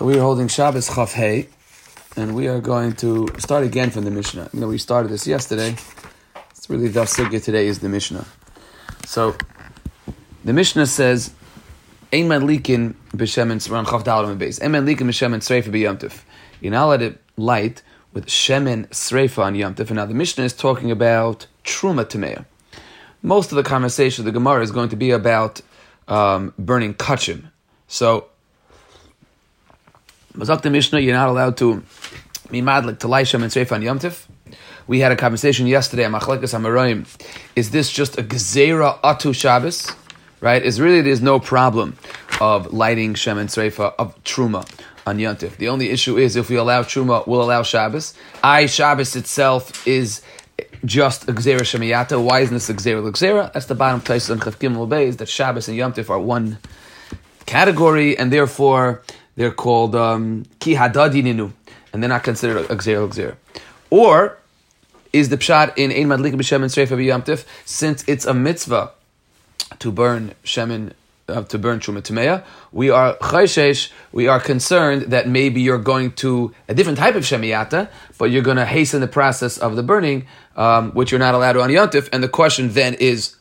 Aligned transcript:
We 0.00 0.16
are 0.16 0.20
holding 0.20 0.46
Shabbos 0.46 0.94
Chaf 0.94 1.12
Hey, 1.12 1.48
and 2.14 2.36
we 2.36 2.46
are 2.46 2.60
going 2.60 2.92
to 3.02 3.26
start 3.38 3.64
again 3.64 3.90
from 3.90 4.04
the 4.04 4.12
Mishnah. 4.12 4.48
You 4.52 4.60
know, 4.60 4.68
we 4.68 4.78
started 4.78 5.10
this 5.10 5.26
yesterday. 5.26 5.74
It's 6.50 6.70
really 6.70 6.86
the 6.86 7.00
sugya 7.00 7.42
today 7.42 7.66
is 7.66 7.80
the 7.80 7.88
Mishnah. 7.88 8.24
So 9.06 9.36
the 10.44 10.52
Mishnah 10.52 10.86
says, 10.86 11.32
Ein 12.12 12.28
likin 12.28 12.94
b'shemen 13.10 13.68
around 13.72 13.86
Chaf 13.86 14.04
Dalam 14.04 14.38
base. 14.38 14.62
Ein 14.62 14.74
likin 14.74 15.08
sreifa 15.08 16.22
allowed 16.62 17.00
to 17.00 17.18
light 17.36 17.82
with 18.12 18.26
shemen 18.26 18.86
sreifa 18.90 19.42
on 19.46 19.54
yamtif. 19.54 19.88
And 19.88 19.96
now 19.96 20.06
the 20.06 20.14
Mishnah 20.14 20.44
is 20.44 20.52
talking 20.52 20.92
about 20.92 21.48
truma 21.64 22.04
tameya. 22.04 22.44
Most 23.20 23.50
of 23.50 23.56
the 23.56 23.64
conversation 23.64 24.22
of 24.22 24.26
the 24.26 24.32
Gemara 24.32 24.62
is 24.62 24.70
going 24.70 24.90
to 24.90 24.96
be 24.96 25.10
about 25.10 25.60
um, 26.06 26.54
burning 26.56 26.94
kachim. 26.94 27.50
So 27.88 28.28
Mazak 30.38 30.62
the 30.62 30.70
Mishnah, 30.70 31.00
you're 31.00 31.16
not 31.16 31.28
allowed 31.28 31.56
to 31.56 31.82
be 32.48 32.62
madlik 32.62 33.00
to 33.00 33.08
Laishem 33.08 33.42
and 33.42 33.50
Seif 33.50 33.72
on 33.72 33.82
Yom 33.82 33.98
Tif. 33.98 34.28
We 34.86 35.00
had 35.00 35.10
a 35.10 35.16
conversation 35.16 35.66
yesterday 35.66 36.04
on 36.04 36.12
Machlekas 36.12 36.54
Amarayim. 36.56 37.08
Is 37.56 37.72
this 37.72 37.90
just 37.90 38.16
a 38.18 38.22
Gezerah 38.22 39.00
Atu 39.00 39.34
Shabbos? 39.34 39.90
Right? 40.40 40.62
Is 40.62 40.80
really 40.80 41.00
there's 41.00 41.20
no 41.20 41.40
problem 41.40 41.98
of 42.40 42.72
lighting 42.72 43.14
Shem 43.14 43.36
and 43.36 43.48
Sreifa 43.48 43.92
of 43.98 44.14
Truma 44.22 44.64
on 45.04 45.18
Yontif. 45.18 45.56
The 45.56 45.70
only 45.70 45.90
issue 45.90 46.16
is 46.16 46.36
if 46.36 46.48
we 46.48 46.54
allow 46.54 46.82
Truma, 46.84 47.26
we'll 47.26 47.42
allow 47.42 47.64
Shabbos. 47.64 48.14
I 48.40 48.66
Shabbos 48.66 49.16
itself 49.16 49.84
is 49.88 50.22
just 50.84 51.28
a 51.28 51.32
Gzera 51.32 51.62
Shemayata. 51.62 52.22
Why 52.22 52.40
isn't 52.42 52.54
this 52.54 52.70
a 52.70 52.74
Gzera? 52.74 53.52
That's 53.52 53.66
the 53.66 53.74
bottom 53.74 54.00
place 54.00 54.30
on 54.30 54.38
Chav 54.38 54.54
Gimel 54.58 54.88
Bay 54.88 55.08
is 55.08 55.16
that 55.16 55.28
Shabbos 55.28 55.68
and 55.68 55.76
Yontif 55.76 56.08
are 56.08 56.20
one 56.20 56.58
category, 57.44 58.16
and 58.16 58.32
therefore 58.32 59.02
they're 59.38 59.52
called 59.52 59.94
um, 59.94 60.44
ki 60.58 60.74
hadadi 60.74 61.22
ninu, 61.22 61.52
and 61.92 62.02
they're 62.02 62.08
not 62.08 62.24
considered 62.24 62.56
a 62.56 62.74
gzera 62.74 63.08
gzera. 63.08 63.36
Or 63.88 64.36
is 65.12 65.28
the 65.28 65.36
pshat 65.36 65.78
in 65.78 65.92
ein 65.92 66.08
madlik 66.08 66.34
b'shemen 66.34 66.66
sreifa 66.66 66.96
b'yamtif 66.98 67.44
since 67.64 68.04
it's 68.08 68.24
a 68.24 68.34
mitzvah 68.34 68.90
to 69.78 69.92
burn 69.92 70.34
shemen 70.42 70.92
uh, 71.28 71.44
to 71.44 71.56
burn 71.56 71.78
truma 71.78 72.02
tmeya, 72.02 72.42
we 72.72 72.90
are 72.90 73.14
chayshesh, 73.18 73.92
we 74.10 74.26
are 74.26 74.40
concerned 74.40 75.02
that 75.02 75.28
maybe 75.28 75.60
you're 75.60 75.78
going 75.78 76.10
to 76.10 76.52
a 76.68 76.74
different 76.74 76.98
type 76.98 77.14
of 77.14 77.22
shemiyata, 77.22 77.88
but 78.18 78.32
you're 78.32 78.42
going 78.42 78.56
to 78.56 78.66
hasten 78.66 79.00
the 79.00 79.06
process 79.06 79.56
of 79.56 79.76
the 79.76 79.84
burning, 79.84 80.26
um, 80.56 80.90
which 80.92 81.12
you're 81.12 81.20
not 81.20 81.34
allowed 81.34 81.52
to 81.52 81.62
on 81.62 81.70
yontif. 81.70 82.08
And 82.12 82.24
the 82.24 82.28
question 82.28 82.70
then 82.70 82.94
is, 82.94 83.36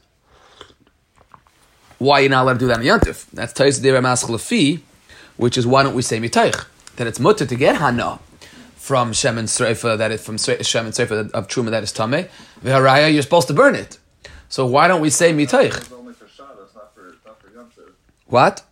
why 1.98 2.20
you're 2.20 2.30
not 2.30 2.44
allowed 2.44 2.54
to 2.54 2.60
do 2.60 2.68
that 2.68 2.80
on 2.80 2.84
yontif? 2.84 3.26
That's 3.32 3.54
tais 3.54 3.80
dera 3.80 4.00
maschlafi 4.02 4.82
which 5.38 5.58
is 5.58 5.66
why 5.66 5.84
don't 5.84 5.96
we 5.96 6.02
say 6.02 6.20
mitaych 6.20 6.66
that 6.98 7.08
it's 7.08 7.20
mutter 7.20 7.46
to 7.46 7.56
get 7.56 7.78
hana 7.78 8.20
from 8.76 9.12
shemen 9.12 9.46
sreifa 9.46 9.98
that 9.98 10.12
is 10.12 10.24
from 10.24 10.38
shemen 10.38 10.92
sreifa 10.92 11.32
of 11.32 11.48
truma 11.48 11.70
that 11.72 11.84
is 11.84 11.92
tame 11.92 12.28
v'haraya 12.64 13.12
you're 13.12 13.22
supposed 13.22 13.48
to 13.48 13.54
burn 13.54 13.76
it. 13.76 13.98
So 14.50 14.66
why 14.66 14.88
don't 14.88 15.02
we 15.02 15.10
say 15.10 15.34
mitaych? 15.34 15.92
What? 18.28 18.64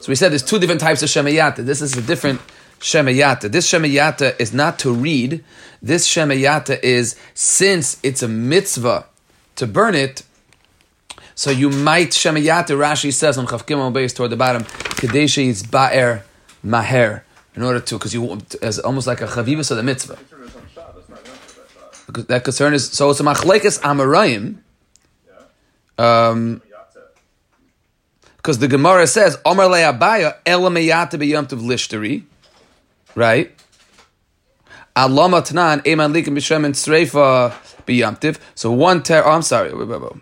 So 0.00 0.08
we 0.08 0.14
said 0.14 0.30
there's 0.30 0.42
two 0.42 0.58
different 0.58 0.80
types 0.80 1.02
of 1.02 1.08
shemayata. 1.08 1.64
This 1.64 1.82
is 1.82 1.96
a 1.96 2.02
different 2.02 2.40
shemayata. 2.80 3.50
This 3.50 3.70
shemayata 3.70 4.38
is 4.40 4.52
not 4.52 4.78
to 4.80 4.92
read. 4.92 5.44
This 5.82 6.06
shemayata 6.06 6.80
is 6.82 7.16
since 7.34 7.98
it's 8.02 8.22
a 8.22 8.28
mitzvah 8.28 9.06
to 9.56 9.66
burn 9.66 9.94
it, 9.94 10.22
so 11.36 11.50
you 11.50 11.68
might 11.68 12.08
shemayat. 12.08 12.66
Rashi 12.68 13.12
says 13.12 13.36
on 13.36 13.46
Chav 13.46 13.66
Gimel 13.66 13.92
base 13.92 14.14
toward 14.14 14.30
the 14.30 14.36
bottom, 14.36 14.64
Kadeshi 14.64 15.46
is 15.46 15.62
ba'er 15.62 16.22
maher 16.62 17.24
in 17.54 17.62
order 17.62 17.78
to 17.78 17.94
because 17.96 18.14
you 18.14 18.22
want, 18.22 18.54
as 18.62 18.78
almost 18.78 19.06
like 19.06 19.20
a 19.20 19.26
chavivas 19.26 19.70
of 19.70 19.76
the 19.76 19.82
mitzvah. 19.82 20.18
That 22.28 22.42
concern 22.42 22.72
is 22.72 22.90
so 22.90 23.10
it's 23.10 23.20
a 23.20 23.22
machlekes 23.22 23.78
amarayim. 23.80 24.56
Um, 25.98 26.62
because 28.38 28.58
the 28.58 28.68
Gemara 28.68 29.06
says 29.06 29.38
Omer 29.44 29.64
le'abaya 29.64 30.36
elameyata 30.46 31.18
b'yomtiv 31.20 31.60
lishteri, 31.60 32.22
right? 33.14 33.52
Alama 34.94 35.42
tanan 35.42 35.82
eman 35.82 36.14
likim 36.14 36.34
b'shem 36.34 36.64
and 36.64 36.74
sreifa 36.74 37.52
b'yomtiv. 37.86 38.38
So 38.54 38.72
one 38.72 39.02
ter. 39.02 39.22
Oh, 39.22 39.32
I'm 39.32 39.42
sorry. 39.42 39.72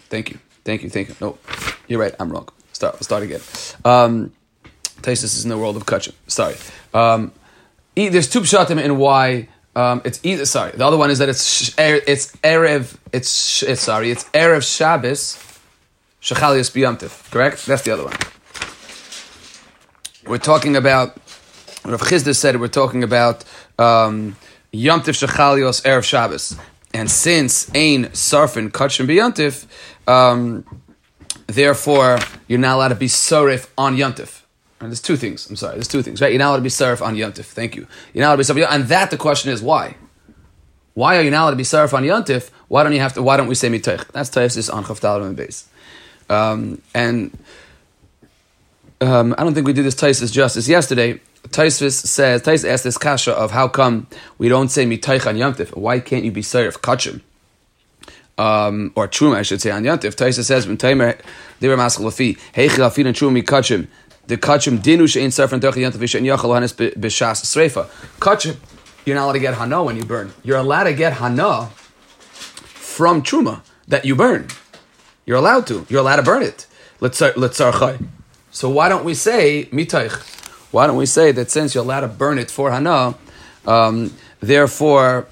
Thank 0.08 0.30
you. 0.30 0.38
Thank 0.64 0.82
you, 0.82 0.90
thank 0.90 1.08
you. 1.08 1.16
No, 1.20 1.38
you're 1.88 2.00
right. 2.00 2.14
I'm 2.18 2.30
wrong. 2.30 2.48
Start. 2.72 3.02
Start 3.04 3.22
again. 3.22 3.40
Um, 3.84 4.32
Taisus 5.02 5.24
is 5.24 5.44
in 5.44 5.50
the 5.50 5.58
world 5.58 5.76
of 5.76 5.84
kachim. 5.84 6.14
Sorry. 6.26 6.56
Um, 6.94 7.32
there's 7.94 8.28
two 8.28 8.40
pshatim 8.40 8.82
in 8.82 8.96
why 8.96 9.48
um, 9.76 10.00
it's 10.04 10.20
either. 10.24 10.46
Sorry, 10.46 10.72
the 10.72 10.86
other 10.86 10.96
one 10.96 11.10
is 11.10 11.18
that 11.18 11.28
it's 11.28 11.76
it's 11.78 12.34
erev. 12.36 12.96
It's, 13.12 13.62
it's 13.62 13.82
sorry. 13.82 14.10
It's 14.10 14.24
erev 14.24 14.62
Shabbos. 14.62 15.38
Shechalias 16.22 16.70
biyamtiv. 16.72 17.30
Correct. 17.30 17.66
That's 17.66 17.82
the 17.82 17.92
other 17.92 18.04
one. 18.04 18.16
We're 20.26 20.38
talking 20.38 20.76
about. 20.76 21.16
Rav 21.84 22.00
Chisda 22.00 22.34
said 22.34 22.58
we're 22.58 22.68
talking 22.68 23.04
about 23.04 23.44
um, 23.78 24.36
Yomtiv 24.72 25.12
Shechalios 25.12 25.82
erev 25.82 26.02
Shabbos. 26.04 26.56
And 26.94 27.10
since 27.10 27.74
Ain 27.74 28.04
Sarfin 28.06 28.70
Kachim 28.70 29.06
Biyantif, 29.06 29.66
um, 30.06 30.64
therefore 31.46 32.18
you're 32.48 32.58
not 32.58 32.76
allowed 32.76 32.88
to 32.88 32.94
be 32.94 33.06
Sarif 33.06 33.68
on 33.76 33.96
Yantif. 33.96 34.42
And 34.80 34.90
there's 34.90 35.00
two 35.00 35.16
things. 35.16 35.48
I'm 35.48 35.56
sorry. 35.56 35.74
There's 35.74 35.88
two 35.88 36.02
things, 36.02 36.20
right? 36.20 36.30
You're 36.30 36.38
not 36.38 36.48
allowed 36.48 36.56
to 36.56 36.62
be 36.62 36.68
Sarif 36.68 37.00
on 37.00 37.14
Yantif. 37.14 37.46
Thank 37.46 37.76
you. 37.76 37.86
You're 38.12 38.22
not 38.22 38.34
allowed 38.34 38.44
to 38.44 38.54
be 38.54 38.60
Sarif. 38.60 38.66
And 38.70 38.84
that 38.84 39.10
the 39.10 39.16
question 39.16 39.50
is 39.50 39.62
why? 39.62 39.96
Why 40.94 41.16
are 41.16 41.22
you 41.22 41.30
not 41.30 41.44
allowed 41.44 41.50
to 41.50 41.56
be 41.56 41.64
Sarif 41.64 41.92
on 41.94 42.02
Yantif? 42.02 42.50
Why 42.68 42.82
don't 42.82 42.92
you 42.92 43.00
have 43.00 43.14
to? 43.14 43.22
Why 43.22 43.36
don't 43.36 43.48
we 43.48 43.54
say 43.54 43.68
Miteich? 43.68 44.06
That's 44.12 44.30
Taifsis 44.30 44.72
on 44.72 44.84
Chavtal 44.84 45.26
and 45.26 45.36
base. 45.36 45.68
Um, 46.28 46.80
and 46.94 47.36
um, 49.00 49.34
I 49.36 49.44
don't 49.44 49.54
think 49.54 49.66
we 49.66 49.72
did 49.72 49.84
this 49.84 49.94
Taisis 49.94 50.32
justice 50.32 50.68
yesterday. 50.68 51.20
Taisvis 51.48 52.06
says, 52.06 52.42
Tais 52.42 52.64
asked 52.64 52.84
this 52.84 52.96
kasha 52.96 53.32
of 53.32 53.50
how 53.50 53.68
come 53.68 54.06
we 54.38 54.48
don't 54.48 54.68
say 54.68 54.86
mitaych 54.86 55.26
on 55.26 55.36
yamtif? 55.36 55.76
Why 55.76 56.00
can't 56.00 56.24
you 56.24 56.32
be 56.32 56.42
serif 56.42 56.78
kachim? 56.78 57.20
Um, 58.36 58.92
or 58.96 59.06
truma, 59.06 59.36
I 59.36 59.42
should 59.42 59.60
say, 59.60 59.70
on 59.70 59.84
yamtif. 59.84 60.16
Taisa 60.16 60.42
says, 60.42 60.66
"Mtaimer 60.66 61.20
diver 61.60 61.76
maskal 61.76 62.04
lafi 62.04 62.36
heichel 62.52 62.84
afin 62.88 63.06
and 63.06 63.16
truma 63.16 63.42
kachim." 63.42 63.86
The 64.26 64.36
kachim 64.36 64.78
dinu 64.78 65.04
shein 65.04 65.28
serfin 65.28 65.60
derech 65.60 65.74
yamtif 65.74 65.98
vishen 65.98 66.22
yachal 66.22 66.54
hanes 66.54 66.72
b'shas 66.72 67.44
sreifa. 67.44 67.86
Kachim, 68.18 68.56
you're 69.04 69.14
not 69.14 69.24
allowed 69.24 69.32
to 69.34 69.38
get 69.38 69.54
hana 69.54 69.84
when 69.84 69.96
you 69.96 70.04
burn. 70.04 70.32
You're 70.42 70.58
allowed 70.58 70.84
to 70.84 70.94
get 70.94 71.14
hana 71.14 71.70
from 72.94 73.22
truma 73.22 73.60
that 73.86 74.04
you 74.04 74.16
burn. 74.16 74.48
You're 75.26 75.38
allowed 75.38 75.66
to. 75.68 75.86
You're 75.88 76.00
allowed 76.00 76.16
to 76.16 76.22
burn 76.22 76.42
it. 76.42 76.66
Let's 77.00 77.20
let's 77.20 77.58
So 78.50 78.70
why 78.70 78.88
don't 78.88 79.04
we 79.04 79.14
say 79.14 79.66
mitaych? 79.72 80.70
Why 80.72 80.86
don't 80.86 80.96
we 80.96 81.06
say 81.06 81.32
that 81.32 81.50
since 81.50 81.74
you're 81.74 81.84
allowed 81.84 82.00
to 82.00 82.08
burn 82.08 82.38
it 82.38 82.50
for 82.50 82.70
Hana, 82.70 83.14
um, 83.66 84.12
therefore 84.40 85.26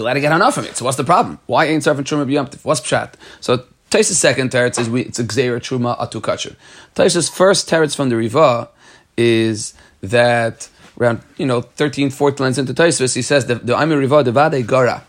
you're 0.00 0.06
allowed 0.06 0.14
to 0.14 0.20
get 0.20 0.32
enough 0.32 0.54
from 0.54 0.64
it? 0.64 0.76
So 0.76 0.84
what's 0.84 0.96
the 0.96 1.04
problem? 1.04 1.38
Why 1.46 1.66
ain't 1.66 1.84
serving 1.84 2.04
Truma 2.04 2.26
b'yamtiv? 2.26 2.64
What's 2.64 2.80
pshat? 2.80 3.14
So 3.40 3.64
Taisa's 3.90 4.18
second 4.18 4.50
teretz 4.50 4.78
is 4.78 4.88
we, 4.88 5.02
it's 5.02 5.18
a 5.18 5.24
gzeira 5.24 5.60
Truma 5.60 5.98
atu 5.98 6.20
kachur. 6.20 6.54
Taisa's 6.94 7.28
first 7.28 7.68
teretz 7.68 7.94
from 7.94 8.08
the 8.08 8.16
Riva 8.16 8.68
is 9.16 9.74
that 10.00 10.68
around 10.98 11.22
you 11.36 11.46
know 11.46 11.60
13, 11.60 12.10
14 12.10 12.44
lines 12.44 12.58
into 12.58 12.72
Taisus, 12.72 13.14
he 13.14 13.22
says 13.22 13.46
the 13.46 13.56
the 13.56 13.76
Amir 13.76 13.98
Riva 13.98 14.24
devade 14.24 14.66
gara. 14.66 15.04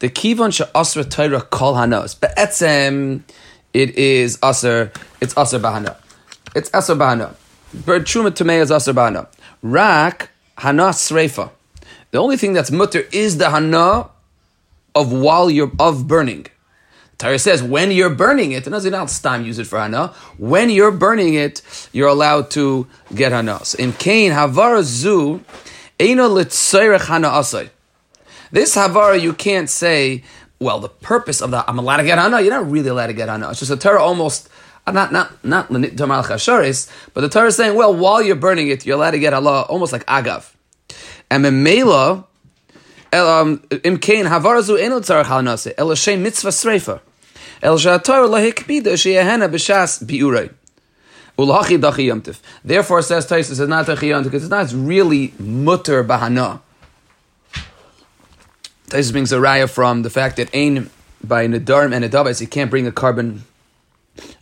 The 0.00 0.08
kivon 0.08 0.52
she'asra 0.52 1.04
Torah 1.04 1.40
kol 1.40 1.74
hanos. 1.74 2.18
Be'etzem, 2.20 3.22
it 3.72 3.96
is 3.96 4.38
aser. 4.44 4.92
It's 5.20 5.36
aser 5.36 5.58
bahana. 5.58 5.96
It's 6.54 6.70
aser 6.74 6.94
bahana. 6.94 7.34
Bird 7.72 8.04
truma 8.04 8.30
tamei 8.30 8.60
is 8.60 8.70
aser 8.70 8.92
bana. 8.92 9.26
Rak 9.62 10.28
hana 10.58 10.90
sreifa. 10.90 11.50
The 12.10 12.18
only 12.18 12.36
thing 12.36 12.52
that's 12.52 12.70
mutter 12.70 13.04
is 13.10 13.38
the 13.38 13.50
hana 13.50 14.10
of 14.94 15.12
while 15.12 15.50
you're 15.50 15.72
of 15.78 16.06
burning. 16.06 16.46
Torah 17.18 17.38
says 17.38 17.62
when 17.62 17.90
you're 17.90 18.14
burning 18.14 18.52
it, 18.52 18.66
and 18.66 18.74
as 18.74 18.84
not 18.86 19.08
time 19.08 19.44
use 19.44 19.58
it 19.58 19.66
for 19.66 19.78
hana. 19.78 20.08
When 20.36 20.70
you're 20.70 20.92
burning 20.92 21.34
it, 21.34 21.62
you're 21.92 22.08
allowed 22.08 22.50
to 22.52 22.86
get 23.14 23.32
hana. 23.32 23.60
In 23.78 23.92
Cain 23.92 24.30
havara 24.32 24.82
zu 24.82 25.42
eino 25.98 26.30
litzayrech 26.30 27.06
hana 27.06 27.28
asay. 27.28 27.70
This 28.52 28.76
havara 28.76 29.20
you 29.20 29.32
can't 29.32 29.68
say. 29.68 30.22
Well, 30.60 30.80
the 30.80 30.88
purpose 30.88 31.40
of 31.40 31.52
that 31.52 31.66
I'm 31.68 31.78
allowed 31.78 31.98
to 31.98 32.04
get 32.04 32.18
hana. 32.18 32.40
You're 32.40 32.50
not 32.50 32.70
really 32.70 32.88
allowed 32.88 33.08
to 33.08 33.12
get 33.12 33.28
hana. 33.28 33.50
It's 33.50 33.58
just 33.60 33.72
a 33.72 33.76
Torah 33.76 34.02
almost 34.02 34.48
uh, 34.88 34.92
not 34.92 35.12
not 35.12 35.44
not 35.44 35.68
Chasharis, 35.68 36.90
but 37.12 37.20
the 37.20 37.28
Torah 37.28 37.48
is 37.48 37.56
saying, 37.56 37.76
well, 37.76 37.94
while 37.94 38.22
you're 38.22 38.36
burning 38.36 38.68
it, 38.68 38.86
you're 38.86 38.96
allowed 38.96 39.10
to 39.10 39.18
get 39.18 39.34
Allah 39.34 39.62
almost 39.62 39.92
like 39.92 40.06
agav. 40.06 40.54
And 41.30 41.44
Memela, 41.44 42.24
um, 43.12 43.62
eno 43.70 43.98
tzarach 43.98 45.26
halanase 45.26 45.74
el 45.76 45.94
shem 45.94 46.22
mitzvah 46.22 47.00
el. 47.62 47.78
Ulachi 51.38 51.78
dachi 51.78 52.08
yomtiv. 52.08 52.40
Therefore, 52.64 53.00
says 53.00 53.24
Taisus, 53.26 53.60
it's 53.60 53.60
not 53.60 53.86
dachi 53.86 54.08
yomtiv 54.08 54.24
because 54.24 54.42
it's 54.42 54.50
not 54.50 54.72
really 54.72 55.32
mutter 55.38 56.02
bahana. 56.02 56.60
Taisus 58.88 59.12
brings 59.12 59.32
a 59.32 59.36
raya 59.36 59.70
from 59.70 60.02
the 60.02 60.10
fact 60.10 60.36
that 60.36 60.50
ain 60.52 60.90
by 61.22 61.46
nedarim 61.46 61.94
and 61.94 62.04
nedavas, 62.04 62.40
you 62.40 62.48
can't 62.48 62.70
bring 62.70 62.88
a 62.88 62.92
carbon 62.92 63.44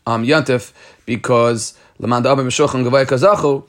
um, 0.07 0.25
yontif 0.25 0.73
because 1.05 1.79
leman 1.99 2.23
da'abim 2.23 2.47
meshochan 2.47 2.83
gavay 2.89 3.05
kazachu. 3.05 3.65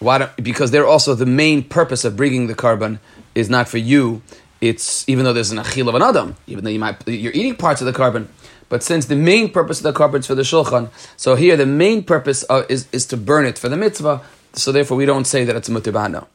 Why 0.00 0.28
because 0.42 0.72
they're 0.72 0.86
also 0.86 1.14
the 1.14 1.26
main 1.26 1.62
purpose 1.62 2.04
of 2.04 2.16
bringing 2.16 2.48
the 2.48 2.56
carbon 2.56 2.98
is 3.36 3.48
not 3.48 3.68
for 3.68 3.78
you. 3.78 4.22
It's 4.62 5.06
even 5.08 5.24
though 5.24 5.32
there's 5.32 5.50
an 5.50 5.58
achil 5.58 5.88
of 5.88 5.96
an 5.96 6.02
adam, 6.02 6.36
even 6.46 6.62
though 6.62 6.70
you 6.70 6.78
might 6.78 7.06
you're 7.08 7.32
eating 7.32 7.56
parts 7.56 7.80
of 7.82 7.86
the 7.86 7.92
carbon, 7.92 8.28
but 8.68 8.82
since 8.82 9.06
the 9.06 9.16
main 9.16 9.50
purpose 9.50 9.80
of 9.80 9.82
the 9.82 9.92
carbon 9.92 10.20
is 10.20 10.26
for 10.28 10.36
the 10.36 10.42
shulchan, 10.42 10.88
so 11.16 11.34
here 11.34 11.56
the 11.56 11.66
main 11.66 12.04
purpose 12.04 12.44
of, 12.44 12.70
is 12.70 12.86
is 12.92 13.04
to 13.06 13.16
burn 13.16 13.44
it 13.44 13.58
for 13.58 13.68
the 13.68 13.76
mitzvah. 13.76 14.22
So 14.54 14.70
therefore, 14.70 14.96
we 14.96 15.04
don't 15.04 15.24
say 15.24 15.44
that 15.44 15.56
it's 15.56 15.68
mutibano. 15.68 16.26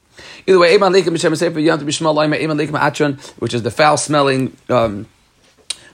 Either 0.46 0.60
way, 0.60 0.78
which 3.40 3.54
is 3.54 3.64
the 3.64 3.72
foul 3.72 3.98
smelling. 3.98 4.58
Um, 4.70 5.08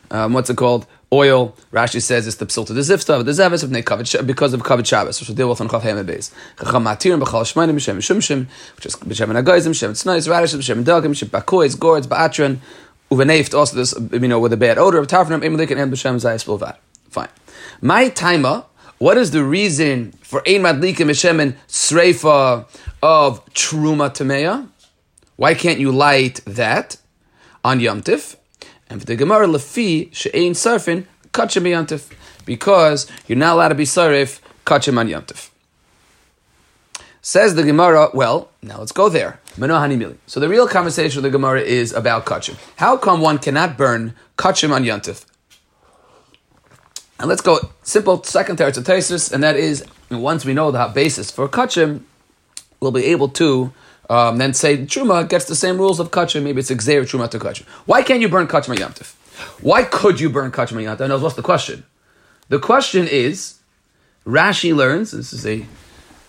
um, 0.09 0.33
what's 0.33 0.50
it 0.50 0.57
called? 0.57 0.88
Oil. 1.13 1.56
Rashi 1.71 2.01
says 2.01 2.25
it's 2.25 2.38
the 2.38 2.48
psil 2.48 2.65
to 2.65 2.74
the 2.74 2.81
zevis 2.81 3.63
of 3.63 4.25
because 4.25 4.54
of 4.54 4.63
kavod 4.63 4.86
Shabbos, 4.86 5.19
which 5.19 5.30
will 5.30 5.36
deal 5.36 5.48
with 5.48 5.62
on 5.62 5.69
chav 5.69 5.81
beis. 5.81 6.31
Chacham 6.57 6.83
matir 6.83 7.13
and 7.13 7.21
b'chal 7.21 7.44
shmeinim 7.44 7.75
b'shem 7.75 7.98
shumshim, 7.98 8.48
which 8.75 8.88
is 8.88 8.95
b'shem 8.95 9.27
nagayzim, 9.27 9.69
b'shem 9.69 9.92
tznois, 9.92 10.27
radishes, 10.27 10.60
b'shem 10.60 10.83
dagim, 10.83 11.12
b'shem 11.12 11.30
bakois, 11.30 11.80
gourds, 11.80 12.07
ba'atron, 12.07 12.57
uveneft, 13.12 13.54
also 13.56 13.75
this, 13.75 13.94
you 14.12 14.27
know, 14.27 14.39
with 14.39 14.54
a 14.54 14.57
bad 14.57 14.80
odor 14.80 14.98
of 14.98 15.06
tarfanim, 15.06 15.42
emelik, 15.44 15.69
and 15.69 15.94
b'shem 15.94 16.15
zayis 16.15 16.44
bilvad. 16.45 16.77
Fine. 17.12 17.30
My 17.80 18.09
timer, 18.09 18.66
what 18.98 19.18
is 19.18 19.30
the 19.30 19.44
reason 19.44 20.13
for 20.24 20.42
ein 20.48 20.63
madlikim 20.63 21.12
b'shemen 21.12 21.56
sreifa 21.68 22.66
of 23.04 23.45
truma 23.54 24.09
tameya? 24.09 24.68
Why 25.36 25.54
can't 25.54 25.80
you 25.80 25.92
light 25.92 26.42
that 26.45 26.98
on 27.63 27.80
Yom 27.80 28.01
Tif? 28.01 28.36
And 28.89 29.00
for 29.00 29.06
the 29.06 29.15
Gemara, 29.15 29.47
lefi 29.47 30.13
she'ein 30.13 30.53
sarfin 30.53 31.06
kachim 31.31 31.63
yantif, 31.63 32.12
because 32.45 33.09
you're 33.27 33.38
not 33.38 33.53
allowed 33.53 33.69
to 33.69 33.75
be 33.75 33.85
sarif 33.85 34.39
kachim 34.65 34.97
on 34.97 35.07
yantif. 35.07 35.50
Says 37.21 37.56
the 37.56 37.63
Gemara, 37.63 38.09
well, 38.13 38.50
now 38.62 38.80
let's 38.80 38.91
go 38.91 39.07
there. 39.07 39.39
So 39.56 40.39
the 40.39 40.50
real 40.50 40.68
conversation 40.68 41.19
of 41.19 41.24
the 41.24 41.30
Gemara 41.30 41.62
is 41.62 41.94
about 41.94 42.25
kachim. 42.25 42.57
How 42.75 42.97
come 42.97 43.21
one 43.21 43.38
cannot 43.38 43.77
burn 43.77 44.13
kachim 44.38 44.71
on 44.71 44.83
yantif? 44.83 45.25
And 47.19 47.30
let's 47.30 47.41
go 47.41 47.59
simple 47.83 48.24
second 48.24 48.57
teretz 48.57 49.31
and 49.31 49.44
that 49.44 49.56
is 49.56 49.85
once 50.12 50.44
we 50.44 50.53
know 50.53 50.71
the 50.71 50.91
basis 50.94 51.31
for 51.31 51.47
kachim, 51.47 52.01
we'll 52.81 52.91
be 52.91 53.06
able 53.06 53.30
to 53.30 53.71
um, 54.13 54.38
then 54.38 54.54
say 54.54 54.77
truma 54.77 55.27
gets 55.27 55.45
the 55.45 55.56
same 55.56 55.77
rules 55.77 56.00
of 56.00 56.12
kachim. 56.12 56.44
Maybe 56.44 56.60
it's 56.60 56.69
exer 56.69 57.01
truma 57.01 57.31
to 57.31 57.39
kachim. 57.39 57.63
Why 57.86 58.04
can't 58.04 58.21
you 58.21 58.30
burn 58.30 58.48
kachim 58.48 58.75
yamtiv? 58.75 59.15
Why 59.62 59.83
could 59.83 60.19
you 60.19 60.30
burn 60.30 60.51
kachim 60.51 60.77
yamtiv? 60.83 61.10
I 61.10 61.15
what's 61.15 61.36
the 61.36 61.42
question. 61.42 61.83
The 62.50 62.60
question 62.60 63.07
is, 63.07 63.60
Rashi 64.24 64.75
learns. 64.75 65.12
This 65.12 65.33
is 65.33 65.48
a 65.48 65.65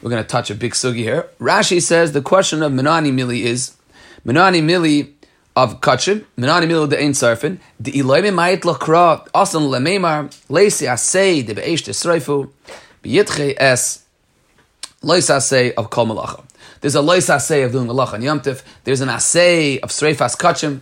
we're 0.00 0.10
going 0.10 0.22
to 0.22 0.28
touch 0.28 0.50
a 0.50 0.54
big 0.54 0.72
sugi 0.72 0.98
here. 0.98 1.28
Rashi 1.38 1.82
says 1.82 2.12
the 2.12 2.22
question 2.22 2.62
of 2.62 2.72
menani 2.72 3.12
mili 3.12 3.40
is 3.40 3.76
menani 4.24 4.62
mili 4.62 5.12
of 5.54 5.82
kachim 5.82 6.24
menani 6.38 6.66
mili 6.66 6.88
the 6.88 6.98
ein 6.98 7.12
sarfin 7.12 7.58
the 7.78 7.92
iloim 7.92 8.32
ma'it 8.32 8.62
lakra 8.62 9.28
asan 9.34 9.68
lememar 9.68 10.28
leisi 10.48 10.86
asay 10.86 11.46
de 11.46 11.54
beish 11.54 11.84
tesreifu 11.84 12.50
biyitche 13.02 13.54
es 13.58 14.04
leisi 15.02 15.34
asay 15.36 15.74
of 15.74 15.90
kol 15.90 16.06
malacha. 16.06 16.44
There's 16.84 16.94
a 16.96 17.00
lois 17.00 17.30
asay 17.30 17.64
of 17.64 17.72
doing 17.72 17.88
a 17.88 17.94
lach 17.94 18.12
on 18.12 18.20
Yom 18.20 18.40
Tif. 18.40 18.62
There's 18.84 19.00
an 19.00 19.08
asay 19.08 19.78
of 19.78 19.88
Sreifas 19.88 20.36
Kachim. 20.36 20.80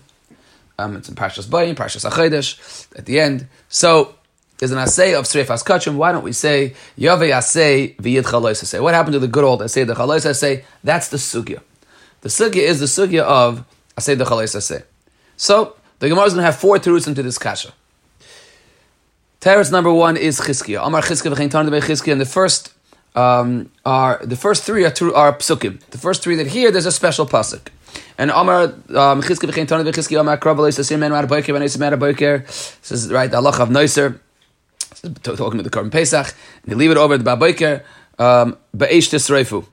Um, 0.76 0.96
it's 0.96 1.08
in 1.08 1.14
Parshas 1.14 1.46
Bayim, 1.46 1.76
Parshas 1.76 2.04
Achedesh, 2.10 2.88
at 2.98 3.06
the 3.06 3.20
end. 3.20 3.46
So, 3.68 4.16
there's 4.58 4.72
an 4.72 4.78
asay 4.78 5.16
of 5.16 5.26
Sreifas 5.26 5.64
Kachim. 5.64 5.94
Why 5.94 6.10
don't 6.10 6.24
we 6.24 6.32
say, 6.32 6.74
Yave 6.98 7.30
asay 7.30 7.94
v'yid 7.98 8.24
chalois 8.24 8.60
asay? 8.60 8.82
What 8.82 8.94
happened 8.94 9.12
to 9.12 9.20
the 9.20 9.28
good 9.28 9.44
old 9.44 9.60
asay, 9.60 9.86
the 9.86 9.94
chalois 9.94 10.28
asay? 10.28 10.64
That's 10.82 11.06
the 11.06 11.18
sugya. 11.18 11.60
The 12.22 12.30
sugya 12.30 12.62
is 12.62 12.80
the 12.80 12.86
sugya 12.86 13.20
of 13.20 13.64
asay 13.96 14.18
the 14.18 14.24
chalois 14.24 14.56
asay. 14.56 14.82
So, 15.36 15.76
the 16.00 16.08
Gemara 16.08 16.24
is 16.24 16.32
going 16.32 16.42
to 16.42 16.46
have 16.46 16.56
four 16.56 16.78
teruts 16.78 17.06
into 17.06 17.22
this 17.22 17.38
kasha. 17.38 17.72
Teretz 19.40 19.70
number 19.70 19.92
one 19.92 20.16
is 20.16 20.40
Chizkiah. 20.40 20.84
Amar 20.84 21.02
Chizkiah 21.02 21.32
v'chein 21.32 21.48
tarn 21.48 21.68
Chizkiah. 21.68 22.10
And 22.10 22.20
the 22.20 22.26
first 22.26 22.74
um, 23.14 23.70
are 23.84 24.20
the 24.24 24.36
first 24.36 24.64
three 24.64 24.84
are, 24.84 24.94
are 25.14 25.32
psukim. 25.34 25.80
The 25.90 25.98
first 25.98 26.22
three 26.22 26.36
that 26.36 26.48
here 26.48 26.70
there's 26.70 26.86
a 26.86 26.92
special 26.92 27.26
pasuk. 27.26 27.68
And 28.18 28.30
Amar 28.30 28.62
um, 28.62 29.22
Chizki 29.22 29.48
v'chein 29.48 29.68
Tony 29.68 29.90
v'Chizki 29.90 30.18
Amar 30.18 30.38
Krav 30.38 30.56
v'leis 30.56 30.98
menu 30.98 31.16
ad 31.16 31.28
boiker 31.28 31.54
v'neis 31.54 31.78
menu 31.78 31.96
boiker. 31.96 32.46
This 32.46 32.92
is 32.92 33.12
right. 33.12 33.30
The 33.30 33.36
Allah 33.36 33.50
of 33.50 33.68
Noiser 33.68 34.18
talking 35.22 35.60
about 35.60 35.64
the 35.64 35.70
Korban 35.70 35.90
Pesach. 35.90 36.34
And 36.62 36.72
they 36.72 36.74
leave 36.74 36.90
it 36.90 36.96
over 36.96 37.18
the 37.18 37.24
Baboiker 37.24 37.82
um, 38.18 38.56
ba'eish 38.76 39.10
tisreifu. 39.10 39.66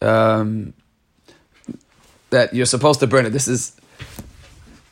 Um, 0.00 0.74
that 2.30 2.54
you're 2.54 2.66
supposed 2.66 3.00
to 3.00 3.06
burn 3.06 3.26
it. 3.26 3.30
This 3.30 3.48
is. 3.48 3.74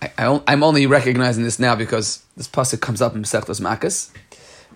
I, 0.02 0.40
am 0.46 0.62
only 0.62 0.86
recognizing 0.86 1.42
this 1.42 1.58
now 1.58 1.74
because 1.74 2.22
this 2.36 2.48
pasuk 2.48 2.80
comes 2.80 3.00
up 3.00 3.14
in 3.14 3.22
Masechtas 3.22 3.60
Makkos. 3.60 4.10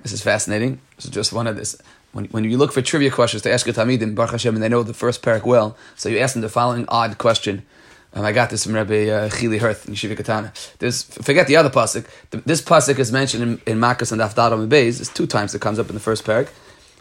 This 0.03 0.13
is 0.13 0.23
fascinating. 0.23 0.81
Is 0.99 1.05
just 1.07 1.33
one 1.33 1.47
of 1.47 1.57
this 1.57 1.77
when, 2.13 2.27
when 2.27 2.45
you 2.45 2.59
look 2.59 2.73
for 2.73 2.83
trivia 2.83 3.11
questions 3.11 3.43
to 3.43 3.53
ask 3.53 3.67
a 3.69 3.73
Talmidim, 3.73 4.15
Baruch 4.15 4.33
Hashem, 4.33 4.55
and 4.55 4.63
they 4.63 4.69
know 4.69 4.83
the 4.83 4.95
first 4.95 5.23
parak 5.23 5.45
well, 5.45 5.77
so 5.97 6.09
you 6.09 6.19
ask 6.19 6.35
them 6.35 6.43
the 6.43 6.49
following 6.49 6.85
odd 6.89 7.19
question. 7.19 7.65
Um, 8.13 8.25
I 8.25 8.33
got 8.33 8.51
this 8.51 8.65
from 8.65 8.75
Rabbi 8.75 9.09
uh, 9.09 9.29
Chili 9.29 9.59
Hirth 9.59 9.87
in 9.87 9.95
Yeshiva 9.95 10.17
Katana. 10.17 10.53
There's, 10.81 11.05
forget 11.05 11.47
the 11.47 11.57
other 11.57 11.71
pasuk. 11.71 12.07
This 12.45 12.61
pasuk 12.61 12.99
is 12.99 13.13
mentioned 13.13 13.43
in, 13.43 13.73
in 13.73 13.79
Makkos 13.79 14.11
and 14.11 14.21
Afdadam 14.21 14.63
and 14.63 14.73
Beis. 14.73 15.01
It's 15.01 15.13
two 15.13 15.29
times 15.29 15.55
it 15.55 15.61
comes 15.61 15.79
up 15.79 15.89
in 15.89 15.95
the 15.95 16.01
first 16.01 16.25
parak. 16.25 16.49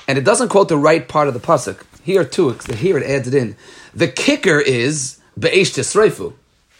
And 0.08 0.18
it 0.18 0.24
doesn't 0.24 0.50
quote 0.50 0.70
the 0.70 0.78
right 0.78 1.08
part 1.08 1.28
of 1.28 1.34
the 1.34 1.40
pasuk. 1.40 1.84
Here 2.04 2.24
too, 2.24 2.52
here 2.76 2.98
it 2.98 3.04
adds 3.10 3.28
it 3.28 3.34
in. 3.34 3.56
The 3.94 4.08
kicker 4.08 4.60
is 4.60 5.20
Be'esh 5.38 5.74
Tisreifu. 5.74 6.34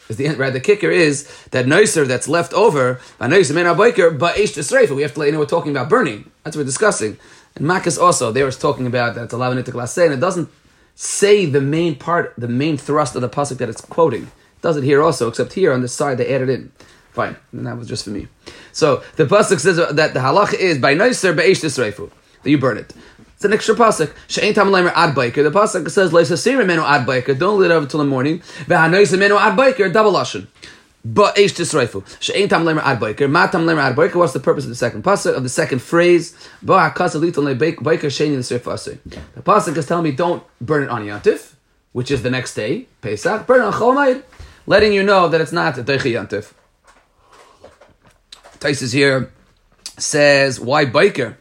The, 0.10 0.30
right, 0.30 0.52
the 0.52 0.60
kicker 0.60 0.90
is 0.90 1.28
that 1.52 1.68
noiser 1.68 2.08
that's 2.08 2.28
left 2.28 2.52
over, 2.54 3.00
But 3.20 3.30
we 3.30 3.36
have 3.36 5.14
to 5.14 5.20
let 5.20 5.26
you 5.28 5.32
know 5.32 5.40
we're 5.40 5.46
talking 5.46 5.72
about 5.72 5.88
burning. 5.88 6.32
That's 6.44 6.56
what 6.56 6.62
we're 6.62 6.66
discussing. 6.66 7.20
And 7.60 7.68
Makkos 7.68 8.02
also, 8.02 8.32
they 8.32 8.42
were 8.42 8.52
talking 8.52 8.88
about 8.88 9.16
that 9.16 9.26
it's 9.26 9.34
a 9.34 9.88
say, 9.88 10.06
and 10.06 10.14
it 10.14 10.20
doesn't 10.20 10.50
say 10.96 11.46
the 11.46 11.62
main 11.62 11.96
part, 11.96 12.34
the 12.38 12.48
main 12.48 12.78
thrust 12.78 13.16
of 13.16 13.22
the 13.22 13.30
pasuk 13.30 13.58
that 13.58 13.70
it's 13.70 13.82
quoting. 13.82 14.24
It 14.24 14.62
does 14.62 14.78
it 14.78 14.84
here 14.84 15.02
also, 15.02 15.28
except 15.28 15.54
here 15.54 15.72
on 15.72 15.82
the 15.82 15.88
side 15.88 16.18
they 16.18 16.34
added 16.34 16.50
in. 16.50 16.72
Fine, 17.12 17.36
and 17.52 17.68
that 17.68 17.78
was 17.78 17.88
just 17.88 18.06
for 18.06 18.12
me. 18.12 18.28
So 18.72 19.04
the 19.18 19.26
pasuk 19.26 19.60
says 19.60 19.78
that 19.78 20.14
the 20.14 20.20
halach 20.20 20.54
is 20.54 20.78
by 20.78 20.96
noiser 20.96 21.36
be'esh 21.36 21.62
tisreifu 21.62 22.10
that 22.44 22.50
you 22.50 22.58
burn 22.58 22.78
it. 22.78 22.94
It's 23.36 23.46
an 23.46 23.54
extra 23.54 23.76
pasuk. 23.76 24.14
She'ain 24.28 24.54
tam 24.54 24.70
leimer 24.70 24.92
ad 24.96 25.16
biker. 25.16 25.44
The 25.44 25.52
pasuk 25.52 25.90
says 25.90 26.12
leisa 26.12 26.38
sira 26.38 26.66
menu 26.66 26.84
ad 26.84 27.08
biker. 27.08 27.38
Don't 27.38 27.60
let 27.60 27.72
it 27.72 27.74
over 27.74 27.88
till 27.88 28.00
the 28.00 28.06
morning. 28.06 28.40
Ve'anoisa 28.66 29.18
menu 29.18 29.38
ad 29.38 29.58
biker. 29.58 29.92
Double 29.92 30.12
lashon. 30.12 30.48
But 31.04 31.38
eish 31.38 31.54
tisreifu. 31.54 32.04
She'ain 32.20 32.50
tam 32.50 32.66
lemer 32.66 32.82
ad 32.84 33.00
biker. 33.00 33.30
Ma 33.30 33.48
tam 33.48 33.66
lemer 33.66 33.82
ad 33.82 33.96
biker. 33.96 34.16
What's 34.16 34.34
the 34.34 34.40
purpose 34.40 34.66
of 34.66 34.70
the 34.70 34.76
second 34.76 35.04
pasuk 35.04 35.34
of 35.36 35.44
the 35.44 35.50
second 35.50 35.82
phrase? 35.82 36.36
Ba 36.62 36.92
hakasa 36.92 37.22
liton 37.22 37.46
le 37.46 37.56
biker 37.56 38.10
sheini 38.10 38.38
l'sirfasei. 38.38 39.00
The 39.36 39.42
pasuk 39.42 39.78
is 39.78 39.86
telling 39.86 40.04
me 40.04 40.12
don't 40.12 40.44
burn 40.60 40.84
it 40.84 40.90
on 40.90 41.06
yantif, 41.06 41.54
which 41.94 42.12
is 42.12 42.22
the 42.22 42.30
next 42.30 42.54
day 42.54 42.88
Pesach. 43.02 43.48
Burn 43.48 43.62
it 43.62 43.66
on 43.66 43.74
Chol 43.74 44.24
letting 44.66 44.94
you 44.94 45.02
know 45.02 45.30
that 45.30 45.40
it's 45.40 45.54
not 45.54 45.78
a 45.78 45.84
deichi 45.84 46.12
yantif. 46.12 46.52
Taisus 48.60 48.94
here 48.94 49.32
says 49.98 50.60
why 50.60 50.86
biker. 50.86 51.38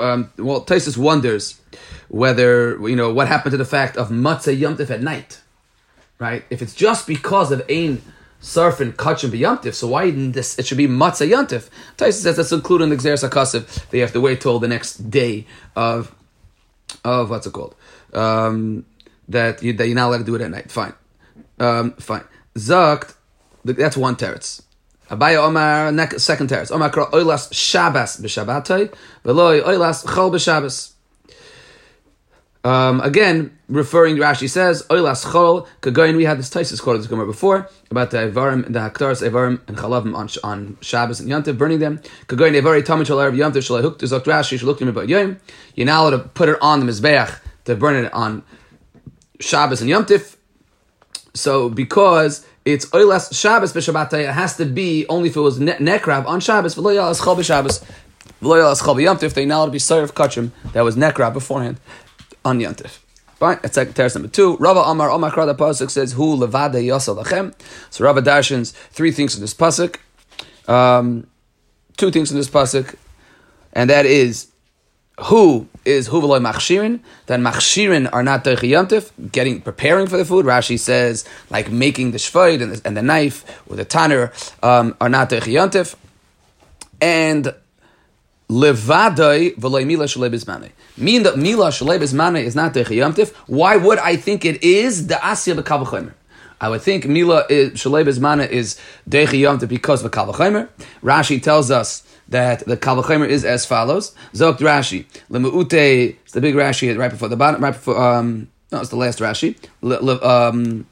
Um, 0.00 0.32
well, 0.38 0.64
Taisus 0.64 0.96
wonders 0.96 1.60
whether 2.08 2.78
you 2.88 2.96
know 2.96 3.12
what 3.12 3.28
happened 3.28 3.50
to 3.50 3.58
the 3.58 3.64
fact 3.66 3.98
of 3.98 4.08
matzah 4.08 4.58
yantif 4.58 4.88
at 4.88 5.02
night 5.02 5.40
right? 6.18 6.44
If 6.50 6.62
it's 6.62 6.74
just 6.74 7.06
because 7.06 7.52
of 7.52 7.62
ein 7.68 8.02
surfing 8.40 8.92
kachim 8.92 9.30
b'yantif, 9.30 9.74
so 9.74 9.88
why 9.88 10.06
didn't 10.06 10.32
this? 10.32 10.58
It 10.58 10.66
should 10.66 10.78
be 10.78 10.86
matzah 10.86 11.28
yantif. 11.30 11.68
Taisa 11.96 12.12
says 12.14 12.36
that's 12.36 12.52
included 12.52 12.84
in 12.84 12.90
the 12.90 12.96
xeris 12.96 13.28
akasiv. 13.28 13.88
They 13.90 14.00
have 14.00 14.12
to 14.12 14.20
wait 14.20 14.40
till 14.40 14.58
the 14.58 14.68
next 14.68 15.10
day 15.10 15.46
of 15.74 16.14
of 17.04 17.30
what's 17.30 17.46
it 17.46 17.52
called? 17.52 17.74
Um, 18.12 18.84
that 19.28 19.62
you 19.62 19.72
that 19.74 19.86
you're 19.86 19.96
not 19.96 20.08
allowed 20.08 20.18
to 20.18 20.24
do 20.24 20.34
it 20.34 20.42
at 20.42 20.50
night. 20.50 20.70
Fine, 20.70 20.94
um, 21.58 21.92
fine. 21.92 22.24
Zakt, 22.54 23.14
that's 23.64 23.96
one 23.96 24.16
teretz. 24.16 24.62
Abaya 25.10 25.38
Omar, 25.46 26.18
second 26.18 26.48
teretz. 26.48 26.70
Omar 26.70 26.90
kra 26.90 27.10
oilas 27.10 27.52
Shabbos 27.52 28.16
b'Shabbatai, 28.18 28.94
v'loi 29.24 29.62
oilas 29.62 30.04
chol 30.04 30.30
b'Shabbos. 30.30 30.93
Um, 32.64 33.00
again, 33.02 33.56
referring, 33.68 34.16
to 34.16 34.22
Rashi 34.22 34.48
says, 34.48 34.84
Oilas 34.88 35.26
Chol, 35.26 35.68
Kagoyin, 35.82 36.16
we 36.16 36.24
had 36.24 36.38
this 36.38 36.48
Taisus 36.48 36.80
quote 36.80 36.96
this 36.96 37.06
Gemara 37.06 37.26
before, 37.26 37.68
about 37.90 38.10
the 38.10 38.16
Evarim, 38.16 38.64
the 38.64 38.78
Haktaris, 38.78 39.22
Evarim, 39.22 39.60
and 39.68 39.76
Chalavim 39.76 40.14
on, 40.14 40.30
on 40.42 40.78
Shabbos 40.80 41.20
and 41.20 41.28
Yantiv, 41.28 41.58
burning 41.58 41.78
them. 41.78 41.98
Kagoyin, 42.26 42.58
Evari, 42.58 42.82
Tamid 42.82 43.06
Shal 43.06 43.18
Erev 43.18 43.36
Yantiv, 43.36 43.62
Shal 43.62 43.82
Huktu, 43.82 44.04
Zok 44.04 44.24
Rashi, 44.24 44.58
Shal 44.58 44.74
Huktu, 44.74 44.90
Mibot 44.90 45.08
Yom. 45.08 45.36
You're 45.74 45.86
now 45.86 46.04
allowed 46.04 46.10
to 46.12 46.18
put 46.20 46.48
it 46.48 46.56
on 46.62 46.80
the 46.80 46.90
Mizbeach, 46.90 47.38
to 47.66 47.76
burn 47.76 48.02
it 48.02 48.12
on 48.14 48.42
Shabbos 49.40 49.82
and 49.82 49.90
Yantiv. 49.90 50.36
So, 51.34 51.68
because 51.68 52.46
it's 52.64 52.86
Oilas 52.86 53.38
Shabbos 53.38 53.74
b'Shabbat, 53.74 54.14
it 54.14 54.30
has 54.30 54.56
to 54.56 54.64
be 54.64 55.06
only 55.08 55.28
if 55.28 55.36
it 55.36 55.40
was 55.40 55.60
ne- 55.60 55.72
Nekrav 55.74 56.24
on 56.24 56.40
Shabbos, 56.40 56.76
V'lo 56.76 56.94
Chol 56.94 57.36
b'Shabbos. 57.36 57.84
V'lo 58.40 59.34
they 59.34 59.44
now 59.44 59.64
to 59.64 59.70
be 59.70 59.78
Serve 59.78 60.14
Kachim, 60.14 60.50
that 60.72 60.82
was 60.82 60.96
Nekrav 60.96 61.32
beforehand 61.34 61.78
on 62.44 62.58
Yantif. 62.60 62.98
Fine, 63.36 63.58
that's 63.62 63.76
like 63.76 63.94
teres 63.94 64.14
number 64.14 64.28
two. 64.28 64.56
Rava 64.58 64.80
Amar 64.80 65.10
Omar 65.10 65.30
Kra 65.32 65.46
the 65.46 65.54
pasuk 65.54 65.90
says 65.90 66.12
Hu 66.12 66.36
levada 66.36 66.74
yasal 66.74 67.22
lachem. 67.22 67.52
So 67.90 68.04
Rava 68.04 68.22
darshans 68.22 68.72
three 68.72 69.10
things 69.10 69.34
in 69.34 69.40
this 69.40 69.54
pasuk, 69.54 69.96
um, 70.68 71.26
two 71.96 72.10
things 72.10 72.30
in 72.30 72.36
this 72.36 72.48
pasuk, 72.48 72.94
and 73.72 73.90
that 73.90 74.06
is 74.06 74.52
who 75.20 75.68
is 75.84 76.06
hu 76.08 76.20
machshirin. 76.20 77.00
That 77.26 77.40
machshirin 77.40 78.08
are 78.12 78.22
not 78.22 78.44
deichi 78.44 78.70
yantif, 78.70 79.10
getting 79.32 79.60
preparing 79.60 80.06
for 80.06 80.16
the 80.16 80.24
food. 80.24 80.46
Rashi 80.46 80.78
says 80.78 81.24
like 81.50 81.70
making 81.70 82.12
the 82.12 82.18
shvoid 82.18 82.62
and 82.62 82.72
the, 82.72 82.86
and 82.86 82.96
the 82.96 83.02
knife 83.02 83.44
or 83.68 83.76
the 83.76 83.84
tanner 83.84 84.32
um, 84.62 84.96
are 85.00 85.08
not 85.08 85.30
deichi 85.30 85.54
yantif, 85.54 85.96
and 87.00 87.52
levadai 88.48 89.56
mila. 89.86 90.70
Mean 90.96 91.22
that 91.22 91.36
mila 91.36 91.68
shalei 91.68 91.98
bizmanei 91.98 92.44
is 92.44 92.54
not 92.54 92.74
deichi 92.74 92.96
yantif. 92.96 93.34
Why 93.46 93.76
would 93.76 93.98
I 93.98 94.16
think 94.16 94.44
it 94.44 94.62
is 94.62 95.06
the 95.06 95.14
asya 95.14 95.60
b'kavachomer? 95.60 96.14
I 96.60 96.68
would 96.68 96.82
think 96.82 97.06
mila 97.06 97.46
shalei 97.48 98.04
bizmanei 98.04 98.48
is 98.48 98.78
deichi 99.08 99.40
yantif 99.40 99.68
because 99.68 100.04
of 100.04 100.10
kavachomer. 100.10 100.68
Rashi 101.02 101.42
tells 101.42 101.70
us 101.70 102.02
that 102.28 102.60
the 102.60 102.76
Kalvachimer 102.76 103.28
is 103.28 103.44
as 103.44 103.66
follows. 103.66 104.14
Zokt 104.32 104.58
Rashi. 104.58 105.06
Lemuute, 105.28 105.72
it's 106.22 106.32
the 106.32 106.40
big 106.40 106.54
Rashi 106.54 106.96
right 106.96 107.10
before 107.10 107.28
the 107.28 107.36
bottom, 107.36 107.62
right 107.62 107.72
before, 107.72 107.98
um, 107.98 108.48
no, 108.72 108.80
it's 108.80 108.90
the 108.90 108.96
last 108.96 109.18
Rashi. 109.18 109.56
Le, 109.82 109.96
le, 110.00 110.22
um, 110.22 110.86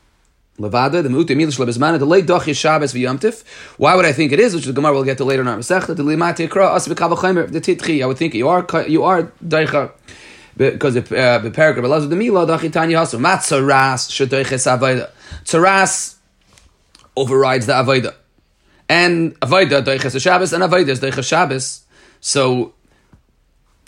Levada, 0.63 1.03
the 1.03 1.09
Muute 1.09 1.37
Milish 1.37 1.59
Lebezmana, 1.59 1.99
the 1.99 2.07
late 2.07 2.27
Doch 2.27 2.45
Shabbos 2.45 2.95
v'Yomtiv. 2.95 3.45
Why 3.77 3.95
would 3.97 4.05
I 4.05 4.13
think 4.13 4.33
it 4.33 4.41
is? 4.41 4.55
Which 4.55 4.65
the 4.65 4.73
Gemara 4.73 4.95
will 4.95 5.05
get 5.05 5.19
to 5.19 5.25
later 5.25 5.43
in 5.43 5.49
our 5.49 5.59
Masechta. 5.59 5.97
The 5.97 6.03
Limate 6.03 6.49
Kra 6.49 6.75
As 6.75 6.89
B'Kavachimer, 6.89 7.51
the 7.51 7.61
Titchi. 7.61 8.03
I 8.03 8.07
would 8.07 8.17
think 8.17 8.35
you 8.35 8.49
are 8.49 8.67
you 8.87 9.03
are 9.03 9.33
Daicha 9.45 9.91
because 10.57 10.95
the 10.95 11.19
uh, 11.19 11.39
the 11.39 11.51
paragraph 11.51 11.85
allows 11.85 12.09
the 12.09 12.17
Mila 12.17 12.47
Dachi 12.47 12.73
Tanya 12.73 12.99
Hasu 12.99 13.19
Matzaras 13.19 14.09
Shadoiches 14.11 14.67
Avoda. 14.67 15.11
Tzaras 15.45 16.17
overrides 17.17 17.67
the 17.67 17.73
Avoda 17.73 18.15
and 18.89 19.39
Avodah 19.41 19.83
Doiches 19.83 20.21
Shabbos, 20.21 20.53
and 20.53 20.63
Avodah 20.63 20.89
is 20.89 21.01
Doiches 21.01 21.27
Shabbos. 21.27 21.85
So, 22.21 22.75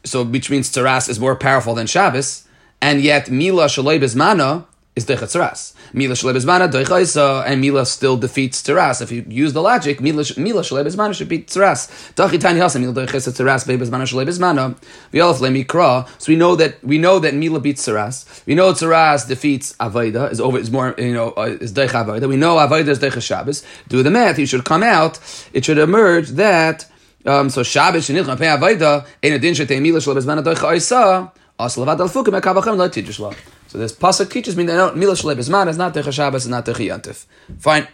so 0.05 0.25
which 0.25 0.51
means 0.51 0.71
Tzaras 0.71 1.09
is 1.09 1.21
more 1.21 1.37
powerful 1.37 1.75
than 1.75 1.87
Shabbos, 1.87 2.49
and 2.81 3.01
yet 3.03 3.31
Mila 3.31 3.67
Shalei 3.67 4.01
Bezmana 4.01 4.67
is 4.97 5.07
Doiches 5.07 5.35
Tzaras. 5.35 5.73
Mila 5.93 6.15
Shalei 6.15 6.37
Bezmana 6.37 6.71
Doiches, 6.71 7.45
and 7.47 7.61
Mila 7.61 7.85
still 7.85 8.17
defeats 8.17 8.63
Tzaras. 8.63 9.03
If 9.03 9.11
you 9.11 9.25
use 9.29 9.53
the 9.53 9.61
logic, 9.63 10.01
Mila 10.01 10.25
Mila 10.37 10.63
Shalei 10.63 10.87
Bezmana 10.87 11.15
should 11.15 11.29
beat 11.29 11.49
Tzaras. 11.49 12.15
Dachi 12.15 12.41
Tani 12.41 12.61
Hasa 12.61 12.79
Mila 12.79 12.93
Doiches 12.93 13.29
Tzaras 13.29 13.67
Be 13.67 13.77
Bezmana 13.77 14.05
Shalei 14.05 14.27
Bezmana. 14.27 14.77
V'yalaf 15.13 15.41
Le 15.41 15.49
Mikra. 15.49 16.09
So 16.21 16.31
we 16.31 16.37
know 16.37 16.55
that 16.55 16.83
we 16.85 16.99
know 16.99 17.19
that 17.19 17.35
Mila 17.35 17.61
beats 17.61 17.87
Tzaras. 17.87 18.47
We 18.47 18.55
know 18.55 18.73
Tzaras 18.73 19.27
defeats 19.27 19.73
Avaida, 19.75 20.31
is 20.31 20.41
over 20.41 20.59
is 20.59 20.71
more 20.71 20.95
you 20.97 21.13
know 21.13 21.31
uh, 21.31 21.57
is 21.61 21.73
Doich 21.73 21.89
Avodah. 21.89 22.29
We 22.29 22.37
know 22.37 22.57
Avodah 22.57 22.89
is 22.89 23.01
Doiches 23.01 23.23
Shabbos. 23.23 23.65
Do 23.89 24.03
the 24.05 24.11
math. 24.11 24.39
You 24.39 24.47
should 24.47 24.65
come 24.65 24.85
out. 24.85 25.19
It 25.53 25.65
should 25.65 25.79
emerge 25.79 26.31
that. 26.31 26.87
Um, 27.27 27.51
so 27.51 27.65
Shabbos 27.65 28.09
Nilchon 28.09 28.39
Pei 28.39 28.47
Avodah 28.47 29.07
in 29.23 29.33
addition 29.33 29.67
to 29.67 29.81
Mila 29.81 29.99
Shalei 29.99 30.19
Bezmana 30.19 30.45
Doich 30.45 30.59
Oisa. 30.59 31.33
Aslavad 31.59 31.99
al 31.99 32.09
Fukim 32.09 32.41
Ekavachem 32.41 32.77
Lo. 32.77 33.35
So 33.75 33.79
this 33.79 33.93
pasuk 33.93 34.31
teaches 34.31 34.57
me 34.57 34.63
that 34.67 34.97
Mila 34.97 35.15
Shalei 35.15 35.35
Bezman 35.35 35.67
is 35.67 35.77
not 35.77 35.93
Techa 35.93 36.13
Shabbos, 36.13 36.45
is 36.45 36.49
not 36.49 36.65
Techa 36.65 36.87
Yantif. 36.97 37.27
Fine. 37.59 37.89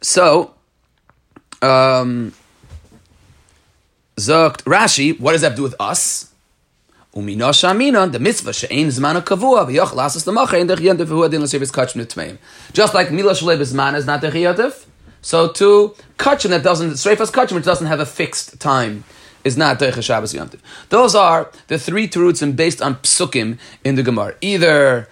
So, 0.00 0.54
um, 1.62 2.32
Zokt 4.16 4.64
Rashi, 4.64 5.20
what 5.20 5.30
does 5.30 5.42
that 5.42 5.54
do 5.54 5.62
with 5.62 5.76
us? 5.78 6.32
The 7.14 7.22
mitzvah. 8.20 8.52
Just 12.72 12.94
like 12.94 13.12
Mila 13.12 13.32
Shalei 13.34 13.56
Bezman 13.56 13.94
is 13.94 14.06
not 14.06 14.20
Techa 14.20 14.32
Yantif, 14.32 14.86
so 15.22 15.46
too 15.52 15.94
kachim 16.18 16.50
that 16.50 16.64
doesn't, 16.64 16.90
streifas 16.94 17.30
kachim 17.30 17.52
which 17.52 17.64
doesn't 17.64 17.86
have 17.86 18.00
a 18.00 18.06
fixed 18.06 18.58
time 18.58 19.04
is 19.44 19.56
not 19.56 19.78
Teicha 19.78 20.02
Shabbos 20.02 20.34
Yom 20.34 20.48
Tov. 20.48 20.60
Those 20.88 21.14
are 21.14 21.50
the 21.68 21.78
three 21.78 22.08
terutzim 22.08 22.56
based 22.56 22.82
on 22.82 22.96
psukim 22.96 23.58
in 23.84 23.94
the 23.94 24.02
Gemara. 24.02 24.34
Either 24.40 25.08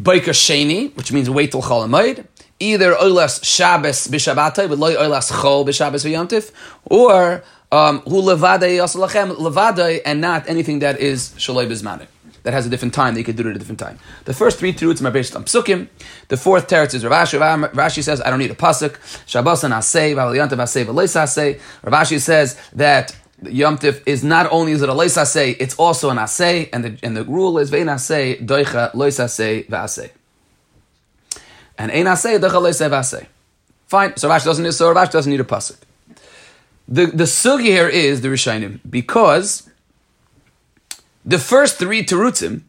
Baker 0.00 0.32
Sheni, 0.32 0.94
which 0.96 1.12
means 1.12 1.30
wait 1.30 1.52
till 1.52 1.62
Chol 1.62 2.26
either 2.60 2.94
Oilas 2.94 3.44
Shabbos 3.44 4.08
b'Shabbatay, 4.08 4.68
but 4.68 4.78
loy 4.78 4.94
Oilas 4.94 5.30
Chol 5.30 5.66
b'Shabbos 5.66 6.10
Yom 6.10 6.28
Tov, 6.28 6.50
or 6.84 7.42
um, 7.70 8.00
Hu 8.00 8.22
Levadei 8.22 8.78
Levadei, 8.78 10.00
and 10.04 10.20
not 10.20 10.48
anything 10.48 10.78
that 10.80 11.00
is 11.00 11.30
Shaloi 11.30 11.66
Bizmanik. 11.66 12.08
That 12.44 12.52
has 12.52 12.66
a 12.66 12.68
different 12.68 12.92
time, 12.92 13.14
they 13.14 13.22
could 13.22 13.36
do 13.36 13.46
it 13.46 13.50
at 13.50 13.56
a 13.56 13.58
different 13.58 13.80
time. 13.80 13.98
The 14.26 14.34
first 14.34 14.58
three 14.58 14.74
terutzim 14.74 15.06
are 15.06 15.10
based 15.10 15.34
on 15.34 15.44
psukim. 15.44 15.88
The 16.28 16.36
fourth 16.36 16.68
teretz 16.68 16.92
is 16.92 17.02
Rav 17.02 17.26
Ashi. 17.26 17.38
Rashi 17.70 18.02
says, 18.02 18.20
I 18.20 18.28
don't 18.28 18.38
need 18.38 18.50
a 18.50 18.54
pasuk. 18.54 18.96
Shabbos 19.26 19.64
and 19.64 19.72
Asay, 19.72 20.14
Valiyantav 20.14 20.58
Asay, 20.58 20.84
V'leis 20.84 21.16
Asay. 21.16 21.58
Rav 21.82 22.06
Ashi 22.06 22.20
says 22.20 22.60
that 22.74 23.16
Yom 23.50 23.78
Tif 23.78 24.02
is 24.06 24.22
not 24.24 24.50
only 24.50 24.72
is 24.72 24.82
it 24.82 24.88
a 24.88 24.94
lois 24.94 25.16
asay, 25.16 25.56
it's 25.58 25.74
also 25.76 26.10
an 26.10 26.18
asay, 26.18 26.68
and 26.72 26.84
the 26.84 26.98
and 27.02 27.16
the 27.16 27.24
rule 27.24 27.58
is 27.58 27.70
vein 27.70 27.86
asay 27.86 28.44
doicha 28.44 28.94
lois 28.94 29.18
asay 29.18 29.66
v'asay. 29.68 30.10
And 31.78 31.90
ein 31.90 32.06
asay 32.06 32.38
doicha 32.38 32.60
lois 32.60 32.80
v'asay. 32.80 33.26
Fine. 33.86 34.16
So 34.16 34.28
Rashi 34.28 34.44
doesn't 34.44 34.64
need 34.64 34.74
so 34.74 34.94
Rashi 34.94 35.12
doesn't 35.12 35.30
need 35.30 35.40
a 35.40 35.44
pasuk. 35.44 35.76
The 36.88 37.06
the 37.06 37.24
sugi 37.24 37.64
here 37.64 37.88
is 37.88 38.20
the 38.20 38.28
Rishonim 38.28 38.80
because 38.88 39.68
the 41.24 41.38
first 41.38 41.78
three 41.78 42.04
terutzim 42.04 42.62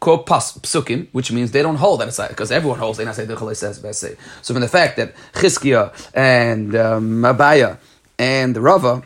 quote 0.00 0.26
pas, 0.26 0.58
psukim, 0.58 1.06
which 1.12 1.30
means 1.30 1.52
they 1.52 1.62
don't 1.62 1.76
hold 1.76 2.00
that 2.00 2.08
aside 2.08 2.28
because 2.28 2.50
everyone 2.50 2.78
holds 2.78 2.98
ein 2.98 3.06
asay 3.06 3.26
doicha 3.26 3.42
lois 3.42 3.62
v'asay. 3.62 4.16
So 4.42 4.54
from 4.54 4.60
the 4.60 4.68
fact 4.68 4.96
that 4.96 5.14
Chizkiah 5.34 5.92
and 6.14 6.74
um, 6.74 7.22
Mabaya 7.22 7.78
and 8.18 8.56
the 8.56 8.60
Rava 8.60 9.02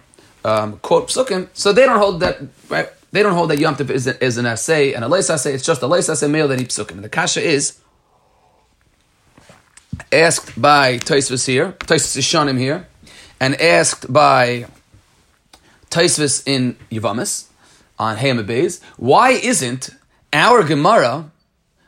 um, 0.47 0.79
quote 0.79 1.09
psukim, 1.09 1.49
so 1.53 1.73
they 1.73 1.85
don't 1.85 1.99
hold 1.99 2.21
that. 2.21 2.41
Right? 2.69 2.89
They 3.13 3.23
don't 3.23 3.35
hold 3.35 3.51
that 3.51 3.59
Yom 3.59 3.77
Tov 3.77 3.91
is, 3.91 4.07
is 4.07 4.37
an 4.37 4.47
essay 4.47 4.93
and 4.93 5.05
a 5.05 5.09
leis 5.09 5.31
essay. 5.31 5.55
It's 5.55 5.65
just 5.65 5.83
a 5.83 5.87
leis 5.87 6.09
essay 6.09 6.29
male 6.29 6.49
that 6.49 6.61
eats 6.61 6.79
psukim. 6.79 6.93
And 6.93 7.05
the 7.05 7.09
kasha 7.09 7.43
is 7.43 7.79
asked 10.13 10.61
by 10.61 10.99
Taisvis 10.99 11.47
here, 11.47 11.73
Taisvis 11.73 12.17
Ishanim 12.19 12.59
here, 12.59 12.87
and 13.41 13.61
asked 13.61 14.13
by 14.13 14.67
Taisvis 15.91 16.43
in 16.47 16.77
Yavamis 16.91 17.47
on 17.99 18.17
Hayam 18.19 18.83
why 18.97 19.31
isn't 19.31 19.91
our 20.33 20.63
Gemara 20.63 21.31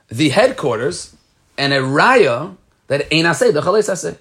the 0.09 0.31
headquarters 0.31 1.15
and 1.59 1.73
a 1.73 1.81
raya 1.81 2.57
that 2.87 3.07
ain't 3.13 3.27
assay 3.27 3.51
the 3.51 3.61
chaleis 3.61 3.89
assay? 3.89 4.17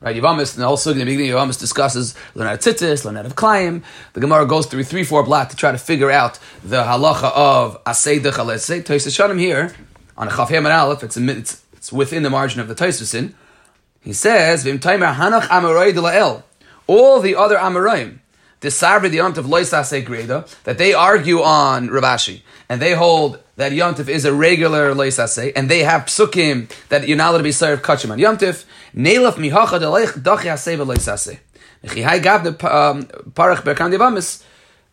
Right, 0.00 0.16
Yavamis, 0.16 0.56
in 0.56 0.62
also 0.62 0.90
in 0.90 0.98
the 0.98 1.04
beginning, 1.04 1.30
Yavamis 1.30 1.58
discusses 1.58 2.14
Leonard 2.34 2.60
Tzitzis, 2.60 3.04
Leonard 3.04 3.26
of 3.26 3.36
Klaim. 3.36 3.82
The 4.12 4.20
Gemara 4.20 4.44
goes 4.46 4.66
through 4.66 4.84
three, 4.84 5.04
four 5.04 5.22
blocks 5.22 5.54
to 5.54 5.56
try 5.56 5.72
to 5.72 5.78
figure 5.78 6.10
out 6.10 6.38
the 6.62 6.82
halacha 6.82 7.32
of 7.34 7.82
Asay 7.84 8.22
de 8.22 8.30
Chalesei. 8.30 8.82
Tosis 8.82 9.18
Shanim 9.18 9.38
here, 9.38 9.74
on 10.16 10.28
a 10.28 10.30
Chaf 10.30 10.50
Hem 10.50 10.66
and 10.66 10.74
Aleph, 10.74 11.02
it's, 11.02 11.16
it's, 11.16 11.64
it's 11.72 11.92
within 11.92 12.22
the 12.22 12.30
margin 12.30 12.60
of 12.60 12.68
the 12.68 12.74
Tosusin. 12.74 13.32
He 14.00 14.12
says, 14.12 14.64
Vim 14.64 14.78
Taimer 14.78 15.14
Hanach 15.14 15.42
Amorai 15.42 15.94
de 15.94 16.00
Lael. 16.00 16.44
All 16.86 17.20
the 17.20 17.34
other 17.34 17.56
Amoraim, 17.56 18.18
the 18.60 18.68
Sabri, 18.68 19.10
the 19.10 19.42
Lois 19.42 19.70
Asay 19.70 20.04
Greda, 20.04 20.46
that 20.64 20.76
they 20.76 20.92
argue 20.92 21.40
on 21.40 21.88
Rav 21.88 22.02
Ashi, 22.02 22.42
and 22.68 22.82
they 22.82 22.92
hold 22.92 23.38
that 23.56 23.72
Yontif 23.72 24.08
is 24.08 24.24
a 24.24 24.34
regular 24.34 24.94
Lois 24.94 25.18
Leisase, 25.18 25.52
and 25.54 25.70
they 25.70 25.80
have 25.80 26.02
psukim 26.02 26.70
that 26.88 27.06
you're 27.06 27.16
not 27.16 27.30
allowed 27.30 27.38
to 27.38 27.44
be 27.44 27.52
served 27.52 27.82
kachim 27.82 28.10
on 28.10 28.18
Yontif. 28.18 28.64
Neilaf 28.94 29.34
mihacha 29.34 29.80
delech 29.80 30.22
dachi 30.22 30.46
haseva 30.46 30.86
Leisase. 30.86 31.38
Mechihai 31.84 32.22
gav 32.22 32.44
the 32.44 32.50
um, 32.74 33.04
parach 33.32 33.62
berkan 33.62 33.92
devamis. 33.92 34.42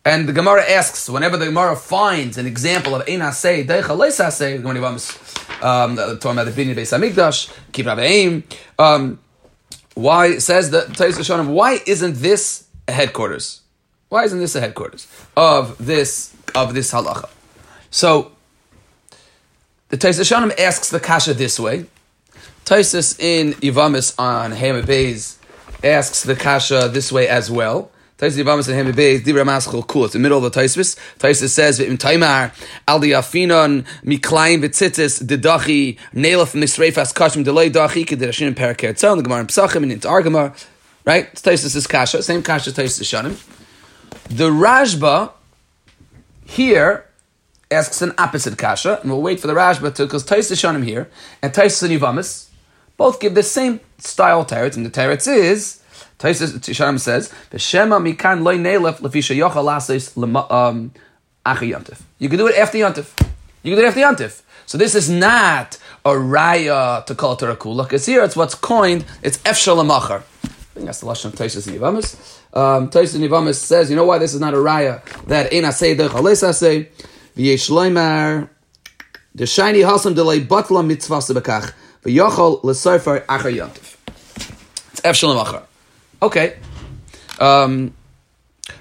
And 0.04 0.28
the 0.28 0.32
Gemara 0.32 0.68
asks, 0.68 1.08
whenever 1.08 1.36
the 1.36 1.46
Gemara 1.46 1.76
finds 1.76 2.36
an 2.36 2.44
example 2.44 2.96
of 2.96 3.06
Einasei, 3.06 3.64
Deicha 3.64 3.96
Leisase, 3.96 4.56
the 4.56 4.58
Gemara 4.58 4.80
Devamis, 4.80 5.62
um, 5.62 5.94
talking 6.18 6.32
about 6.32 6.52
the 6.52 6.64
Binyan 6.64 6.74
Beis 6.74 6.90
Hamikdash, 6.90 7.52
Keep 7.70 7.86
Aim, 7.86 8.42
um, 8.80 9.20
why, 9.94 10.38
says 10.38 10.70
the 10.72 10.80
Tais 10.80 11.16
Shonim, 11.18 11.52
why 11.52 11.78
isn't 11.86 12.16
this 12.16 12.66
a 12.88 12.92
headquarters? 12.92 13.60
Why 14.08 14.24
isn't 14.24 14.40
this 14.40 14.56
a 14.56 14.60
headquarters 14.60 15.06
of 15.36 15.78
this 15.78 16.34
of 16.54 16.74
this 16.74 16.92
halacha. 16.92 17.28
So 17.90 18.32
the 19.88 19.96
Taisus 19.96 20.30
Shanim 20.30 20.58
asks 20.58 20.90
the 20.90 21.00
kasha 21.00 21.34
this 21.34 21.58
way. 21.58 21.86
Taisus 22.64 23.18
in 23.18 23.54
Yivamis 23.54 24.18
on 24.18 24.52
Hema 24.52 24.82
Beis 24.82 25.36
asks 25.82 26.22
the 26.22 26.36
kasha 26.36 26.88
this 26.88 27.10
way 27.10 27.26
as 27.26 27.50
well. 27.50 27.90
Taisus 28.18 28.42
Yivamis 28.42 28.68
on 28.68 28.74
Hema 28.74 28.92
Beis, 28.92 29.20
Dibra 29.20 29.44
Maschel 29.44 29.84
Kul. 29.84 30.04
It's 30.04 30.12
the 30.12 30.20
middle 30.20 30.44
of 30.44 30.52
the 30.52 30.60
Taisus. 30.60 30.96
Taisus 31.18 31.48
says, 31.48 31.80
V'im 31.80 31.98
Taimar, 31.98 32.54
Al 32.86 33.00
Diafinon, 33.00 33.84
Miklain 34.04 34.62
V'tzitzis, 34.62 35.24
Didachi, 35.24 35.98
Nela 36.14 36.46
from 36.46 36.60
Nisreifas 36.60 37.12
Kashim, 37.12 37.42
Delay 37.44 37.68
Dachi, 37.68 38.06
Kedirashin 38.06 38.46
and 38.46 38.56
Paraker 38.56 38.92
Tzon, 38.92 39.16
the 39.16 39.22
Gemara 39.24 39.40
in 39.40 39.46
Psachim, 39.48 39.82
and 39.82 39.92
into 39.92 40.06
Argamar. 40.06 40.66
Right? 41.04 41.28
It's 41.32 41.74
is 41.74 41.86
kasha, 41.88 42.22
same 42.22 42.44
kasha 42.44 42.70
Taisus 42.70 43.02
Shanim. 43.02 43.48
The 44.28 44.50
Rashba 44.50 45.32
here 46.44 47.06
asks 47.72 48.02
an 48.02 48.12
opposite 48.18 48.56
kasha, 48.56 49.00
and 49.00 49.10
we'll 49.10 49.22
wait 49.22 49.40
for 49.40 49.48
the 49.48 49.54
Rashba 49.54 49.92
to, 49.94 50.04
because 50.04 50.24
Taisa 50.24 50.52
Shanim 50.52 50.84
here, 50.84 51.10
and 51.42 51.52
Taisa 51.52 51.90
and 51.90 52.00
Yivamis, 52.00 52.50
both 52.96 53.20
give 53.20 53.34
the 53.34 53.42
same 53.42 53.80
style 53.98 54.44
teretz, 54.44 54.76
and 54.76 54.86
the 54.86 54.90
teretz 54.90 55.26
is, 55.26 55.82
Taisa 56.18 56.46
Shanim 56.46 57.00
says, 57.00 57.32
B'shema 57.50 58.00
mikan 58.00 58.42
loy 58.42 58.56
nelef 58.56 59.00
lefisha 59.00 59.36
yochal 59.36 59.74
ases 59.74 60.16
um, 60.50 60.92
achi 61.44 61.70
yontif. 61.70 62.00
You 62.18 62.28
can 62.28 62.38
do 62.38 62.46
it 62.46 62.56
after 62.56 62.78
yontif. 62.78 63.10
You 63.62 63.74
can 63.74 63.82
do 63.82 63.86
it 63.86 63.88
after 63.88 64.00
yontif. 64.00 64.42
So 64.66 64.78
this 64.78 64.94
is 64.94 65.10
not 65.10 65.78
a 66.04 66.10
raya 66.10 67.04
to 67.06 67.14
call 67.14 67.32
a 67.32 67.36
kula, 67.36 67.84
because 67.84 68.06
here 68.06 68.22
it's 68.22 68.36
what's 68.36 68.54
coined, 68.54 69.04
it's 69.22 69.38
efshal 69.38 69.80
amachar. 69.84 70.22
I 70.44 70.74
think 70.74 70.86
that's 70.86 71.00
the 71.00 71.06
lashon 71.06 71.26
of 71.26 71.34
Taisa 71.34 71.66
and 71.66 71.78
Yivamis. 71.78 72.16
Um, 72.56 72.88
Taisa 72.88 73.16
and 73.16 73.24
Yivamis 73.24 73.56
says, 73.56 73.90
you 73.90 73.96
know 73.96 74.04
why 74.04 74.18
this 74.18 74.32
is 74.32 74.40
not 74.40 74.54
a 74.54 74.58
raya 74.58 75.02
that 75.26 75.52
in 75.52 75.64
asay 75.64 75.96
the 75.96 76.08
chales 76.08 76.42
asay, 76.42 76.88
V'yesh 77.36 78.48
the 79.34 79.46
shiny 79.46 79.80
hasam 79.80 80.14
delay 80.14 80.40
batla 80.40 80.86
mitzvah 80.86 81.16
sebekach, 81.16 81.72
v'yochol 82.04 82.62
achar 82.62 83.52
yontif. 83.54 83.96
It's 84.92 85.00
Efshalom 85.00 85.44
achar. 85.44 85.62
Okay. 86.20 86.56
Um, 87.38 87.94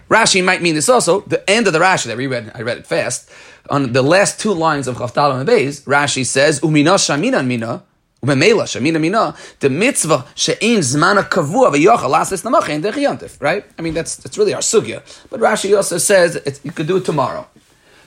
Rashi 0.10 0.44
might 0.44 0.62
mean 0.62 0.76
this 0.76 0.90
also. 0.90 1.22
The 1.22 1.50
end 1.50 1.68
of 1.68 1.74
the 1.74 1.80
Rashi 1.80 2.06
that 2.06 2.18
we 2.18 2.28
read, 2.28 2.52
I 2.54 2.62
read 2.62 2.78
it 2.78 2.88
fast. 2.88 3.30
On 3.70 3.94
the 3.94 4.02
last 4.02 4.40
two 4.40 4.54
lines 4.54 4.88
of 4.88 4.98
Chavtal 4.98 5.40
and 5.40 5.48
Beis, 5.48 5.84
Rashi 5.84 6.26
says, 6.26 6.60
"Umina 6.60 6.96
shaminan 6.96 7.48
mina." 7.48 7.84
Umemela 8.24 8.66
shamina 8.66 9.02
mina 9.02 9.36
the 9.62 9.70
mitzvah 9.70 10.28
she'in 10.36 10.82
zmana 10.82 11.28
kavua 11.28 11.74
v'yochal 11.74 12.12
namachein 12.44 12.84
dechiyantif. 12.84 13.42
Right? 13.42 13.66
I 13.80 13.82
mean 13.82 13.96
that's 13.96 14.18
that's 14.18 14.38
really 14.38 14.54
our 14.54 14.62
sugya. 14.62 15.02
But 15.32 15.40
Rashi 15.40 15.76
also 15.76 15.98
says 15.98 16.60
you 16.64 16.72
could 16.72 16.86
do 16.86 16.98
it 16.98 17.06
tomorrow. 17.06 17.48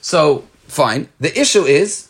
So, 0.01 0.45
fine. 0.69 1.09
The 1.19 1.37
issue 1.41 1.65
is, 1.65 2.09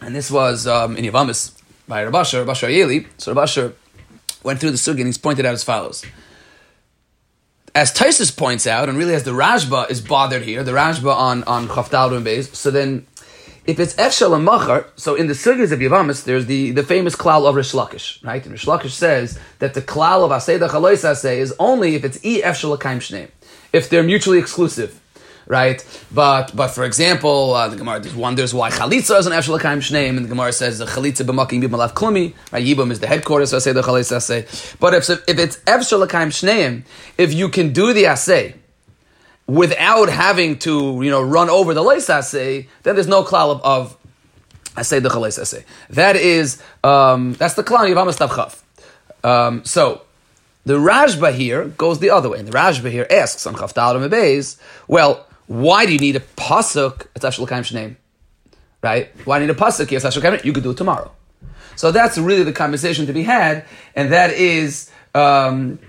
and 0.00 0.14
this 0.14 0.30
was 0.30 0.66
um, 0.66 0.96
in 0.96 1.04
Yavamis 1.04 1.52
by 1.86 2.04
Rav 2.04 2.14
Asher, 2.14 2.44
Rabasher 2.44 2.68
Yeli. 2.68 3.06
So 3.18 3.32
Rav 3.32 3.44
Asher 3.44 3.74
went 4.42 4.60
through 4.60 4.70
the 4.70 4.76
sugi 4.76 4.98
and 4.98 5.06
he's 5.06 5.18
pointed 5.18 5.44
out 5.44 5.54
as 5.54 5.64
follows. 5.64 6.04
As 7.74 7.92
Taisus 7.92 8.36
points 8.36 8.66
out, 8.66 8.88
and 8.88 8.98
really 8.98 9.14
as 9.14 9.22
the 9.22 9.30
Rashba 9.30 9.90
is 9.90 10.00
bothered 10.00 10.42
here, 10.42 10.64
the 10.64 10.72
Rashba 10.72 11.14
on, 11.14 11.44
on 11.44 11.68
Chaftal 11.68 12.16
and 12.16 12.26
Beis, 12.26 12.52
so 12.54 12.70
then 12.70 13.06
if 13.64 13.78
it's 13.78 13.94
Efshel 13.94 14.34
and 14.34 14.44
Machar, 14.44 14.86
so 14.96 15.14
in 15.14 15.28
the 15.28 15.34
Sugis 15.34 15.70
of 15.70 15.78
Yavamis, 15.78 16.24
there's 16.24 16.46
the, 16.46 16.72
the 16.72 16.82
famous 16.82 17.14
klal 17.14 17.46
of 17.48 17.54
Rish 17.54 17.72
Lakish, 17.72 18.24
right? 18.24 18.42
And 18.42 18.52
Rish 18.52 18.64
Lakish 18.64 18.90
says 18.90 19.38
that 19.60 19.74
the 19.74 19.82
klal 19.82 20.24
of 20.24 20.30
Aseda 20.30 20.68
Chalois 20.68 21.04
Aseh 21.04 21.36
is 21.36 21.54
only 21.60 21.94
if 21.94 22.04
it's 22.04 22.18
E 22.24 22.42
Efshel 22.42 22.76
Akaim 22.76 23.30
if 23.72 23.88
they're 23.88 24.02
mutually 24.02 24.38
exclusive 24.38 25.00
right? 25.46 25.84
But 26.12 26.54
but 26.54 26.68
for 26.68 26.84
example, 26.84 27.54
uh, 27.54 27.68
the 27.68 27.76
Gemara 27.76 28.02
wonders 28.14 28.54
why 28.54 28.70
chalitza 28.70 29.18
is 29.18 29.26
an 29.26 29.32
efshel 29.32 29.60
kaim 29.60 29.80
shneim, 29.80 30.16
and 30.16 30.24
the 30.24 30.28
Gemara 30.28 30.52
says 30.52 30.78
the 30.78 30.86
chalitza 30.86 31.26
b'makim 31.26 31.62
b'malav 31.62 31.92
klumi. 31.92 32.34
Right? 32.52 32.64
Yibam 32.64 32.90
is 32.90 33.00
the 33.00 33.06
headquarters, 33.06 33.50
so 33.50 33.56
I 33.56 33.60
say 33.60 33.72
the 33.72 33.82
chalitza 33.82 34.22
say. 34.22 34.46
But 34.78 34.94
if 34.94 35.10
if 35.10 35.38
it's 35.38 35.56
efshel 35.58 36.08
kaim 36.08 36.30
shneim, 36.30 36.84
if 37.18 37.32
you 37.32 37.48
can 37.48 37.72
do 37.72 37.92
the 37.92 38.06
assay 38.06 38.54
without 39.46 40.08
having 40.08 40.58
to 40.60 41.00
you 41.02 41.10
know 41.10 41.22
run 41.22 41.50
over 41.50 41.74
the 41.74 41.82
leis 41.82 42.08
assay, 42.08 42.68
then 42.82 42.94
there's 42.94 43.08
no 43.08 43.24
klal 43.24 43.50
of, 43.56 43.62
of 43.62 43.96
I 44.76 44.82
say 44.82 45.00
the 45.00 45.08
chales 45.08 45.40
assay. 45.40 45.64
That 45.90 46.16
is 46.16 46.62
um, 46.84 47.34
that's 47.34 47.54
the 47.54 47.64
klal 47.64 47.88
yivam 47.92 48.16
chaf. 48.16 48.64
Um, 49.22 49.64
so 49.64 50.02
the 50.64 50.74
Rashba 50.74 51.34
here 51.34 51.66
goes 51.68 51.98
the 52.00 52.10
other 52.10 52.28
way, 52.30 52.38
and 52.38 52.46
the 52.46 52.52
Rashba 52.52 52.90
here 52.90 53.06
asks 53.10 53.46
on 53.46 53.54
Chaftal 53.54 54.08
Beis, 54.08 54.58
well, 54.88 55.26
why 55.50 55.84
do 55.84 55.92
you 55.92 55.98
need 55.98 56.14
a 56.14 56.20
pasuk? 56.20 57.08
It's 57.16 57.24
Ashul 57.24 57.48
Kaim 57.48 57.64
Shneim, 57.64 57.96
right? 58.84 59.10
Why 59.24 59.40
do 59.40 59.44
you 59.44 59.48
need 59.48 59.56
a 59.56 59.60
pasuk? 59.60 59.90
Yes. 59.90 60.44
You 60.44 60.52
could 60.52 60.62
do 60.62 60.70
it 60.70 60.76
tomorrow. 60.76 61.10
So 61.74 61.90
that's 61.90 62.16
really 62.16 62.44
the 62.44 62.52
conversation 62.52 63.06
to 63.06 63.12
be 63.12 63.24
had, 63.24 63.64
and 63.96 64.12
that 64.12 64.30
is. 64.30 64.92
Um, 65.12 65.80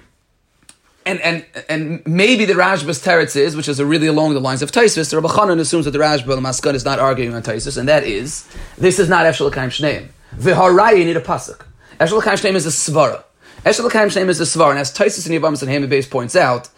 and 1.05 1.19
and 1.21 1.45
and 1.69 2.01
maybe 2.07 2.45
the 2.45 2.53
Rashba's 2.53 3.03
teretz 3.03 3.35
is, 3.35 3.55
which 3.55 3.67
is 3.67 3.79
really 3.79 4.07
along 4.07 4.33
the 4.33 4.39
lines 4.39 4.63
of 4.63 4.71
Taisus. 4.71 5.11
The 5.11 5.21
Rabbi 5.21 5.61
assumes 5.61 5.85
that 5.85 5.91
the 5.91 5.99
Rashba 5.99 6.39
Maskan 6.39 6.73
is 6.73 6.83
not 6.83 6.97
arguing 6.97 7.35
on 7.35 7.43
Taisus, 7.43 7.77
and 7.77 7.87
that 7.87 8.03
is 8.03 8.47
this 8.79 8.97
is 8.97 9.09
not 9.09 9.27
Efshel 9.27 9.53
Kaim 9.53 9.69
Shneim. 9.69 10.07
V'haraya 10.37 10.97
you 10.97 11.05
need 11.05 11.17
a 11.17 11.21
pasuk. 11.21 11.65
Efshel 11.99 12.23
Kaim 12.23 12.35
Shneim 12.35 12.55
is 12.55 12.65
a 12.65 12.69
svara. 12.69 13.23
Efshel 13.63 13.91
Kaim 13.91 14.09
Shneim 14.09 14.27
is 14.27 14.39
a 14.39 14.43
svara, 14.43 14.71
and 14.71 14.79
as 14.79 14.91
Taisus 14.91 15.29
and 15.29 15.39
Yavamas 15.39 15.61
and 15.61 15.71
Hamid 15.71 15.89
Base 15.89 16.07
points 16.07 16.35
out, 16.35 16.69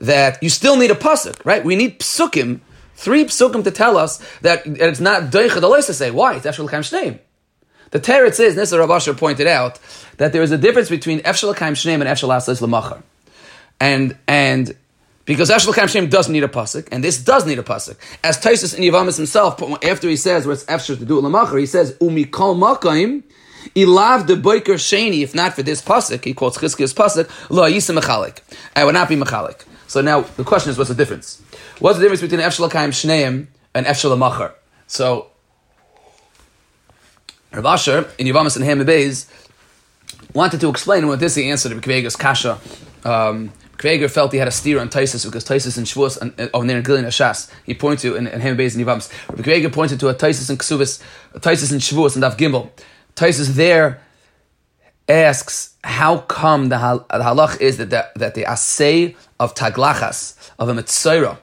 that 0.00 0.42
you 0.42 0.48
still 0.48 0.76
need 0.76 0.90
a 0.90 0.94
pasuk, 0.94 1.44
right? 1.44 1.64
We 1.64 1.76
need 1.76 2.00
psukim, 2.00 2.60
three 2.94 3.24
psukim 3.24 3.64
to 3.64 3.70
tell 3.70 3.96
us 3.96 4.18
that 4.40 4.62
it's 4.66 5.00
not 5.00 5.24
doichad 5.24 5.86
to 5.86 5.94
say 5.94 6.10
why 6.10 6.36
it's 6.36 6.46
efshel 6.46 6.68
kaim 6.68 6.82
shneim. 6.82 7.18
The 7.90 8.00
Teretz 8.00 8.34
says, 8.34 8.56
Nisa 8.56 8.78
Rav 8.78 8.90
Asher 8.90 9.14
pointed 9.14 9.46
out 9.46 9.78
that 10.18 10.32
there 10.32 10.42
is 10.42 10.52
a 10.52 10.58
difference 10.58 10.88
between 10.88 11.20
efshel 11.20 11.54
kaim 11.56 11.74
shneim 11.74 11.94
and 11.94 12.04
efshel 12.04 12.34
asas 12.34 12.60
lemachar, 12.60 13.02
and 13.78 14.16
and 14.26 14.74
because 15.30 15.48
Eshel 15.48 15.72
Kaim 15.72 15.86
Shem 15.86 16.08
does 16.08 16.28
need 16.28 16.42
a 16.42 16.48
pasuk, 16.48 16.88
and 16.90 17.04
this 17.04 17.22
does 17.22 17.46
need 17.46 17.60
a 17.60 17.62
pasuk. 17.62 17.96
As 18.24 18.36
Taisus 18.38 18.74
and 18.74 18.82
Yavamis 18.82 19.16
himself, 19.16 19.62
after 19.84 20.08
he 20.08 20.16
says 20.16 20.44
where 20.44 20.54
it's 20.54 20.64
Efshel 20.64 20.98
to 20.98 21.04
do 21.04 21.18
it 21.18 21.22
Lamachar, 21.22 21.60
he 21.60 21.66
says, 21.66 21.96
Umi 22.00 22.24
kol 22.24 22.56
makaim, 22.56 23.22
ilav 23.76 24.26
de 24.26 24.34
boiker 24.34 24.74
sheni, 24.74 25.22
if 25.22 25.32
not 25.32 25.54
for 25.54 25.62
this 25.62 25.82
pasuk, 25.82 26.24
he 26.24 26.34
quotes 26.34 26.58
Chizkiya's 26.58 26.92
pasuk, 26.92 27.30
lo 27.48 27.62
yisa 27.70 27.96
mechalik. 27.96 28.40
I 28.74 28.84
would 28.84 28.94
not 28.94 29.08
be 29.08 29.14
mechalik. 29.14 29.64
So 29.90 30.00
now 30.00 30.20
the 30.20 30.44
question 30.44 30.70
is, 30.70 30.78
what's 30.78 30.88
the 30.88 30.94
difference? 30.94 31.42
What's 31.80 31.98
the 31.98 32.04
difference 32.04 32.20
between 32.20 32.38
Efshel 32.38 32.70
Kaim 32.70 32.92
Shneim 32.92 33.48
and 33.74 33.86
Efshel? 33.86 34.52
So 34.86 35.32
Rav 37.52 37.66
Asher 37.66 38.08
in 38.16 38.28
Yavamas 38.28 38.54
and 38.56 38.64
Hamibeis 38.64 39.26
wanted 40.32 40.60
to 40.60 40.68
explain 40.68 41.08
what 41.08 41.18
this 41.18 41.34
the 41.34 41.50
answer 41.50 41.68
to 41.68 41.74
Kvega's 41.74 42.14
kasha. 42.14 42.60
Um, 43.04 43.52
Kveger 43.78 44.08
felt 44.08 44.30
he 44.30 44.38
had 44.38 44.46
a 44.46 44.52
steer 44.52 44.78
on 44.78 44.90
Taisus 44.90 45.24
because 45.24 45.44
Taisus 45.44 45.76
and 45.76 45.84
Shavuos 45.88 46.20
and 46.20 46.50
oh, 46.54 46.62
near 46.62 46.82
Gilin 46.82 47.04
Ashas. 47.04 47.50
He 47.64 47.74
pointed 47.74 48.02
to 48.02 48.14
in, 48.14 48.28
in 48.28 48.40
Hamibeis 48.40 48.76
and 48.76 48.86
Yavamas. 48.86 49.10
Kveger 49.42 49.72
pointed 49.72 49.98
to 49.98 50.08
a 50.08 50.14
Taisus 50.14 50.48
and 50.50 50.58
Ksubis, 50.60 51.02
Taisus 51.40 51.72
and 51.72 51.80
Shavuos 51.80 52.14
and 52.14 52.22
Daf 52.22 52.36
Gimel. 52.36 52.70
Taisus 53.16 53.48
there 53.54 54.00
asks 55.08 55.74
how 55.82 56.18
come 56.18 56.68
the, 56.68 56.78
hal- 56.78 57.06
the 57.10 57.18
halach 57.18 57.60
is 57.60 57.78
that 57.78 57.90
the, 57.90 58.08
that 58.16 58.34
the 58.34 58.44
assay 58.44 59.16
of 59.38 59.54
taglachas, 59.54 60.50
of 60.58 60.68
a 60.68 60.74
mitzayra, 60.74 61.38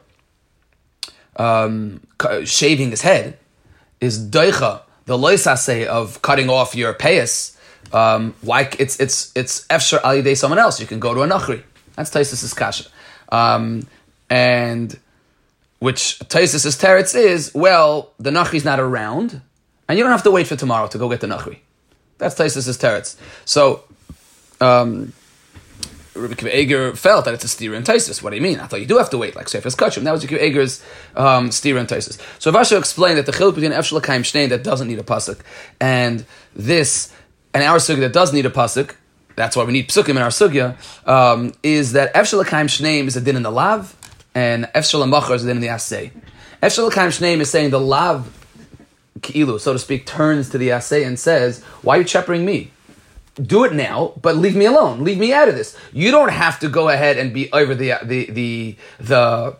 um, 1.35 2.01
shaving 2.45 2.91
his 2.91 3.01
head, 3.01 3.37
is 3.99 4.19
doicha, 4.19 4.81
the 5.05 5.17
loisase 5.17 5.85
of 5.85 6.21
cutting 6.21 6.49
off 6.49 6.75
your 6.75 6.93
payas, 6.93 7.57
um, 7.93 8.35
like 8.43 8.79
it's 8.79 8.99
it's 8.99 9.31
it's 9.35 9.65
efshar 9.67 10.23
day 10.23 10.35
someone 10.35 10.59
else. 10.59 10.79
You 10.79 10.87
can 10.87 10.99
go 10.99 11.13
to 11.13 11.21
a 11.21 11.27
nachri. 11.27 11.63
That's 11.95 12.09
Taisus's 12.09 12.53
kasha, 12.53 12.89
um, 13.29 13.87
and 14.29 14.97
which 15.79 16.19
Taisus's 16.19 16.75
teretz 16.75 17.15
is 17.15 17.53
well, 17.55 18.11
the 18.19 18.29
nachri's 18.29 18.65
not 18.65 18.79
around, 18.79 19.41
and 19.87 19.97
you 19.97 20.03
don't 20.03 20.11
have 20.11 20.23
to 20.23 20.31
wait 20.31 20.47
for 20.47 20.55
tomorrow 20.55 20.87
to 20.87 20.97
go 20.97 21.09
get 21.09 21.21
the 21.21 21.27
nachri. 21.27 21.59
That's 22.17 22.35
Taisus's 22.35 22.77
teretz. 22.77 23.15
So. 23.45 23.83
Um, 24.59 25.13
Rabbi 26.17 26.49
Eger 26.49 26.95
felt 26.95 27.25
that 27.25 27.33
it's 27.33 27.43
a 27.43 27.47
steer 27.47 27.73
and 27.73 27.85
Taisus. 27.85 28.21
What 28.21 28.31
do 28.31 28.35
you 28.35 28.41
mean? 28.41 28.59
I 28.59 28.67
thought 28.67 28.79
you 28.79 28.85
do 28.85 28.97
have 28.97 29.09
to 29.11 29.17
wait, 29.17 29.35
like 29.35 29.47
Sefer's 29.47 29.75
Kachim. 29.75 30.03
That 30.03 30.11
was 30.11 30.23
Rabbi 30.29 30.43
Eger's 30.43 30.83
um, 31.15 31.51
steer 31.51 31.77
and 31.77 31.87
Taisus. 31.87 32.19
So 32.39 32.51
Vasha 32.51 32.77
explained 32.77 33.17
that 33.17 33.25
the 33.25 33.31
chiluk 33.31 33.55
between 33.55 33.71
Efshel 33.71 34.01
Kaim 34.01 34.23
Shnein 34.23 34.49
that 34.49 34.63
doesn't 34.63 34.87
need 34.87 34.99
a 34.99 35.03
pasuk 35.03 35.39
and 35.79 36.25
this 36.55 37.13
and 37.53 37.63
our 37.63 37.77
sugya 37.77 37.99
that 37.99 38.13
does 38.13 38.33
need 38.33 38.45
a 38.45 38.49
pasuk. 38.49 38.95
That's 39.35 39.55
why 39.55 39.63
we 39.63 39.73
need 39.73 39.89
psukim 39.89 40.11
in 40.11 40.17
our 40.17 40.29
sugya. 40.29 40.75
Um, 41.07 41.53
is 41.61 41.93
that 41.93 42.13
Efshel 42.13 42.45
Kaim 42.45 42.67
Shneim 42.67 43.05
is 43.07 43.15
a 43.15 43.21
din 43.21 43.35
in 43.35 43.43
the 43.43 43.51
lav 43.51 43.95
and 44.33 44.65
Efshel 44.75 45.07
Machar 45.07 45.35
is 45.35 45.43
a 45.43 45.47
din 45.47 45.57
in 45.57 45.61
the 45.61 45.69
assay. 45.69 46.11
Efshel 46.61 46.91
Kaim 46.91 47.41
is 47.41 47.49
saying 47.49 47.69
the 47.69 47.79
lav 47.79 48.33
so 49.23 49.73
to 49.73 49.79
speak, 49.79 50.05
turns 50.05 50.49
to 50.49 50.57
the 50.57 50.71
assay 50.71 51.03
and 51.03 51.19
says, 51.19 51.63
"Why 51.81 51.97
are 51.97 51.99
you 51.99 52.05
cheppering 52.05 52.43
me?" 52.43 52.71
do 53.39 53.63
it 53.63 53.73
now, 53.73 54.13
but 54.19 54.35
leave 54.35 54.55
me 54.55 54.65
alone. 54.65 55.03
Leave 55.03 55.19
me 55.19 55.31
out 55.31 55.47
of 55.47 55.55
this. 55.55 55.77
You 55.93 56.09
don't 56.09 56.31
have 56.31 56.59
to 56.61 56.69
go 56.69 56.89
ahead 56.89 57.17
and 57.17 57.33
be 57.33 57.51
over 57.53 57.75
the 57.75 57.93
the 58.03 58.25
the 58.31 58.75
the 58.99 59.57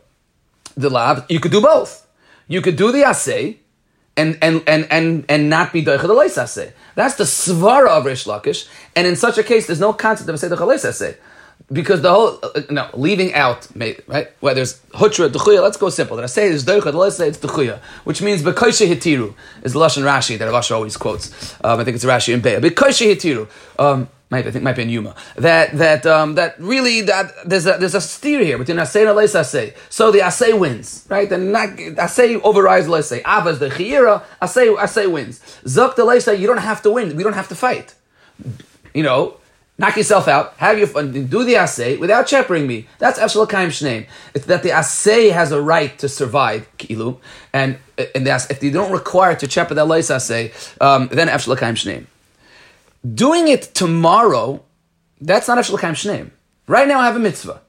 the 0.76 0.90
lab, 0.90 1.26
you 1.30 1.40
could 1.40 1.52
do 1.52 1.62
both. 1.62 2.08
You 2.48 2.62
could 2.62 2.76
do 2.76 2.92
the 2.92 3.04
assay 3.04 3.60
and 4.16 4.38
and 4.42 4.64
and 4.68 4.88
and 4.90 5.26
and 5.28 5.50
not 5.50 5.74
be 5.74 5.82
the 5.82 5.94
assay. 6.38 6.74
That's 6.96 7.16
the 7.16 7.24
svara 7.24 7.90
of 7.90 8.06
Rish 8.06 8.26
Lakish, 8.26 8.68
and 8.96 9.06
in 9.08 9.16
such 9.16 9.38
a 9.38 9.44
case, 9.44 9.68
there's 9.68 9.80
no 9.80 9.94
concept 9.94 10.30
of 10.30 10.36
a 10.36 10.38
seder 10.38 10.56
chaleis 10.56 10.88
assay. 10.88 11.18
Because 11.72 12.02
the 12.02 12.10
whole 12.10 12.40
uh, 12.44 12.62
no 12.70 12.90
leaving 12.94 13.34
out 13.34 13.68
right 13.76 14.32
where 14.40 14.54
there's 14.54 14.80
hutra 14.94 15.30
dechuya. 15.30 15.62
Let's 15.62 15.76
go 15.76 15.90
simple. 15.90 16.16
That 16.16 16.24
I 16.24 16.28
say 16.28 16.48
is 16.48 16.64
doicha. 16.64 16.94
Let's 16.94 17.18
say 17.18 17.28
it's 17.28 17.38
dechuya, 17.38 17.80
which 18.06 18.22
means 18.22 18.42
bekoishe 18.42 18.88
hitiru 18.88 19.36
is 19.64 19.74
the 19.74 19.80
lashon 19.80 20.04
Rashi 20.04 20.38
that 20.38 20.48
Rashi 20.48 20.72
always 20.72 20.96
quotes. 20.96 21.54
Um, 21.64 21.80
I 21.80 21.84
think 21.84 21.96
it's 21.96 22.06
Rashi 22.06 22.34
in 22.34 22.42
Beya. 22.42 22.62
Bekoishe 22.62 23.14
hitiru. 23.14 23.50
Um, 23.78 24.08
might, 24.30 24.46
I 24.46 24.52
think 24.52 24.64
might 24.64 24.76
be 24.76 24.82
in 24.82 24.90
Yuma. 24.90 25.16
That 25.36 25.78
that 25.78 26.06
um, 26.06 26.36
that 26.36 26.60
really 26.60 27.02
that 27.02 27.32
there's 27.46 27.66
a 27.66 27.78
there's 27.78 27.96
a 27.96 28.02
steer 28.02 28.44
here 28.44 28.58
between 28.58 28.78
Asay 28.78 29.02
and 29.02 29.10
Aleis 29.10 29.36
Asay. 29.40 29.74
So 29.90 30.12
the 30.12 30.20
Asay 30.20 30.58
wins, 30.58 31.06
right? 31.10 31.32
And 31.32 31.54
not 31.54 31.70
Asay 31.70 32.42
overrides 32.44 32.88
Aleis. 32.88 33.22
Avas 33.24 33.60
the 33.60 33.70
Chiyira, 33.70 34.24
Asay 34.42 34.76
Asay 34.78 35.10
wins. 35.10 35.40
Zok 35.64 35.96
the 35.96 36.04
Aleis, 36.04 36.38
you 36.38 36.46
don't 36.46 36.58
have 36.58 36.82
to 36.82 36.92
win. 36.92 37.16
We 37.16 37.24
don't 37.24 37.34
have 37.34 37.48
to 37.50 37.56
fight. 37.56 37.96
You 38.94 39.04
know, 39.04 39.38
knock 39.78 39.96
yourself 39.98 40.28
out, 40.28 40.54
have 40.58 40.78
your 40.78 40.88
fun, 40.88 41.28
do 41.28 41.44
the 41.44 41.56
assay 41.56 41.98
without 41.98 42.28
shepherding 42.28 42.68
me. 42.68 42.88
That's 43.00 43.20
Efshel 43.20 43.50
Kaim 43.50 43.70
Shneim. 43.70 44.08
It's 44.34 44.46
that 44.46 44.64
the 44.64 44.72
assay 44.72 45.30
has 45.30 45.52
a 45.52 45.62
right 45.62 45.98
to 46.00 46.10
survive, 46.10 46.68
Kilu, 46.78 47.20
and 47.54 47.78
and 47.98 48.28
if 48.28 48.60
they 48.60 48.70
don't 48.70 48.92
require 48.92 49.36
to 49.36 49.50
shepherd 49.50 49.76
that 49.76 49.88
Aleis 49.88 50.14
Asay, 50.14 50.54
um, 50.82 51.10
then 51.12 51.28
Efshel 51.28 51.58
Kaim 51.58 51.76
Shneim. 51.76 52.06
Doing 53.14 53.48
it 53.48 53.74
tomorrow, 53.74 54.64
that's 55.22 55.48
not 55.48 55.58
Efshel 55.58 55.80
Kaim 55.80 55.94
Shneim. 55.94 56.32
Right 56.68 56.88
now 56.88 57.00
I 57.00 57.06
have 57.06 57.16
a 57.16 57.20
mitzvah. 57.20 57.62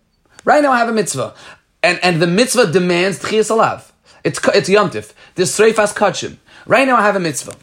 Right 0.45 0.63
now 0.63 0.73
I 0.73 0.79
have 0.79 0.89
a 0.89 0.93
mitzvah. 0.93 1.35
And, 1.83 2.01
and 2.03 2.21
the 2.21 2.27
mitzvah 2.27 2.73
demands 2.73 3.21
Tchias 3.21 3.51
Alav. 3.51 3.91
It's, 4.25 4.41
it's 4.55 4.69
Yomtiv. 4.69 5.13
This 5.37 5.57
Sreifas 5.57 5.95
Kachim. 5.95 6.39
Right 6.67 6.87
now 6.87 6.97
I 6.97 7.03
have 7.03 7.17
a 7.17 7.21
mitzvah. 7.21 7.55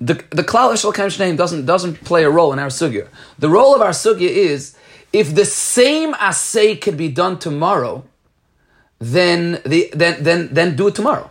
The, 0.00 0.14
the 0.30 0.44
Klal 0.44 0.94
Kaim 0.94 1.08
Shneim 1.08 1.36
doesn't, 1.36 1.64
doesn't 1.64 2.04
play 2.04 2.24
a 2.24 2.30
role 2.30 2.52
in 2.52 2.58
our 2.58 2.68
sugya. 2.68 3.08
The 3.38 3.48
role 3.48 3.74
of 3.74 3.80
our 3.80 3.90
sugya 3.90 4.28
is, 4.28 4.76
if 5.12 5.34
the 5.34 5.46
same 5.46 6.14
assay 6.14 6.76
could 6.76 6.96
be 6.96 7.08
done 7.08 7.38
tomorrow, 7.38 8.04
then, 8.98 9.60
the, 9.64 9.90
then, 9.94 10.22
then, 10.22 10.48
then 10.52 10.76
do 10.76 10.88
it 10.88 10.94
tomorrow 10.94 11.30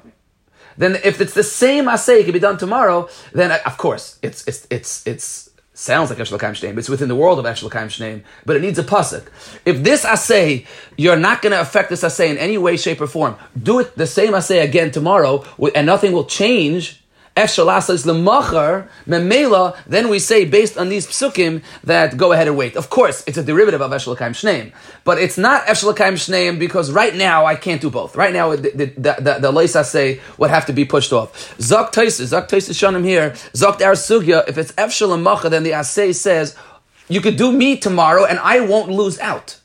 then 0.78 0.98
if 1.04 1.22
it's 1.22 1.34
the 1.34 1.44
same 1.44 1.88
assay, 1.88 2.24
could 2.24 2.34
be 2.34 2.40
done 2.40 2.58
tomorrow, 2.58 3.10
then 3.34 3.52
uh, 3.52 3.60
of 3.66 3.78
course 3.78 4.20
it's 4.22 4.46
it's 4.48 4.68
it's 4.70 5.06
it's 5.08 5.50
sounds 5.74 6.10
like 6.10 6.20
Eshel 6.20 6.40
Shneim. 6.40 6.78
It's 6.78 6.90
within 6.90 7.10
the 7.10 7.16
world 7.16 7.40
of 7.40 7.46
Eshel 7.46 7.70
Shneim, 7.70 8.24
but 8.46 8.56
it 8.56 8.62
needs 8.62 8.80
a 8.80 8.84
pasuk. 8.84 9.28
If 9.66 9.84
this 9.84 10.06
assay, 10.06 10.66
you're 10.98 11.18
not 11.18 11.42
going 11.42 11.52
to 11.52 11.60
affect 11.60 11.90
this 11.90 12.04
assay 12.04 12.30
in 12.30 12.38
any 12.38 12.58
way, 12.58 12.78
shape, 12.78 13.02
or 13.02 13.08
form. 13.08 13.36
Do 13.62 13.80
it 13.80 13.96
the 13.96 14.08
same 14.08 14.34
assay 14.34 14.60
again 14.60 14.92
tomorrow, 14.92 15.44
and 15.76 15.86
nothing 15.86 16.14
will 16.14 16.26
change 16.26 17.04
Efshalasa 17.36 17.90
is 17.90 18.06
lemachar 18.06 18.88
memela. 19.06 19.78
Then 19.86 20.08
we 20.08 20.20
say 20.20 20.46
based 20.46 20.78
on 20.78 20.88
these 20.88 21.06
psukim 21.06 21.64
that 21.84 22.16
go 22.16 22.32
ahead 22.32 22.48
and 22.48 22.56
wait. 22.56 22.78
Of 22.78 22.90
course, 22.90 23.26
it's 23.28 23.38
a 23.38 23.44
derivative 23.44 23.82
of 23.82 23.92
Efshalakaim 23.92 24.32
Shneim, 24.32 24.72
but 25.04 25.18
it's 25.18 25.38
not 25.38 25.66
Efshalakaim 25.66 26.14
Shneim 26.14 26.58
because 26.58 26.92
right 26.94 27.14
now 27.14 27.46
I 27.46 27.56
can't 27.56 27.82
do 27.82 27.90
both. 27.90 28.16
Right 28.16 28.32
now 28.32 28.56
the 28.56 28.70
the 28.70 28.86
the, 29.20 29.52
the, 29.52 29.84
say 29.84 30.22
would 30.38 30.50
have 30.50 30.66
to 30.68 30.74
be 30.74 30.86
pushed 30.86 31.12
off. 31.12 31.58
Zok 31.58 31.92
Taisis, 31.92 32.32
Zok 32.32 32.48
Taisis 32.48 32.74
Shanim 32.74 33.04
here. 33.04 33.32
Zok 33.54 33.80
Dar 33.80 33.94
Sugya. 33.94 34.48
If 34.48 34.58
it's 34.58 34.72
Efshalamacha, 34.74 35.50
then 35.50 35.64
the 35.64 35.72
asay 35.72 36.16
says 36.16 36.56
you 37.10 37.20
could 37.20 37.36
do 37.36 37.52
me 37.52 37.76
tomorrow 37.76 38.24
and 38.24 38.40
I 38.40 38.62
won't 38.62 38.90
lose 38.90 39.20
out. 39.20 39.60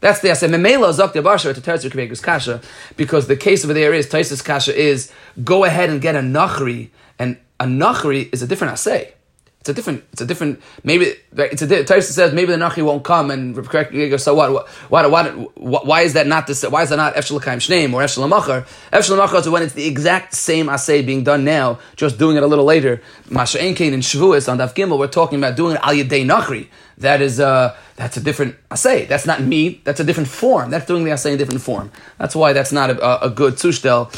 That's 0.00 0.18
the 0.18 0.30
asay. 0.30 0.48
Memela 0.48 0.92
zok 0.92 1.12
debasher 1.12 1.54
to 1.54 1.60
Rebekus 1.60 2.20
kasha 2.20 2.60
because 2.96 3.28
the 3.28 3.36
case 3.36 3.64
over 3.64 3.72
there 3.72 3.94
is 3.94 4.08
Taisis 4.08 4.44
kasha 4.44 4.74
is 4.76 5.12
go 5.44 5.62
ahead 5.64 5.88
and 5.88 6.00
get 6.02 6.16
a 6.16 6.20
nachri 6.20 6.90
and 7.22 7.36
a 7.60 7.66
nachri 7.66 8.28
is 8.32 8.42
a 8.42 8.48
different 8.48 8.72
assay. 8.72 9.14
It's 9.60 9.68
a 9.68 9.74
different. 9.74 10.02
It's 10.12 10.20
a 10.20 10.26
different. 10.26 10.60
Maybe 10.82 11.14
it's 11.36 11.62
a. 11.62 11.68
Taisa 11.68 12.10
says 12.10 12.34
maybe 12.34 12.50
the 12.50 12.58
nachri 12.58 12.84
won't 12.84 13.04
come, 13.04 13.30
and 13.30 13.54
correct. 13.68 13.94
So 14.20 14.34
what? 14.34 14.50
What? 14.88 15.08
What? 15.08 15.86
Why 15.86 16.00
is 16.00 16.14
that 16.14 16.26
not 16.26 16.48
this? 16.48 16.64
Why 16.64 16.82
is 16.82 16.90
that 16.90 16.96
not 16.96 17.14
efshalakaim 17.14 17.58
shneim 17.66 17.92
or 17.94 18.02
efshalamachar? 18.02 18.66
Efshalamachar 18.92 19.38
is 19.38 19.48
when 19.48 19.62
it's 19.62 19.74
the 19.74 19.86
exact 19.86 20.34
same 20.34 20.68
assay 20.68 21.02
being 21.02 21.22
done 21.22 21.44
now, 21.44 21.78
just 21.94 22.18
doing 22.18 22.36
it 22.36 22.42
a 22.42 22.46
little 22.48 22.64
later. 22.64 23.00
Masha 23.30 23.58
Enkein 23.58 23.94
and 23.94 24.02
Shavuos 24.02 24.50
on 24.50 24.58
Daf 24.58 24.74
Gimel, 24.74 24.98
we're 24.98 25.06
talking 25.06 25.38
about 25.38 25.54
doing 25.56 25.76
it 25.76 25.80
al 25.84 25.94
yedei 25.94 26.26
nachri. 26.26 26.66
That 26.98 27.22
is 27.22 27.38
uh 27.38 27.76
that's 27.94 28.16
a 28.16 28.20
different 28.20 28.56
assay. 28.68 29.06
That's 29.06 29.26
not 29.26 29.42
me. 29.42 29.80
That's 29.84 30.00
a 30.00 30.04
different 30.04 30.28
form. 30.28 30.70
That's 30.70 30.86
doing 30.86 31.04
the 31.04 31.12
assay 31.12 31.30
in 31.30 31.34
a 31.36 31.38
different 31.38 31.62
form. 31.62 31.92
That's 32.18 32.34
why 32.34 32.52
that's 32.52 32.72
not 32.72 32.90
a, 32.90 33.26
a 33.26 33.30
good 33.30 33.54
tushtel 33.54 34.10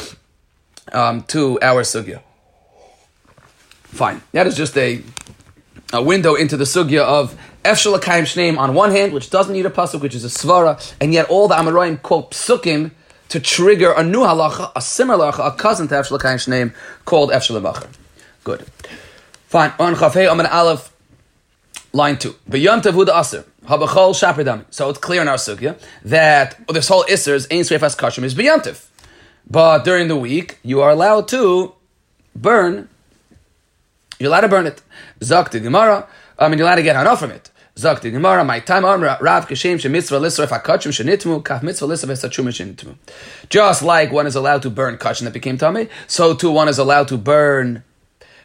um, 0.91 1.21
to 1.33 1.59
our 1.61 1.83
sugya. 1.83 2.23
Fine. 3.95 4.21
That 4.33 4.45
is 4.45 4.57
just 4.57 4.77
a, 4.77 5.01
a 5.93 6.03
window 6.03 6.35
into 6.35 6.57
the 6.57 6.65
sugya 6.65 6.99
of 6.99 7.33
Efshel 7.63 7.97
Akayim 7.97 8.23
Shneim 8.23 8.57
on 8.57 8.73
one 8.73 8.91
hand, 8.91 9.13
which 9.13 9.29
doesn't 9.29 9.53
need 9.53 9.65
a 9.65 9.69
pasuk, 9.69 10.01
which 10.01 10.13
is 10.13 10.25
a 10.25 10.27
svara, 10.27 10.93
and 10.99 11.13
yet 11.13 11.29
all 11.29 11.47
the 11.47 11.55
Amoraim 11.55 12.01
quote 12.01 12.31
psukim 12.31 12.91
to 13.29 13.39
trigger 13.39 13.93
a 13.93 14.03
new 14.03 14.19
halacha, 14.19 14.73
a 14.75 14.81
similar 14.81 15.31
halacha, 15.31 15.47
a 15.47 15.55
cousin 15.55 15.87
to 15.87 15.95
Efshel 15.95 16.19
Akayim 16.19 16.45
Shneim 16.45 16.75
called 17.05 17.31
Efshel 17.31 17.61
Macher. 17.61 17.87
Good. 18.43 18.65
Fine. 19.47 19.71
On 19.79 19.95
Chafei 19.95 20.27
Amen 20.29 20.47
Aleph, 20.47 20.93
line 21.93 22.17
two. 22.17 22.35
B'yom 22.49 22.81
Tavud 22.81 23.07
Aser. 23.07 23.45
Habachol 23.65 24.13
Shaperdam. 24.13 24.65
So 24.71 24.89
it's 24.89 24.99
clear 24.99 25.21
in 25.21 25.29
our 25.29 25.37
sugya 25.37 25.79
that 26.03 26.61
this 26.67 26.89
whole 26.89 27.05
Isser's 27.07 27.47
Ein 27.49 27.61
Sreifas 27.61 27.95
Kashim 27.95 28.23
is 28.23 28.35
B'yomtiv. 28.35 28.87
But 29.49 29.85
during 29.85 30.09
the 30.09 30.17
week, 30.17 30.57
you 30.63 30.81
are 30.81 30.89
allowed 30.89 31.29
to 31.29 31.73
burn 32.35 32.89
you're 34.19 34.29
allowed 34.29 34.41
to 34.41 34.47
burn 34.47 34.67
it. 34.67 34.81
Zok 35.19 35.49
to 35.49 35.59
Gemara. 35.59 36.07
I 36.37 36.49
mean, 36.49 36.57
you're 36.57 36.67
allowed 36.67 36.75
to 36.75 36.83
get 36.83 36.95
enough 36.99 37.19
from 37.19 37.31
it. 37.31 37.51
Zok 37.75 37.99
to 38.01 38.11
Gemara. 38.11 38.43
My 38.43 38.59
time 38.59 38.85
arm 38.85 39.01
Rav 39.01 39.47
Kashem 39.47 39.79
she 39.79 39.87
mitzvah 39.87 40.19
lisser 40.19 40.47
fakachim 40.47 40.91
shenitmu 40.91 41.43
kaf 41.43 41.61
mitzvah 41.61 41.85
lisser 41.85 42.07
v'sachum 42.07 42.47
shenitmu. 42.47 42.95
Just 43.49 43.81
like 43.81 44.11
one 44.11 44.27
is 44.27 44.35
allowed 44.35 44.61
to 44.61 44.69
burn 44.69 44.97
kachim 44.97 45.23
that 45.23 45.33
became 45.33 45.57
tummy, 45.57 45.89
so 46.07 46.33
too 46.33 46.51
one 46.51 46.69
is 46.69 46.77
allowed 46.77 47.07
to 47.09 47.17
burn 47.17 47.83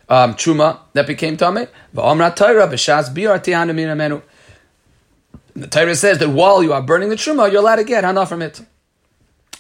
um, 0.09 0.35
truma 0.35 0.80
that 0.94 1.06
became 1.06 1.37
tummy. 1.37 1.66
V'omra 1.94 2.35
Torah 2.35 2.66
b'shas 2.66 3.14
biar 3.14 3.38
tihanu 3.38 3.72
minamenu. 3.72 4.22
The 5.54 5.66
Torah 5.66 5.94
says 5.94 6.18
that 6.18 6.30
while 6.30 6.62
you 6.62 6.72
are 6.72 6.83
burning 6.83 7.09
the 7.09 7.16
truma, 7.16 7.50
you're 7.50 7.61
allowed 7.61 7.76
to 7.76 7.85
get 7.85 8.04
hana 8.04 8.26
from 8.26 8.42
it. 8.42 8.61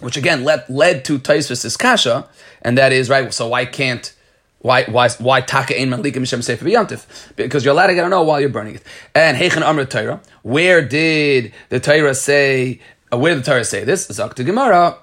Which 0.00 0.16
again 0.16 0.44
led, 0.44 0.64
led 0.70 1.04
to 1.06 1.18
Taisvis' 1.18 1.78
kasha, 1.78 2.26
and 2.62 2.78
that 2.78 2.90
is, 2.90 3.10
right, 3.10 3.34
so 3.34 3.48
why 3.48 3.66
can't 3.66 4.14
why 4.62 4.84
why 4.84 5.08
why 5.08 5.40
taka 5.40 5.78
ein 5.78 5.88
malikim 5.88 6.16
mishem 6.16 6.42
sefer 6.42 6.64
b'yantif? 6.64 7.06
Because 7.34 7.64
you're 7.64 7.72
allowed 7.72 7.86
to 7.86 7.94
get 7.94 8.02
to 8.02 8.08
know 8.08 8.22
while 8.22 8.40
you're 8.40 8.50
burning 8.50 8.74
it. 8.74 8.82
And 9.14 9.36
heichen 9.36 9.62
amr 9.62 9.86
Torah. 9.86 10.20
Where 10.42 10.86
did 10.86 11.52
the 11.70 11.80
Torah 11.80 12.14
say? 12.14 12.80
Uh, 13.10 13.18
where 13.18 13.34
did 13.34 13.42
the 13.44 13.50
Torah 13.50 13.64
say 13.64 13.84
this? 13.84 14.06
Zak 14.06 14.34
to 14.34 14.44
Gemara. 14.44 14.98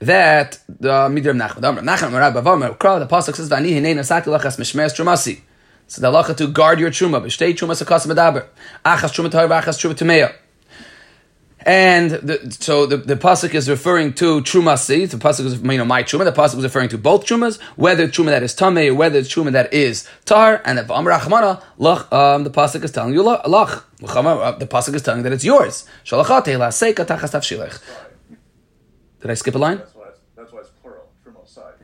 That 0.00 0.58
the 0.68 1.08
midram 1.08 1.40
nachman 1.40 1.80
nachman 1.80 2.10
marab 2.10 2.34
bavam 2.34 2.76
kra 2.76 2.98
the 2.98 3.06
pasuk 3.06 3.34
says 3.34 3.48
vani 3.48 3.70
hinei 3.70 3.94
nasati 3.94 4.26
lachas 4.26 4.58
mishmeres 4.58 4.94
trumasi. 4.94 5.40
So 5.86 6.02
the 6.02 6.12
halacha 6.12 6.36
to 6.36 6.48
guard 6.48 6.80
your 6.80 6.90
truma 6.90 7.22
b'shtei 7.22 7.54
truma 7.54 7.82
sakas 7.82 8.06
medaber 8.06 8.46
achas 8.84 9.10
truma 9.14 9.30
tahor 9.30 9.48
achas 9.48 9.78
truma 9.78 9.94
tameya. 9.94 10.34
And 11.66 12.10
the, 12.10 12.56
so 12.60 12.84
the, 12.84 12.98
the 12.98 13.16
pasuk 13.16 13.54
is 13.54 13.70
referring 13.70 14.12
to 14.14 14.42
trumasi. 14.42 15.10
The 15.10 15.16
pasuk 15.16 15.46
is 15.46 15.62
you 15.62 15.78
know 15.78 15.84
my 15.84 16.02
truma. 16.02 16.24
The 16.24 16.32
pasuk 16.32 16.58
is 16.58 16.64
referring 16.64 16.90
to 16.90 16.98
both 16.98 17.24
trumas, 17.24 17.58
whether 17.76 18.06
truma 18.06 18.26
that 18.26 18.42
is 18.42 18.54
tamei 18.54 18.90
or 18.90 18.94
whether 18.94 19.20
truma 19.20 19.52
that 19.52 19.72
is 19.72 20.06
tar. 20.26 20.60
And 20.66 20.78
the 20.78 20.82
rachmana 20.82 21.62
lach, 21.78 22.12
um, 22.12 22.44
the 22.44 22.50
pasuk 22.50 22.84
is 22.84 22.92
telling 22.92 23.14
you 23.14 23.22
lach. 23.22 23.82
Uh, 24.02 24.52
the 24.58 24.66
pasuk 24.66 24.94
is 24.94 25.02
telling 25.02 25.22
that 25.22 25.32
it's 25.32 25.44
yours. 25.44 25.86
Did 26.04 26.20
I 29.30 29.34
skip 29.34 29.54
a 29.54 29.58
line? 29.58 29.80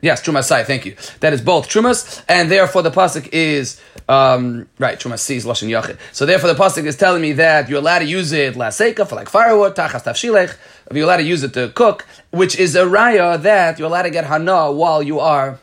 Yes, 0.01 0.21
Trumas 0.21 0.45
Sai, 0.45 0.63
thank 0.63 0.85
you. 0.85 0.95
That 1.19 1.31
is 1.31 1.41
both 1.41 1.69
Trumas, 1.69 2.23
and 2.27 2.49
therefore 2.49 2.81
the 2.81 2.89
Pasuk 2.89 3.29
is, 3.31 3.79
um, 4.09 4.67
right, 4.79 4.99
Trumas 4.99 5.19
Si 5.19 5.35
is 5.35 5.45
Lashon 5.45 5.69
Yachid. 5.69 5.97
So 6.11 6.25
therefore 6.25 6.51
the 6.51 6.59
Pasuk 6.59 6.85
is 6.85 6.95
telling 6.97 7.21
me 7.21 7.33
that 7.33 7.69
you're 7.69 7.79
allowed 7.79 7.99
to 7.99 8.05
use 8.05 8.31
it 8.31 8.55
Laseka 8.55 9.07
for 9.07 9.15
like 9.15 9.29
firewood, 9.29 9.75
Tachas 9.75 10.03
Tafshilech, 10.03 10.57
you're 10.91 11.05
allowed 11.05 11.17
to 11.17 11.23
use 11.23 11.43
it 11.43 11.53
to 11.53 11.69
cook, 11.69 12.07
which 12.31 12.57
is 12.57 12.75
a 12.75 12.83
raya 12.83 13.41
that 13.41 13.77
you're 13.77 13.87
allowed 13.87 14.03
to 14.03 14.09
get 14.09 14.25
Hana 14.25 14.71
while 14.71 15.03
you 15.03 15.19
are 15.19 15.59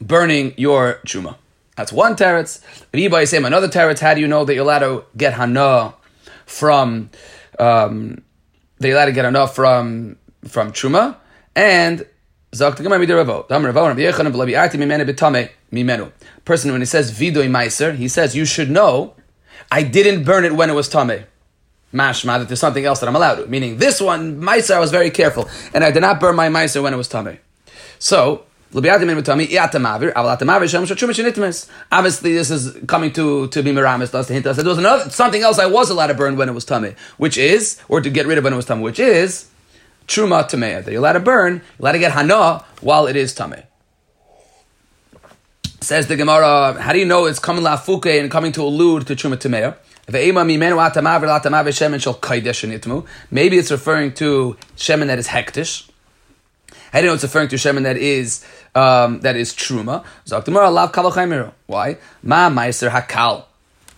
burning 0.00 0.54
your 0.56 1.00
Truma. 1.06 1.36
That's 1.76 1.92
one 1.92 2.16
teretz. 2.16 2.60
Riba 2.92 3.26
say 3.26 3.38
another 3.38 3.68
teretz, 3.68 4.00
how 4.00 4.14
do 4.14 4.20
you 4.20 4.28
know 4.28 4.44
that 4.44 4.54
you're 4.54 4.64
allowed 4.64 4.80
to 4.80 5.04
get 5.16 5.34
Hana 5.34 5.94
from, 6.46 7.10
um, 7.58 8.22
that 8.78 8.90
allowed 8.90 9.06
to 9.06 9.12
get 9.12 9.24
Hana 9.24 9.46
from, 9.46 10.16
from 10.46 10.72
Truma? 10.72 11.16
And 11.54 12.06
Person, 16.44 16.72
when 16.72 16.82
he 16.82 16.86
says 16.86 17.10
vidoy 17.10 17.48
meiser, 17.48 17.96
he 17.96 18.08
says, 18.08 18.36
you 18.36 18.44
should 18.44 18.70
know, 18.70 19.14
I 19.70 19.82
didn't 19.82 20.24
burn 20.24 20.44
it 20.44 20.54
when 20.54 20.68
it 20.68 20.74
was 20.74 20.86
tame. 20.86 21.24
mashma 21.94 22.38
that 22.38 22.48
there's 22.48 22.60
something 22.60 22.84
else 22.84 23.00
that 23.00 23.08
I'm 23.08 23.16
allowed 23.16 23.36
to. 23.36 23.46
Meaning 23.46 23.78
this 23.78 24.02
one, 24.02 24.38
Meiser, 24.38 24.74
I 24.74 24.80
was 24.80 24.90
very 24.90 25.10
careful, 25.10 25.48
and 25.72 25.82
I 25.82 25.90
did 25.90 26.00
not 26.00 26.20
burn 26.20 26.36
my 26.36 26.48
Meiser 26.48 26.82
when 26.82 26.92
it 26.92 26.98
was 26.98 27.08
tummy. 27.08 27.38
So, 27.98 28.44
Obviously, 28.74 29.14
this 32.34 32.50
is 32.50 32.78
coming 32.86 33.12
to, 33.12 33.48
to 33.48 33.62
be 33.62 33.72
Miramis, 33.72 34.10
to 34.10 34.32
hint 34.32 34.46
us 34.46 34.56
that 34.56 34.62
there 34.62 34.70
was 34.70 34.78
another, 34.78 35.10
something 35.10 35.42
else 35.42 35.58
I 35.58 35.66
was 35.66 35.90
allowed 35.90 36.06
to 36.08 36.14
burn 36.14 36.36
when 36.36 36.48
it 36.48 36.52
was 36.52 36.64
tummy, 36.64 36.94
which 37.18 37.36
is, 37.36 37.78
or 37.88 38.00
to 38.00 38.08
get 38.08 38.26
rid 38.26 38.38
of 38.38 38.44
when 38.44 38.54
it 38.54 38.56
was 38.56 38.64
tummy, 38.64 38.82
which 38.82 38.98
is 38.98 39.46
Truma 40.06 40.48
Tamea. 40.48 40.84
That 40.84 40.90
you're 40.90 41.00
allowed 41.00 41.14
to 41.14 41.20
burn, 41.20 41.54
you're 41.54 41.62
allowed 41.80 41.92
to 41.92 41.98
get 41.98 42.12
Hana 42.12 42.64
while 42.80 43.06
it 43.06 43.16
is 43.16 43.34
tummy. 43.34 43.62
Says 45.80 46.06
the 46.06 46.16
Gemara, 46.16 46.80
how 46.80 46.92
do 46.92 46.98
you 46.98 47.04
know 47.04 47.26
it's 47.26 47.40
coming 47.40 47.64
lafuke 47.64 48.20
and 48.20 48.30
coming 48.30 48.52
to 48.52 48.62
allude 48.62 49.06
to 49.08 49.16
Truma 49.16 49.36
Tamea? 49.36 49.76
Maybe 50.10 50.26
it's 53.58 53.70
referring 53.70 54.12
to 54.14 54.56
shemen 54.76 55.06
that 55.06 55.18
is 55.18 55.28
hektish. 55.28 55.88
How 56.92 56.98
do 56.98 57.04
you 57.04 57.10
know 57.10 57.14
it's 57.14 57.22
referring 57.22 57.48
to 57.48 57.56
shemen 57.56 57.84
that 57.84 57.96
is 57.96 58.44
um, 58.74 59.20
that 59.20 59.36
is 59.36 59.54
truma? 59.54 60.04
Why? 61.66 61.98
Ma 62.22 62.50
meiser 62.50 62.90
hakal. 62.90 63.44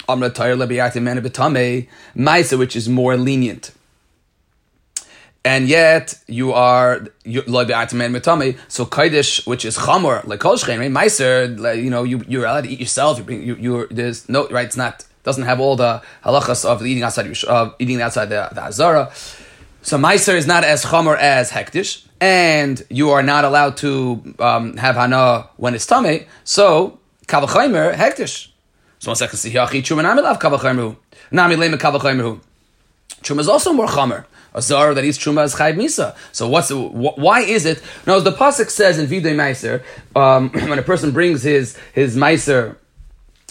Amra 0.06 0.30
tayr. 0.30 1.88
Meiser, 2.16 2.58
which 2.58 2.76
is 2.76 2.88
more 2.88 3.16
lenient. 3.16 3.72
And 5.44 5.68
yet 5.68 6.18
you 6.26 6.52
are 6.54 7.06
loy 7.24 7.64
be'atamen 7.66 8.16
metame. 8.16 8.56
So 8.68 8.86
kaidish, 8.86 9.46
which 9.46 9.64
is 9.64 9.76
chamor, 9.76 10.26
like 10.26 10.40
kol 10.40 10.56
shchein, 10.56 10.78
right? 10.78 10.90
Meiser, 10.90 11.82
you 11.82 11.90
know, 11.90 12.02
you 12.02 12.24
you're 12.26 12.46
allowed 12.46 12.64
to 12.64 12.70
eat 12.70 12.80
yourself. 12.80 13.18
You 13.18 13.24
bring 13.24 13.42
you 13.42 13.54
you're 13.56 13.86
there's 13.88 14.28
no 14.28 14.48
right. 14.48 14.64
It's 14.64 14.76
not 14.76 15.04
doesn't 15.22 15.44
have 15.44 15.60
all 15.60 15.76
the 15.76 16.02
halachas 16.24 16.64
of 16.64 16.84
eating 16.84 17.02
outside 17.02 17.26
of 17.44 17.74
eating 17.78 18.00
outside 18.00 18.30
the, 18.30 18.48
the 18.52 18.62
azara. 18.62 19.12
So 19.82 19.98
meiser 19.98 20.34
is 20.34 20.46
not 20.46 20.64
as 20.64 20.84
chamor 20.86 21.18
as 21.18 21.50
hektish, 21.50 22.06
and 22.22 22.82
you 22.88 23.10
are 23.10 23.22
not 23.22 23.44
allowed 23.44 23.76
to 23.78 24.34
um, 24.38 24.78
have 24.78 24.94
hana 24.94 25.50
when 25.56 25.74
it's 25.74 25.86
tame. 25.86 26.24
So 26.44 26.98
kavachaymer 27.26 27.94
hektish. 27.94 28.48
So 28.98 29.10
one 29.10 29.16
second, 29.16 29.36
see 29.36 29.50
hiyachi 29.50 29.82
truma 29.82 30.04
nami 30.04 30.22
lav 30.22 30.38
kavachaymer 30.38 30.96
nami 31.30 31.56
lema 31.56 31.76
kavachaymer 31.76 32.40
Truma 33.22 33.40
is 33.40 33.48
also 33.48 33.72
more 33.72 33.86
chamer. 33.86 34.26
A 34.54 34.62
zar 34.62 34.94
that 34.94 35.04
eats 35.04 35.18
truma 35.18 35.44
is 35.44 35.54
chayv 35.54 35.76
misa. 35.76 36.16
So 36.32 36.48
what's 36.48 36.70
wh- 36.70 37.18
why 37.18 37.40
is 37.40 37.66
it? 37.66 37.82
Now, 38.06 38.20
the 38.20 38.32
pasuk 38.32 38.70
says 38.70 38.98
in 38.98 39.06
Videi 39.06 39.34
Meiser, 39.34 39.82
um, 40.14 40.50
when 40.68 40.78
a 40.78 40.82
person 40.82 41.10
brings 41.10 41.42
his 41.42 41.76
his 41.92 42.16
Meiser 42.16 42.76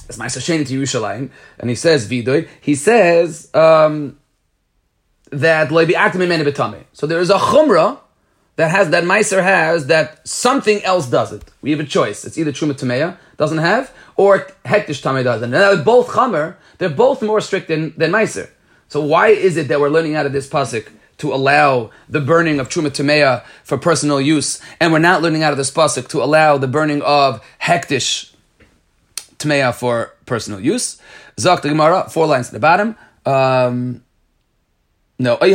it's 0.10 0.18
my 0.18 0.28
Sheni 0.28 0.68
to 0.68 0.82
Yerushalayim, 0.82 1.30
and 1.60 1.70
he 1.70 1.76
says 1.76 2.08
Vidoy, 2.08 2.48
he 2.62 2.76
says 2.76 3.50
um, 3.54 4.20
that 5.32 5.72
Levi 5.72 5.94
Betame. 5.94 6.84
So 6.94 7.08
there 7.08 7.20
is 7.20 7.30
a 7.30 7.38
Chumrah 7.38 8.00
that 8.56 8.70
has 8.70 8.90
that 8.90 9.04
Meiser 9.04 9.42
has 9.42 9.88
that 9.88 10.28
something 10.28 10.84
else 10.84 11.08
does 11.08 11.32
it. 11.32 11.44
We 11.62 11.72
have 11.72 11.80
a 11.80 11.86
choice. 11.86 12.26
It's 12.26 12.38
either 12.38 12.52
Truma 12.52 12.74
Tameya 12.74 13.18
doesn't 13.38 13.58
have, 13.58 13.92
or 14.16 14.40
Hektish 14.66 15.02
Tameh 15.02 15.24
doesn't. 15.24 15.46
And 15.46 15.54
they're 15.54 15.84
both 15.84 16.10
Chamer, 16.10 16.56
they're 16.78 16.90
both 16.90 17.22
more 17.22 17.42
strict 17.42 17.70
than, 17.70 17.94
than 17.98 18.12
Meiser. 18.12 18.50
So 18.88 19.02
why 19.02 19.30
is 19.30 19.58
it 19.58 19.68
that 19.70 19.80
we're 19.80 19.90
learning 19.90 20.16
out 20.16 20.26
of 20.26 20.34
this 20.34 20.48
pasuk 20.48 20.88
to 21.18 21.34
allow 21.34 21.90
the 22.10 22.20
burning 22.20 22.60
of 22.60 22.70
Truma 22.70 22.90
Tameya 22.90 23.44
for 23.64 23.78
personal 23.78 24.20
use, 24.20 24.62
and 24.80 24.92
we're 24.92 25.00
not 25.00 25.22
learning 25.22 25.44
out 25.44 25.52
of 25.52 25.58
this 25.58 25.72
pasuk 25.72 26.08
to 26.10 26.24
allow 26.24 26.58
the 26.58 26.68
burning 26.68 27.02
of 27.02 27.44
Hektish 27.62 28.34
tmeya 29.44 29.74
for 29.74 30.14
personal 30.26 30.60
use. 30.60 30.98
Zok 31.38 31.62
the 31.62 31.70
Gemara, 31.70 32.10
four 32.10 32.28
lines 32.28 32.48
at 32.48 32.54
the 32.54 32.60
bottom. 32.60 32.96
Um, 33.26 34.04
no, 35.20 35.38
who 35.38 35.46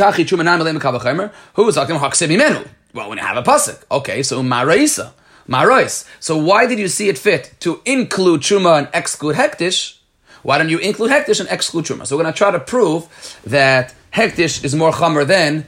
is 1.67 1.75
talking 1.75 1.99
menu? 2.37 2.65
Well, 2.93 3.09
when 3.09 3.17
you 3.17 3.23
have 3.23 3.37
a 3.37 3.43
pasuk, 3.43 3.83
okay. 3.91 4.23
So 4.23 4.41
maraisa, 4.41 5.11
marais. 5.47 6.05
So 6.19 6.37
why 6.37 6.65
did 6.65 6.79
you 6.79 6.87
see 6.87 7.09
it 7.09 7.17
fit 7.17 7.53
to 7.59 7.81
include 7.85 8.41
truma 8.41 8.79
and 8.79 8.89
exclude 8.93 9.35
hektish? 9.35 9.98
Why 10.43 10.57
don't 10.57 10.69
you 10.69 10.79
include 10.79 11.11
hektish 11.11 11.39
and 11.39 11.49
exclude 11.49 11.85
truma? 11.85 12.05
So 12.05 12.15
we're 12.15 12.23
going 12.23 12.33
to 12.33 12.37
try 12.37 12.51
to 12.51 12.59
prove 12.59 13.07
that 13.45 13.93
hektish 14.13 14.63
is 14.63 14.75
more 14.75 14.91
chamer 14.91 15.25
than 15.25 15.65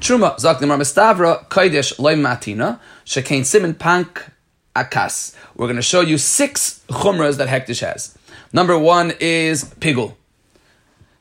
truma. 0.00 0.36
The 0.38 0.54
Gemara, 0.54 0.78
mistavra 0.78 1.48
kaidish 1.48 1.98
loy 1.98 2.14
matina 2.16 2.80
shekain 3.04 3.44
simin 3.44 3.74
pank 3.74 4.30
akas. 4.76 5.34
We're 5.56 5.66
going 5.66 5.76
to 5.76 5.82
show 5.82 6.00
you 6.00 6.18
six 6.18 6.82
chumras 6.88 7.38
that 7.38 7.48
hektish 7.48 7.80
has. 7.80 8.16
Number 8.52 8.78
one 8.78 9.12
is 9.20 9.64
pigul. 9.64 10.14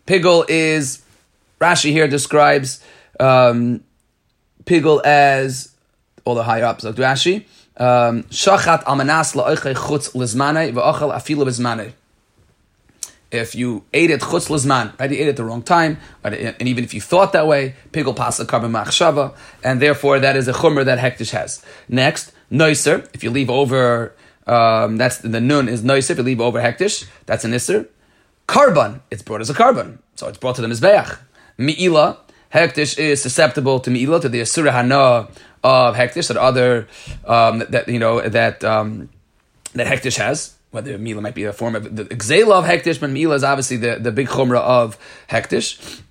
Pigul 0.07 0.45
is 0.49 1.03
Rashi 1.61 1.91
here 1.91 2.07
describes 2.07 2.81
um, 3.19 3.83
pigul 4.63 5.03
as 5.03 5.75
all 6.25 6.35
the 6.35 6.43
higher 6.43 6.65
ups 6.65 6.83
of 6.83 6.95
Rashi. 6.95 7.45
Um, 7.77 8.23
Shachat 8.23 8.83
almanas 8.83 9.35
la'oichei 9.35 9.75
chutz 9.75 10.13
lizmanei 10.13 10.73
v'ochel 10.73 11.13
afilu 11.13 11.45
lizmanei. 11.45 11.93
If 13.31 13.53
you 13.53 13.83
ate 13.93 14.09
it 14.09 14.21
chutz 14.21 14.49
lizman, 14.49 14.99
right? 14.99 15.11
You 15.11 15.17
ate 15.17 15.27
it 15.27 15.29
at 15.29 15.37
the 15.37 15.45
wrong 15.45 15.61
time, 15.61 15.99
and 16.23 16.67
even 16.67 16.83
if 16.83 16.95
you 16.95 17.01
thought 17.01 17.31
that 17.33 17.45
way, 17.45 17.75
pigul 17.91 18.15
pasa 18.15 18.43
carbon 18.45 18.71
machshava, 18.71 19.35
and 19.63 19.79
therefore 19.79 20.19
that 20.19 20.35
is 20.35 20.47
a 20.47 20.53
chumra 20.53 20.83
that 20.85 20.97
hektish 20.97 21.29
has. 21.31 21.63
Next, 21.87 22.31
noiser. 22.51 23.07
If 23.13 23.23
you 23.23 23.29
leave 23.29 23.51
over, 23.51 24.15
um, 24.47 24.97
that's 24.97 25.19
the 25.19 25.39
nun 25.39 25.69
is 25.69 25.83
noiser. 25.83 26.11
If 26.11 26.17
you 26.17 26.23
leave 26.23 26.41
over 26.41 26.59
hektish, 26.59 27.07
that's 27.27 27.45
an 27.45 27.53
iser. 27.53 27.87
Carbon, 28.47 29.01
it's 29.11 29.21
brought 29.21 29.41
as 29.41 29.49
a 29.51 29.53
carbon, 29.53 29.99
so 30.15 30.27
it's 30.27 30.39
brought 30.39 30.55
to 30.55 30.63
the 30.63 30.67
mizbeach. 30.67 31.19
Mi'ila, 31.59 32.17
hektish 32.51 32.97
is 32.97 33.21
susceptible 33.21 33.79
to 33.81 33.91
mi'ila, 33.91 34.21
to 34.21 34.29
the 34.29 34.41
asura 34.41 34.71
hana 34.71 35.27
of 35.63 35.95
hektish, 35.95 36.29
that 36.29 36.37
other 36.37 36.87
um, 37.25 37.59
that 37.69 37.87
you 37.87 37.99
know 37.99 38.27
that 38.27 38.63
um, 38.63 39.09
that 39.73 39.85
hektish 39.85 40.17
has. 40.17 40.55
Whether 40.71 40.97
Mila 40.97 41.21
might 41.21 41.35
be 41.35 41.45
a 41.45 41.53
form 41.53 41.75
of 41.75 41.95
the 41.95 42.05
exela 42.05 42.53
of 42.53 42.65
hektish, 42.65 42.99
but 42.99 43.09
Mila 43.09 43.35
is 43.35 43.43
obviously 43.43 43.77
the, 43.77 43.97
the 43.99 44.11
big 44.11 44.27
chumrah 44.27 44.61
of 44.61 44.97
hektish 45.29 46.01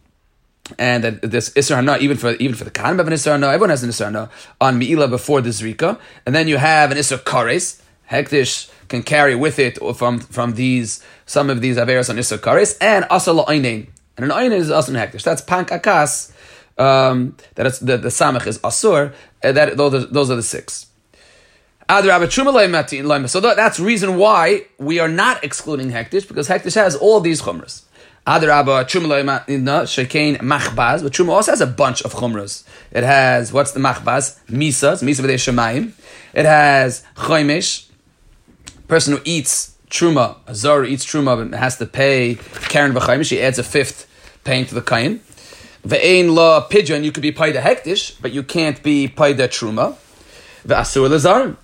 and 0.78 1.04
that 1.04 1.22
this 1.22 1.68
Hana, 1.68 1.98
even 1.98 2.16
for 2.16 2.32
even 2.32 2.56
for 2.56 2.64
the 2.64 2.70
Khan 2.70 2.98
of 3.00 3.06
an 3.06 3.16
Hana, 3.16 3.46
everyone 3.48 3.70
has 3.70 3.82
an 3.82 3.92
Hana 3.92 4.28
on 4.60 4.78
Mi'ila 4.78 5.08
before 5.08 5.40
the 5.40 5.50
Zrika, 5.50 5.98
and 6.26 6.34
then 6.34 6.48
you 6.48 6.56
have 6.58 6.90
an 6.90 6.98
Isra 6.98 7.18
Kares. 7.18 7.80
Hektish 8.10 8.70
can 8.88 9.02
carry 9.02 9.34
with 9.34 9.58
it 9.58 9.78
from 9.96 10.18
from 10.18 10.54
these 10.54 11.02
some 11.26 11.50
of 11.50 11.60
these 11.60 11.76
Averas 11.76 12.10
on 12.10 12.16
Isra 12.16 12.38
Kares, 12.38 12.76
and 12.80 13.04
Asal 13.10 13.44
Einin. 13.46 13.88
And 14.16 14.24
an 14.24 14.30
Einin 14.30 14.58
is 14.58 14.70
also 14.70 14.92
Hektish. 14.92 15.22
That's 15.22 15.42
Pank 15.42 15.68
Akas, 15.68 16.32
um, 16.76 17.36
that 17.54 17.72
the, 17.80 17.96
the 17.96 18.08
Samach 18.08 18.46
is 18.46 18.58
Asur, 18.58 19.14
that, 19.42 19.76
those, 19.76 19.94
are, 19.94 20.06
those 20.06 20.30
are 20.30 20.36
the 20.36 20.42
six. 20.42 20.87
So 21.90 23.40
that's 23.40 23.80
reason 23.80 24.16
why 24.16 24.66
we 24.78 24.98
are 24.98 25.08
not 25.08 25.42
excluding 25.42 25.90
Hektish, 25.90 26.28
because 26.28 26.48
Hektish 26.48 26.74
has 26.74 26.94
all 26.96 27.20
these 27.20 27.40
chumras. 27.40 27.84
Machbaz, 28.26 28.62
but 31.02 31.12
Truma 31.12 31.30
also 31.30 31.52
has 31.52 31.62
a 31.62 31.66
bunch 31.66 32.02
of 32.02 32.12
chumras. 32.12 32.64
It 32.92 33.04
has, 33.04 33.54
what's 33.54 33.72
the 33.72 33.80
Machbaz? 33.80 34.38
Misa, 34.48 35.02
Misa 35.02 35.24
V'dei 35.24 35.38
Shemayim. 35.38 35.92
It 36.34 36.44
has 36.44 37.02
Choimish, 37.16 37.86
person 38.86 39.16
who 39.16 39.22
eats 39.24 39.78
Truma, 39.88 40.36
a 40.46 40.54
Zor 40.54 40.84
eats 40.84 41.06
Truma, 41.06 41.50
but 41.50 41.58
has 41.58 41.78
to 41.78 41.86
pay 41.86 42.34
Karen 42.68 42.92
V'choimish, 42.92 43.30
he 43.30 43.40
adds 43.40 43.58
a 43.58 43.62
fifth 43.62 44.06
paying 44.44 44.66
to 44.66 44.74
the 44.74 44.82
Kain. 44.82 45.22
Ve'ein 45.86 46.34
la 46.34 46.60
pigeon, 46.60 47.04
you 47.04 47.12
could 47.12 47.22
be 47.22 47.32
paid 47.32 47.56
a 47.56 47.62
hektish, 47.62 48.20
but 48.20 48.32
you 48.32 48.42
can't 48.42 48.82
be 48.82 49.08
paid 49.08 49.40
a 49.40 49.48
truma. 49.48 49.96
Ve'asur 50.66 51.08
lazar. 51.08 51.56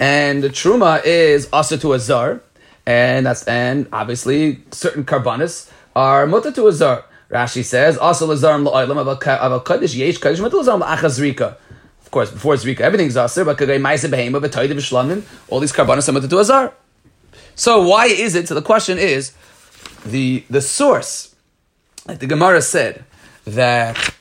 And 0.00 0.42
the 0.42 0.48
truma 0.48 1.04
is 1.04 1.46
also 1.52 1.76
to 1.76 1.92
a 1.92 1.98
zar, 1.98 2.40
and 2.86 3.26
that's 3.26 3.44
and 3.44 3.86
obviously 3.92 4.60
certain 4.70 5.04
karbanis 5.04 5.70
are 5.94 6.26
mutter 6.26 6.50
to 6.52 6.68
a 6.68 6.72
zar. 6.72 7.04
Rashi 7.30 7.62
says, 7.62 7.98
also 7.98 8.26
lazarim 8.26 8.66
la'olam 8.66 8.96
aval 9.04 9.62
kaddish 9.62 9.94
yesh 9.94 10.16
kaddish 10.16 10.40
mutter 10.40 10.56
lazarim 10.56 10.82
la'achaz 10.82 11.56
Of 12.00 12.10
course, 12.10 12.30
before 12.30 12.54
zrika, 12.54 12.80
everything's 12.80 13.14
aser, 13.14 13.44
but 13.44 13.58
kagay 13.58 13.78
ma'isa 13.78 14.08
behema, 14.08 15.22
all 15.50 15.60
these 15.60 15.72
karbanos 15.72 16.08
are 16.08 16.12
mutter 16.12 16.28
to 16.28 16.38
a 16.38 16.44
zar. 16.44 16.72
So 17.54 17.86
why 17.86 18.06
is 18.06 18.34
it, 18.34 18.48
so 18.48 18.54
the 18.54 18.62
question 18.62 18.96
is, 18.96 19.32
the, 20.06 20.44
the 20.48 20.62
source, 20.62 21.34
like 22.06 22.20
the 22.20 22.26
Gemara 22.26 22.62
said, 22.62 23.04
that 23.44 24.14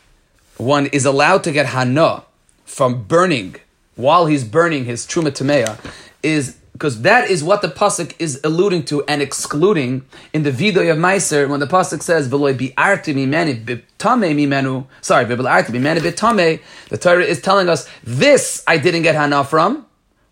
one 0.58 0.88
is 0.88 1.06
allowed 1.06 1.46
to 1.46 1.54
get 1.54 1.68
hana 1.68 2.26
from 2.66 3.04
burning 3.04 3.56
while 4.00 4.28
he's 4.28 4.46
burning 4.46 4.86
his 4.86 5.06
truma 5.06 5.30
tameya 5.30 5.78
is 6.24 6.56
because 6.72 7.02
that 7.02 7.30
is 7.30 7.44
what 7.44 7.62
the 7.62 7.68
pasuk 7.68 8.16
is 8.20 8.40
alluding 8.46 8.86
to 8.86 9.04
and 9.06 9.22
excluding 9.22 10.06
in 10.32 10.44
the 10.44 10.52
vidoy 10.52 10.90
of 10.90 10.98
Meiser 10.98 11.50
when 11.50 11.60
the 11.60 11.68
pasuk 11.68 12.02
says 12.02 12.30
"V'loy 12.30 12.58
bi'arti 12.58 13.14
mimenu." 13.14 14.88
Sorry. 15.02 15.26
The 15.26 16.98
Torah 16.98 17.24
is 17.26 17.42
telling 17.42 17.68
us 17.68 17.90
this 18.04 18.64
I 18.66 18.78
didn't 18.78 19.02
get 19.02 19.16
hana 19.16 19.44
from. 19.44 19.86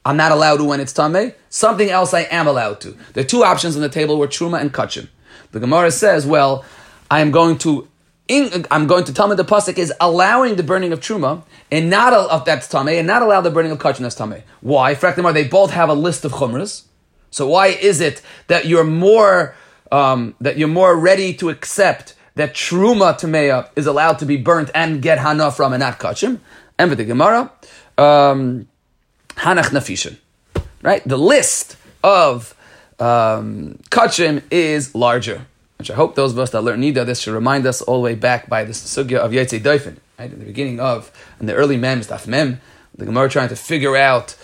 I'm 0.06 0.16
not 0.16 0.32
allowed 0.32 0.58
to 0.58 0.64
when 0.64 0.80
it's 0.80 0.94
tame. 0.94 1.34
Something 1.50 1.90
else 1.90 2.14
I 2.14 2.22
am 2.22 2.48
allowed 2.48 2.80
to. 2.82 2.96
The 3.12 3.26
two 3.26 3.44
options 3.44 3.76
on 3.76 3.82
the 3.82 3.90
table 3.90 4.18
were 4.18 4.30
truma 4.30 4.62
and 4.62 4.74
kachim. 4.74 5.10
The 5.52 5.60
Gemara 5.60 5.92
says, 5.92 6.26
"Well, 6.26 6.64
I 7.12 7.20
am 7.20 7.32
going 7.32 7.58
to 7.60 7.90
in, 8.28 8.66
I'm 8.70 8.88
going 8.88 9.06
to 9.06 9.14
tell 9.14 9.28
me 9.28 9.36
the 9.36 9.46
pasuk 9.46 9.78
is 9.78 9.94
allowing 10.02 10.56
the 10.56 10.64
burning 10.64 10.92
of 10.92 11.00
truma 11.00 11.44
and 11.72 11.90
not 11.90 12.14
of 12.14 12.46
that's 12.46 12.68
tame 12.68 12.88
and 12.88 13.08
not 13.08 13.22
allow 13.22 13.42
the 13.42 13.52
burning 13.52 13.72
of 13.72 13.80
kachin 13.80 14.00
that's 14.00 14.16
tame. 14.16 14.44
Why? 14.62 14.96
Fraktimar, 14.96 15.34
they 15.34 15.48
both 15.48 15.72
have 15.72 15.90
a 15.90 15.94
list 15.94 16.26
of 16.26 16.34
chumras. 16.34 16.84
So 17.32 17.48
why 17.48 17.68
is 17.68 18.02
it 18.02 18.22
that 18.48 18.66
you're 18.66 18.84
more 18.84 19.56
um, 19.92 20.36
that 20.42 20.58
you're 20.58 20.68
more 20.68 20.98
ready 20.98 21.34
to 21.36 21.50
accept 21.50 22.16
that 22.36 22.54
truma 22.54 23.18
tameya 23.20 23.70
is 23.76 23.88
allowed 23.88 24.20
to 24.20 24.26
be 24.26 24.38
burnt 24.38 24.70
and 24.76 25.02
get 25.02 25.20
hana 25.20 25.52
from 25.52 25.74
and 25.74 25.80
not 25.80 26.00
kachim? 26.00 26.40
And 26.78 26.90
with 26.90 27.00
the 27.00 27.06
Gemara, 27.06 27.52
um, 27.98 28.68
hanach 29.36 29.70
nafishin, 29.72 30.18
right? 30.82 31.02
The 31.08 31.18
list 31.18 31.78
of 32.04 32.56
um, 33.00 33.80
kachim 33.90 34.44
is 34.52 34.94
larger 34.94 35.46
which 35.78 35.92
I 35.92 35.96
hope 35.96 36.16
those 36.16 36.32
of 36.34 36.40
us 36.40 36.50
that 36.52 36.62
learn 36.62 36.82
Nida, 36.82 37.06
this 37.06 37.20
should 37.22 37.34
remind 37.34 37.66
us 37.66 37.82
all 37.82 37.98
the 37.98 38.04
way 38.04 38.16
back 38.16 38.50
by 38.50 38.64
this 38.64 38.84
sugya 38.84 39.18
of 39.18 39.32
Yetzei 39.32 39.60
Doifin, 39.60 39.98
right? 40.18 40.32
In 40.32 40.40
the 40.40 40.46
beginning 40.46 40.80
of, 40.80 41.12
in 41.40 41.46
the 41.46 41.54
early 41.54 41.78
Mem, 41.78 42.02
Daf 42.02 42.28
Mem, 42.28 42.60
the 42.96 43.06
Gemara 43.06 43.30
trying 43.30 43.50
to 43.50 43.56
figure 43.56 43.96
out 43.96 44.36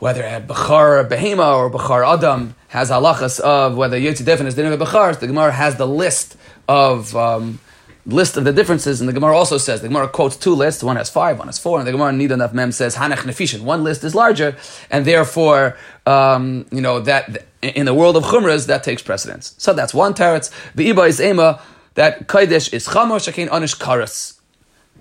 whether 0.00 0.22
a 0.22 0.40
Bechar 0.40 1.08
Behema 1.08 1.56
or 1.56 1.70
Bechar 1.70 2.06
Adam 2.06 2.56
has 2.68 2.90
halachas 2.90 3.38
of 3.40 3.76
whether 3.76 3.98
Yetzei 3.98 4.24
Doifin 4.24 4.46
is 4.46 4.56
the 4.56 4.62
name 4.64 4.72
of 4.72 4.80
Bechar, 4.80 5.18
the 5.18 5.28
Gemara 5.28 5.52
has 5.52 5.76
the 5.76 5.86
list 5.86 6.36
of, 6.68 7.14
um, 7.14 7.60
list 8.04 8.36
of 8.36 8.42
the 8.42 8.52
differences, 8.52 9.00
and 9.00 9.08
the 9.08 9.12
Gemara 9.12 9.36
also 9.36 9.56
says, 9.56 9.82
the 9.82 9.88
Gemara 9.88 10.08
quotes 10.08 10.36
two 10.36 10.54
lists, 10.54 10.82
one 10.82 10.96
has 10.96 11.08
five, 11.08 11.38
one 11.38 11.46
has 11.46 11.60
four, 11.60 11.78
and 11.78 11.86
the 11.86 11.92
Gemara 11.92 12.10
Nida 12.10 12.36
Daf 12.36 12.52
Mem 12.52 12.72
says, 12.72 12.96
Hanach 12.96 13.18
Nefishin, 13.18 13.60
one 13.60 13.84
list 13.84 14.02
is 14.02 14.16
larger, 14.16 14.56
and 14.90 15.04
therefore, 15.04 15.76
um, 16.06 16.66
you 16.72 16.80
know, 16.80 16.98
that 17.00 17.44
in 17.62 17.86
the 17.86 17.94
world 17.94 18.16
of 18.16 18.24
chumras, 18.24 18.66
that 18.66 18.84
takes 18.84 19.02
precedence. 19.02 19.54
So 19.58 19.72
that's 19.72 19.92
one 19.92 20.14
teretz. 20.14 20.50
The 20.74 20.90
iba 20.90 21.08
is 21.08 21.20
ema 21.20 21.60
that 21.94 22.28
kodesh 22.28 22.72
is 22.72 22.86
chamor 22.86 23.22
shakin 23.22 23.48
anish 23.48 23.76
karas. 23.76 24.38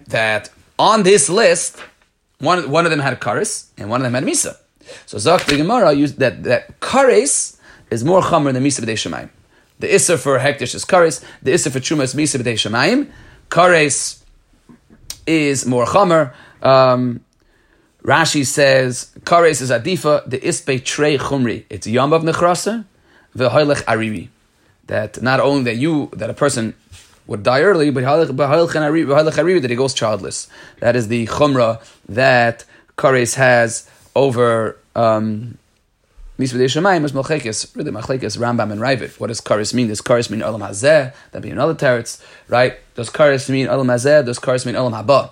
That 0.08 0.50
on 0.80 1.04
this 1.04 1.30
list, 1.30 1.78
one, 2.40 2.70
one 2.70 2.86
of 2.86 2.92
them 2.92 3.00
had 3.00 3.20
karas 3.20 3.68
and 3.78 3.90
one 3.90 4.02
of 4.02 4.06
them 4.06 4.14
had 4.14 4.24
misa. 4.24 4.58
So 5.06 5.18
Zak 5.18 5.46
the 5.46 5.58
Gemara 5.58 5.94
used 5.94 6.18
that 6.20 6.44
that 6.44 6.80
kares 6.80 7.58
is 7.92 8.04
more 8.04 8.22
chamor 8.22 8.54
than 8.54 8.64
misa 8.64 8.82
b'dei 8.82 8.94
shemayim. 8.94 9.30
The 9.80 9.88
isser 9.88 10.18
for 10.18 10.40
hektish 10.40 10.74
is 10.74 10.86
kares. 10.86 11.24
The 11.44 11.52
isser 11.52 11.72
for 11.72 11.80
truma 11.80 12.04
is 12.04 12.16
misa 12.16 12.42
b'dei 12.42 12.54
shemayim. 12.54 13.12
Kares 13.50 14.24
is 15.28 15.66
more 15.66 15.86
chamor. 15.86 16.34
Um, 16.64 17.24
Rashi 18.08 18.46
says, 18.46 19.12
Kares 19.20 19.62
is 19.62 19.70
Adifa, 19.70 20.28
the 20.30 20.40
Ispe 20.40 20.82
Trey 20.86 21.18
Chumri. 21.18 21.66
It's 21.70 21.86
Yom 21.86 22.14
of 22.14 22.24
Nechrasa, 22.24 22.86
V'hoilech 23.36 23.84
Ariri. 23.84 24.30
That 24.86 25.22
not 25.22 25.42
only 25.42 25.64
that 25.66 25.76
you, 25.76 26.10
that 26.14 26.30
a 26.30 26.34
person 26.34 26.74
would 27.28 27.44
die 27.44 27.64
early, 27.64 27.92
but 27.92 28.06
that 28.06 29.68
he 29.70 29.76
goes 29.76 29.94
childless. 29.94 30.48
That 30.80 30.96
is 30.96 31.10
the 31.10 31.28
Chumra 31.28 31.84
that 32.08 32.64
Kares 32.98 33.36
has 33.36 33.90
over 34.16 34.78
um, 34.96 35.58
Misvei 36.40 36.64
Shemayim 36.64 37.04
is 37.04 37.14
really 37.76 37.92
Malchekes, 37.92 38.38
Rambam 38.38 38.72
and 38.72 38.80
Raavad. 38.80 39.20
What 39.20 39.28
does 39.28 39.42
Kares 39.42 39.74
mean? 39.74 39.90
Does 39.90 40.02
Kares 40.02 40.30
mean 40.30 40.40
Olam 40.40 40.66
Hazeh? 40.66 41.14
That 41.34 41.42
be 41.42 41.50
another 41.50 41.76
teretz, 41.76 42.24
right? 42.48 42.78
Does 42.96 43.10
Kares 43.10 43.50
mean 43.50 43.68
Olam 43.68 43.88
Hazeh? 43.88 44.26
Does 44.26 44.40
Kares 44.40 44.66
mean 44.66 44.76
Olam 44.76 44.94
Haba? 44.94 45.32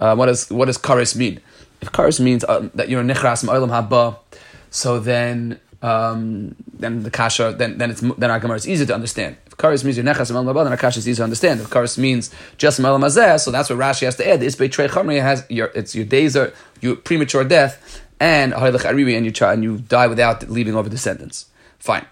Uh, 0.00 0.14
what 0.14 0.26
does 0.26 0.48
what 0.50 0.64
does 0.64 0.78
Kares 0.78 1.14
mean? 1.14 1.40
If 1.80 1.92
kares 1.92 2.20
means 2.20 2.44
uh, 2.44 2.68
that 2.74 2.88
you're 2.88 3.02
nichras 3.02 3.44
ma'olam 3.44 3.70
haba, 3.70 4.18
so 4.70 4.98
then 4.98 5.60
um, 5.82 6.56
then 6.72 7.02
the 7.02 7.10
kasha 7.10 7.54
then 7.56 7.78
then 7.78 7.90
it's 7.90 8.00
then 8.00 8.30
our 8.30 8.40
gemara 8.40 8.56
is 8.56 8.68
easy 8.68 8.86
to 8.86 8.94
understand. 8.94 9.36
If 9.46 9.56
kares 9.56 9.84
means 9.84 9.96
you're 9.96 10.06
nechras 10.06 10.30
ma'olam 10.32 10.52
haba, 10.52 10.64
then 10.64 10.72
our 10.72 10.78
kasha 10.78 10.98
is 10.98 11.08
easy 11.08 11.18
to 11.18 11.24
understand. 11.24 11.60
If 11.60 11.70
kares 11.70 11.98
means 11.98 12.30
just 12.58 12.80
ma'olam 12.80 13.00
hazeh, 13.00 13.40
so 13.40 13.50
that's 13.50 13.70
what 13.70 13.78
Rashi 13.78 14.02
has 14.02 14.16
to 14.16 14.28
add. 14.28 14.40
This 14.40 14.56
trei 14.56 14.68
chamri 14.68 15.20
has 15.20 15.44
your 15.48 15.66
it's 15.74 15.94
your 15.94 16.04
days 16.04 16.36
are 16.36 16.52
your 16.80 16.96
premature 16.96 17.44
death 17.44 18.02
and 18.20 18.54
and 18.54 19.26
you 19.26 19.30
try 19.30 19.52
and 19.52 19.62
you 19.62 19.78
die 19.78 20.06
without 20.06 20.48
leaving 20.48 20.74
over 20.74 20.88
descendants. 20.88 21.46
Fine. 21.78 22.06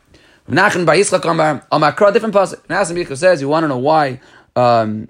Nachman 0.49 0.85
bar 0.85 0.95
Yitzchak 0.97 1.25
Amar 1.29 1.67
Amar 1.73 1.93
different 2.13 2.35
pasuk. 2.35 2.67
Nasim 2.67 3.17
says 3.17 3.41
you 3.41 3.49
want 3.49 3.65
to 3.65 3.69
know 3.69 3.79
why 3.79 4.21
um, 4.55 5.09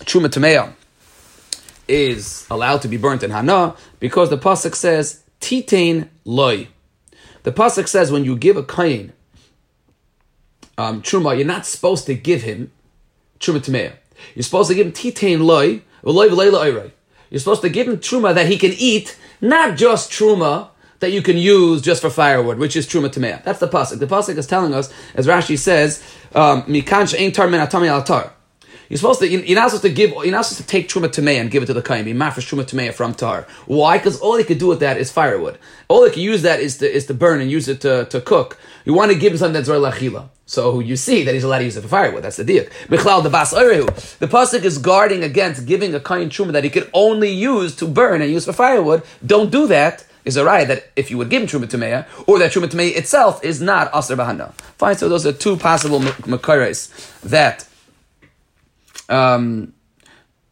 Truma 0.00 0.28
Tameya 0.28 0.72
is 1.88 2.46
allowed 2.50 2.82
to 2.82 2.88
be 2.88 2.96
burnt 2.96 3.22
in 3.22 3.30
Hana 3.30 3.74
because 3.98 4.30
the 4.30 4.38
pasuk 4.38 4.74
says 4.74 5.24
titain 5.40 6.08
loy. 6.24 6.68
The 7.42 7.52
pasuk 7.52 7.88
says 7.88 8.12
when 8.12 8.24
you 8.24 8.36
give 8.36 8.56
a 8.56 8.62
kain 8.62 9.12
um, 10.76 11.02
truma, 11.02 11.36
you're 11.36 11.46
not 11.46 11.66
supposed 11.66 12.06
to 12.06 12.14
give 12.14 12.42
him 12.42 12.70
truma 13.40 13.60
tmeya. 13.60 13.94
You're 14.34 14.42
supposed 14.42 14.68
to 14.68 14.74
give 14.74 14.86
him 14.86 14.92
titain 14.92 15.40
loy 15.44 15.82
You're 17.30 17.38
supposed 17.38 17.62
to 17.62 17.68
give 17.68 17.88
him 17.88 17.98
truma 17.98 18.34
that 18.34 18.46
he 18.46 18.58
can 18.58 18.72
eat, 18.76 19.18
not 19.40 19.76
just 19.76 20.10
truma 20.10 20.68
that 21.00 21.12
you 21.12 21.22
can 21.22 21.36
use 21.36 21.80
just 21.80 22.02
for 22.02 22.10
firewood, 22.10 22.58
which 22.58 22.76
is 22.76 22.86
truma 22.86 23.08
tmeya. 23.08 23.42
That's 23.44 23.60
the 23.60 23.68
pasuk. 23.68 23.98
The 23.98 24.06
pasuk 24.06 24.36
is 24.36 24.46
telling 24.46 24.74
us, 24.74 24.92
as 25.14 25.26
Rashi 25.26 25.58
says, 25.58 26.02
mikan 26.32 27.26
um, 27.26 27.32
tar 27.32 27.48
min 27.48 27.60
atar. 27.60 28.32
You're 28.88 28.96
supposed 28.96 29.20
to, 29.20 29.28
you're 29.28 29.54
not 29.54 29.70
supposed 29.70 29.82
to 29.82 29.92
give, 29.92 30.10
you're 30.10 30.30
not 30.30 30.46
supposed 30.46 30.62
to 30.62 30.66
take 30.66 30.88
truma 30.88 31.08
tamei 31.08 31.38
and 31.40 31.50
give 31.50 31.62
it 31.62 31.66
to 31.66 31.74
the 31.74 31.82
kain. 31.82 32.04
Be 32.04 32.14
mafresh 32.14 32.48
truma 32.48 32.64
tamei 32.64 32.92
from 32.92 33.14
tar. 33.14 33.46
Why? 33.66 33.98
Because 33.98 34.18
all 34.20 34.36
he 34.36 34.44
could 34.44 34.58
do 34.58 34.66
with 34.66 34.80
that 34.80 34.96
is 34.96 35.12
firewood. 35.12 35.58
All 35.88 36.04
he 36.04 36.10
could 36.10 36.22
use 36.22 36.42
that 36.42 36.60
is 36.60 36.78
to 36.78 36.90
is 36.90 37.06
to 37.06 37.14
burn 37.14 37.40
and 37.40 37.50
use 37.50 37.68
it 37.68 37.82
to, 37.82 38.06
to 38.06 38.20
cook. 38.20 38.58
You 38.84 38.94
want 38.94 39.12
to 39.12 39.18
give 39.18 39.32
him 39.32 39.38
something 39.38 39.54
that's 39.54 39.68
roy 39.68 39.78
lachila. 39.78 40.30
So 40.46 40.80
you 40.80 40.96
see 40.96 41.24
that 41.24 41.34
he's 41.34 41.44
allowed 41.44 41.58
to 41.58 41.64
use 41.64 41.76
it 41.76 41.82
for 41.82 41.88
firewood. 41.88 42.24
That's 42.24 42.36
the 42.36 42.44
deal. 42.44 42.64
Michlal 42.86 43.22
the 43.22 43.28
bas 43.28 43.50
The 43.50 44.26
pasuk 44.26 44.64
is 44.64 44.78
guarding 44.78 45.22
against 45.22 45.66
giving 45.66 45.94
a 45.94 46.00
kain 46.00 46.30
truma 46.30 46.52
that 46.52 46.64
he 46.64 46.70
could 46.70 46.88
only 46.94 47.30
use 47.30 47.76
to 47.76 47.86
burn 47.86 48.22
and 48.22 48.32
use 48.32 48.46
for 48.46 48.54
firewood. 48.54 49.02
Don't 49.24 49.50
do 49.52 49.66
that 49.66 50.06
is 50.24 50.38
a 50.38 50.44
right 50.44 50.66
that 50.66 50.88
if 50.96 51.10
you 51.10 51.18
would 51.18 51.28
give 51.28 51.42
him 51.42 51.48
truma 51.48 51.66
tameya, 51.66 52.06
or 52.26 52.38
that 52.38 52.52
truma 52.52 52.66
tameya 52.66 52.96
itself 52.96 53.44
is 53.44 53.60
not 53.60 53.94
aser 53.94 54.16
bahana. 54.16 54.54
Fine. 54.78 54.96
So 54.96 55.10
those 55.10 55.26
are 55.26 55.32
two 55.32 55.58
possible 55.58 56.00
makares 56.00 56.90
that 57.20 57.67
um, 59.08 59.72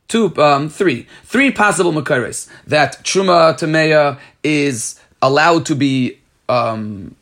two, 0.08 0.34
um, 0.36 0.68
three, 0.68 1.06
three 1.24 1.50
possible 1.50 1.92
makaris 1.92 2.48
that 2.66 3.02
truma 3.04 3.58
tameya 3.58 4.18
is 4.42 5.00
allowed 5.22 5.66
to 5.66 5.74
be 5.74 6.18
um, 6.48 7.16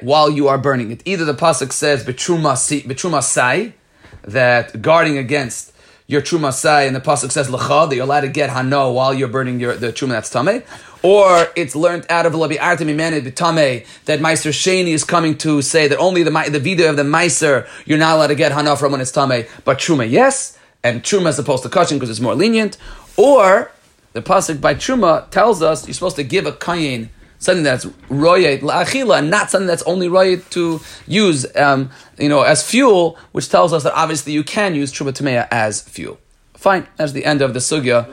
while 0.00 0.30
you 0.30 0.48
are 0.48 0.58
burning 0.58 0.90
it. 0.90 1.02
Either 1.04 1.24
the 1.24 1.34
pasuk 1.34 1.72
says 1.72 2.04
betruma 2.04 3.22
sai 3.22 3.74
that 4.22 4.82
guarding 4.82 5.18
against 5.18 5.72
your 6.06 6.20
truma 6.20 6.52
sai, 6.52 6.82
and 6.82 6.96
the 6.96 7.00
pasuk 7.00 7.30
says 7.30 7.48
lecha 7.48 7.88
that 7.88 7.94
you're 7.94 8.04
allowed 8.04 8.22
to 8.22 8.28
get 8.28 8.50
hano 8.50 8.92
while 8.92 9.14
you're 9.14 9.28
burning 9.28 9.60
your 9.60 9.76
the 9.76 9.92
truma 9.92 10.10
that's 10.10 10.30
tame, 10.30 10.62
or 11.02 11.46
it's 11.56 11.74
learned 11.74 12.06
out 12.10 12.26
of 12.26 12.32
Labi 12.32 12.56
Artemi 12.56 12.94
Manid 12.94 13.22
Bitame 13.22 13.86
that 14.04 14.20
Ma'aser 14.20 14.50
Sheni 14.50 14.88
is 14.88 15.04
coming 15.04 15.36
to 15.38 15.62
say 15.62 15.88
that 15.88 15.98
only 15.98 16.22
the 16.22 16.30
the 16.50 16.60
video 16.60 16.90
of 16.90 16.96
the 16.96 17.02
Meiser 17.02 17.68
you're 17.86 17.98
not 17.98 18.16
allowed 18.16 18.28
to 18.28 18.34
get 18.34 18.52
Hana 18.52 18.76
from 18.76 18.92
when 18.92 19.00
it's 19.00 19.12
Tame, 19.12 19.46
but 19.64 19.78
Truma 19.78 20.08
yes, 20.08 20.58
and 20.82 21.02
Truma 21.02 21.28
is 21.28 21.38
opposed 21.38 21.62
to 21.62 21.68
Kachin 21.68 21.94
because 21.94 22.10
it's 22.10 22.20
more 22.20 22.34
lenient, 22.34 22.76
or 23.16 23.72
the 24.12 24.22
Pasuk 24.22 24.60
by 24.60 24.74
Truma 24.74 25.30
tells 25.30 25.62
us 25.62 25.86
you're 25.86 25.94
supposed 25.94 26.16
to 26.16 26.24
give 26.24 26.46
a 26.46 26.52
Kayin 26.52 27.08
something 27.40 27.64
that's 27.64 27.86
royet 28.08 28.60
la'achila, 28.60 29.18
and 29.18 29.30
not 29.30 29.50
something 29.50 29.66
that's 29.66 29.82
only 29.82 30.08
royet 30.08 30.48
to 30.50 30.80
use, 31.06 31.46
um, 31.56 31.90
you 32.18 32.28
know, 32.28 32.42
as 32.42 32.62
fuel, 32.62 33.18
which 33.32 33.48
tells 33.48 33.72
us 33.72 33.82
that 33.82 33.94
obviously 33.94 34.32
you 34.32 34.44
can 34.44 34.74
use 34.74 34.92
truma 34.92 35.48
as 35.50 35.80
fuel. 35.80 36.18
Fine, 36.54 36.86
that's 36.96 37.12
the 37.12 37.24
end 37.24 37.40
of 37.40 37.54
the 37.54 37.60
sugya. 37.60 38.06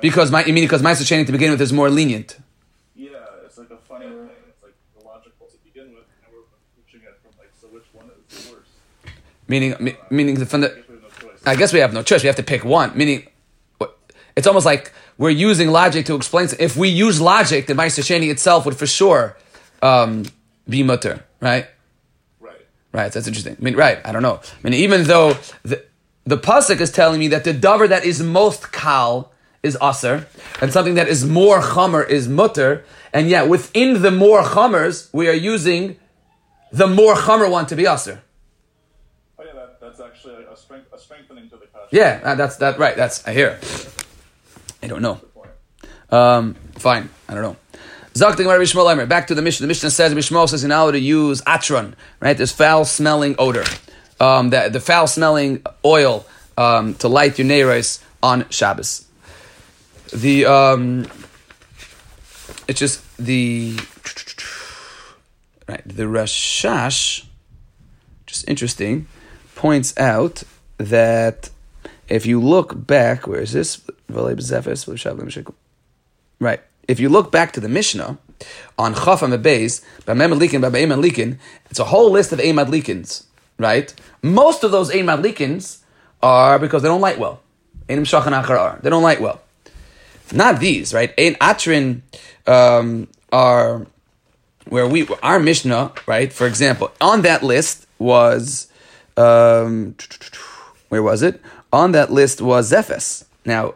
Because 0.00 0.30
my, 0.30 0.44
you 0.44 0.52
mean 0.52 0.64
because 0.64 0.82
Ma'aser 0.82 1.02
Sheni 1.02 1.26
to 1.26 1.32
begin 1.32 1.50
with 1.50 1.60
is 1.60 1.72
more 1.72 1.90
lenient? 1.90 2.36
Yeah, 2.94 3.10
it's 3.44 3.58
like 3.58 3.70
a 3.70 3.76
funny 3.76 4.06
thing. 4.06 4.28
It's 4.48 4.62
like 4.62 4.74
illogical 5.00 5.46
to 5.46 5.56
begin 5.64 5.94
with, 5.94 6.04
and 6.24 6.32
we're 6.32 6.42
pushing 6.82 7.00
it 7.00 7.18
from 7.22 7.32
like, 7.38 7.50
so 7.60 7.66
which 7.68 7.84
one 7.92 8.10
is 8.30 8.50
worse? 8.50 8.68
Meaning, 9.48 9.74
uh, 9.74 9.96
meaning 10.10 10.44
from 10.44 10.60
the. 10.62 10.84
I 11.44 11.54
guess 11.56 11.72
we 11.72 11.78
have 11.78 11.92
no 11.92 12.02
choice. 12.02 12.22
We 12.22 12.26
have 12.26 12.36
to 12.36 12.42
pick 12.42 12.64
one. 12.64 12.96
Meaning, 12.96 13.28
it's 14.36 14.46
almost 14.46 14.66
like 14.66 14.92
we're 15.16 15.30
using 15.30 15.70
logic 15.70 16.06
to 16.06 16.14
explain. 16.14 16.48
If 16.58 16.76
we 16.76 16.88
use 16.88 17.20
logic, 17.20 17.66
then 17.66 17.76
Ma'aser 17.76 18.02
Sheni 18.02 18.30
itself 18.30 18.66
would 18.66 18.76
for 18.76 18.86
sure 18.86 19.36
um, 19.82 20.24
be 20.68 20.82
mutter, 20.82 21.24
right? 21.40 21.68
Right. 22.40 22.66
Right. 22.92 23.12
That's 23.12 23.26
interesting. 23.26 23.56
I 23.58 23.62
mean, 23.64 23.76
right. 23.76 23.98
I 24.04 24.12
don't 24.12 24.22
know. 24.22 24.40
I 24.42 24.58
mean, 24.62 24.74
even 24.74 25.04
though 25.04 25.36
the 25.62 25.84
the 26.26 26.36
pasuk 26.36 26.80
is 26.80 26.90
telling 26.90 27.20
me 27.20 27.28
that 27.28 27.44
the 27.44 27.54
davar 27.54 27.88
that 27.88 28.04
is 28.04 28.22
most 28.22 28.72
kal 28.72 29.32
is 29.62 29.78
aser, 29.82 30.26
and 30.60 30.72
something 30.72 30.94
that 30.94 31.08
is 31.08 31.24
more 31.24 31.60
chamer 31.60 32.06
is 32.08 32.28
mutter, 32.28 32.84
and 33.12 33.28
yet 33.28 33.48
within 33.48 34.02
the 34.02 34.10
more 34.10 34.42
chamers, 34.42 35.08
we 35.12 35.28
are 35.28 35.32
using 35.32 35.96
the 36.72 36.86
more 36.86 37.14
chamer 37.14 37.50
one 37.50 37.66
to 37.66 37.76
be 37.76 37.86
aser. 37.86 38.22
Oh 39.38 39.44
yeah, 39.44 39.52
that, 39.54 39.80
that's 39.80 40.00
actually 40.00 40.44
a, 40.44 40.56
strength, 40.56 40.92
a 40.92 40.98
strengthening 40.98 41.48
to 41.50 41.56
the 41.56 41.66
kasha. 41.66 41.88
Yeah, 41.90 42.20
uh, 42.22 42.34
that's 42.34 42.56
that 42.56 42.78
right. 42.78 42.96
That's 42.96 43.26
I 43.26 43.32
hear. 43.32 43.58
I 44.82 44.88
don't 44.88 45.02
know. 45.02 45.20
Um, 46.10 46.54
fine, 46.78 47.08
I 47.28 47.34
don't 47.34 47.42
know. 47.42 47.56
Zok 48.14 48.36
the 48.36 48.44
Gemara 48.44 49.06
Back 49.06 49.26
to 49.26 49.34
the 49.34 49.42
Mishnah. 49.42 49.64
The 49.64 49.68
Mishnah 49.68 49.90
says 49.90 50.14
Bishmol 50.14 50.48
says 50.48 50.62
you're 50.62 50.68
not 50.68 50.90
to 50.92 50.98
use 50.98 51.42
atron, 51.42 51.94
right? 52.18 52.36
This 52.36 52.50
foul 52.50 52.86
smelling 52.86 53.34
odor, 53.38 53.64
um, 54.20 54.50
the, 54.50 54.68
the 54.70 54.80
foul 54.80 55.06
smelling 55.06 55.62
oil 55.84 56.26
um, 56.56 56.94
to 56.94 57.08
light 57.08 57.38
your 57.38 57.46
neiros 57.46 58.02
on 58.22 58.48
Shabbos. 58.50 59.06
The 60.12 60.46
um, 60.46 61.06
it's 62.68 62.78
just 62.78 63.02
the 63.16 63.76
right. 65.68 65.82
The 65.84 66.04
Rashash, 66.04 67.26
just 68.26 68.48
interesting, 68.48 69.08
points 69.54 69.96
out 69.98 70.42
that 70.78 71.50
if 72.08 72.26
you 72.26 72.40
look 72.40 72.86
back, 72.86 73.26
where 73.26 73.40
is 73.40 73.52
this? 73.52 73.80
Right. 76.38 76.60
If 76.86 77.00
you 77.00 77.08
look 77.08 77.32
back 77.32 77.52
to 77.52 77.60
the 77.60 77.68
Mishnah 77.68 78.18
on 78.78 78.94
Chafam 78.94 79.36
Beis, 79.42 79.82
Bamem 80.04 80.38
Likin, 80.38 80.60
Bamem 80.62 81.02
Likin, 81.02 81.38
it's 81.70 81.80
a 81.80 81.84
whole 81.84 82.10
list 82.10 82.32
of 82.32 82.38
Eimad 82.38 82.66
Likins, 82.66 83.24
right? 83.58 83.92
Most 84.22 84.64
of 84.64 84.70
those 84.70 84.90
Eimad 84.90 85.22
Likins 85.22 85.78
are 86.22 86.58
because 86.58 86.82
they 86.82 86.88
don't 86.88 87.00
light 87.00 87.18
well. 87.18 87.40
Einim 87.88 88.00
Shachan 88.00 88.32
Achar 88.42 88.80
They 88.82 88.90
don't 88.90 89.02
light 89.02 89.20
well. 89.20 89.40
Not 90.32 90.58
these, 90.58 90.92
right? 90.92 91.12
Ein 91.18 91.34
Atrin 91.34 92.02
um, 92.46 93.08
are 93.32 93.86
where 94.68 94.86
we 94.86 95.06
our 95.22 95.38
Mishnah, 95.38 95.92
right? 96.06 96.32
For 96.32 96.46
example, 96.46 96.92
on 97.00 97.22
that 97.22 97.42
list 97.42 97.86
was 97.98 98.68
um, 99.16 99.94
where 100.88 101.02
was 101.02 101.22
it? 101.22 101.40
On 101.72 101.92
that 101.92 102.12
list 102.12 102.40
was 102.40 102.70
Zephes. 102.70 103.24
Now, 103.44 103.74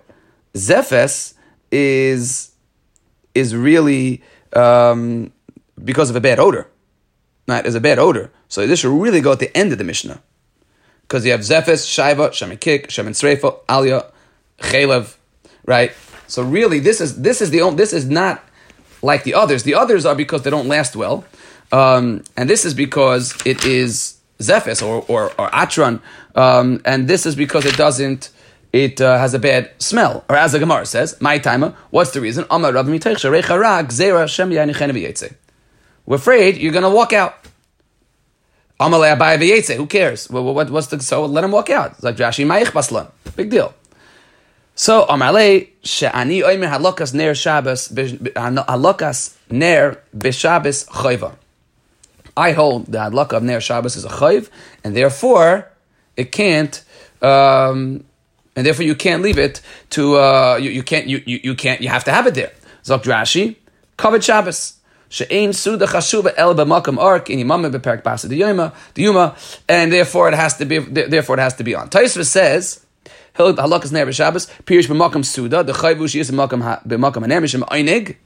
Zephes 0.55 1.35
is 1.71 2.51
is 3.35 3.55
really 3.55 4.23
um, 4.53 5.33
because 5.83 6.11
of 6.11 6.17
a 6.17 6.21
bad 6.21 6.39
odor. 6.39 6.67
Right, 7.51 7.63
there's 7.63 7.75
a 7.75 7.81
bad 7.81 7.99
odor. 7.99 8.31
So 8.49 8.65
this 8.65 8.79
should 8.79 8.97
really 8.97 9.21
go 9.21 9.33
at 9.33 9.41
the 9.41 9.55
end 9.57 9.73
of 9.73 9.79
the 9.79 9.85
Mishnah. 9.85 10.23
Because 11.03 11.27
you 11.27 11.33
have 11.33 11.41
Zephes, 11.41 11.85
Shaiva, 11.85 12.31
Shemin 12.31 12.61
Kik, 12.61 12.87
Shemin 12.87 13.11
Sreifa, 13.11 13.59
Alya, 13.69 14.09
Chalev, 14.59 15.17
right? 15.67 15.91
So 16.29 16.45
really, 16.45 16.79
this 16.79 17.01
is 17.01 17.23
this 17.23 17.41
is 17.41 17.51
the 17.51 17.63
only, 17.63 17.77
this 17.77 17.93
is 17.93 18.09
not 18.09 18.45
like 19.03 19.25
the 19.25 19.35
others. 19.35 19.65
The 19.65 19.75
others 19.75 20.07
are 20.07 20.15
because 20.15 20.43
they 20.43 20.51
don't 20.51 20.69
last 20.69 20.95
well, 20.95 21.25
um, 21.73 22.23
and 22.37 22.49
this 22.49 22.65
is 22.65 22.73
because 22.73 23.37
it 23.45 23.65
is 23.65 24.21
Zephes 24.39 24.81
or 24.81 25.05
or, 25.09 25.33
or 25.37 25.51
Atron, 25.51 26.01
um, 26.37 26.81
and 26.85 27.09
this 27.09 27.27
is 27.27 27.35
because 27.35 27.67
it 27.67 27.77
doesn't. 27.77 28.31
It 28.73 29.01
uh, 29.01 29.19
has 29.19 29.35
a 29.35 29.41
bad 29.41 29.73
smell, 29.79 30.25
or 30.29 30.37
as 30.37 30.53
the 30.53 30.61
Gemara 30.61 30.87
says, 30.87 31.21
"My 31.21 31.39
timer." 31.39 31.75
What's 31.91 32.13
the 32.13 32.21
reason? 32.21 32.47
We're 36.07 36.17
afraid 36.17 36.57
you're 36.57 36.73
going 36.73 36.83
to 36.83 36.91
walk 36.91 37.13
out. 37.13 37.40
Who 38.81 39.87
cares? 39.87 40.31
What, 40.31 40.43
what, 40.43 40.71
what's 40.71 40.87
the 40.87 41.01
so? 41.01 41.27
Let 41.27 41.45
him 41.45 41.53
walk 41.53 41.69
out. 41.69 41.93
It's 41.93 42.03
like 42.03 42.17
Rashi 42.17 42.47
Ma'ich 42.47 42.73
Baslan. 42.73 43.11
Big 43.37 43.51
deal. 43.51 43.75
So 44.75 45.05
Amalei 45.05 45.69
she'ani 45.83 46.41
oimer 46.41 46.71
halokas 46.71 47.13
ner 47.13 47.35
Shabbos 47.35 47.89
halokas 47.89 49.37
ner 49.51 50.03
b'Shabbos 50.17 50.89
chayva. 50.89 51.35
I 52.35 52.53
hold 52.53 52.87
the 52.87 52.99
hadlaka 52.99 53.35
of 53.35 53.43
ner 53.43 53.61
Shabbos 53.61 53.97
is 53.97 54.07
a 54.07 54.09
chayv, 54.09 54.49
and 54.83 54.97
therefore 54.97 55.71
it 56.17 56.33
can't. 56.33 56.83
Um, 57.21 58.05
and 58.57 58.65
therefore 58.65 58.87
you 58.87 58.95
can't 58.95 59.23
leave 59.23 59.39
it 59.39 59.61
to 59.91 60.17
uh, 60.17 60.57
you, 60.57 60.71
you 60.71 60.83
can't 60.83 61.07
you, 61.07 61.23
you, 61.27 61.41
you 61.43 61.55
can't 61.55 61.83
you 61.83 61.91
have 61.91 62.05
to 62.05 62.13
have 62.13 62.27
it 62.27 62.33
there. 62.33 62.53
Zok 62.83 63.03
Rashi, 63.03 63.57
covered 63.99 64.25
Shabbos. 64.25 64.80
She'ein 65.11 65.53
suda 65.53 65.87
chashuba 65.87 66.33
el 66.37 66.55
b'makam 66.55 66.97
ark 66.97 67.31
in 67.31 67.41
yimam 67.41 67.69
beperk 67.69 68.03
basa 68.05 68.29
the 68.29 68.37
yuma, 69.03 69.37
and 69.69 69.93
therefore 69.93 70.29
it 70.29 70.35
has 70.35 70.57
to 70.57 70.65
be 70.65 70.79
therefore 70.79 71.37
it 71.37 71.43
has 71.43 71.55
to 71.57 71.65
be 71.65 71.75
on. 71.75 71.91
Taisva 71.91 72.25
says 72.25 72.87
halakas 73.35 73.91
ner 73.91 74.07
b'Shabbos 74.07 74.49
pirish 74.63 74.87
b'makam 74.87 75.25
suda 75.25 75.65
the 75.65 75.73
chayvu 75.73 76.09
she 76.09 76.21
is 76.21 76.31
b'makam 76.31 76.63
b'makam 76.87 77.27
hanemishim 77.27 77.63
einig. 77.69 78.17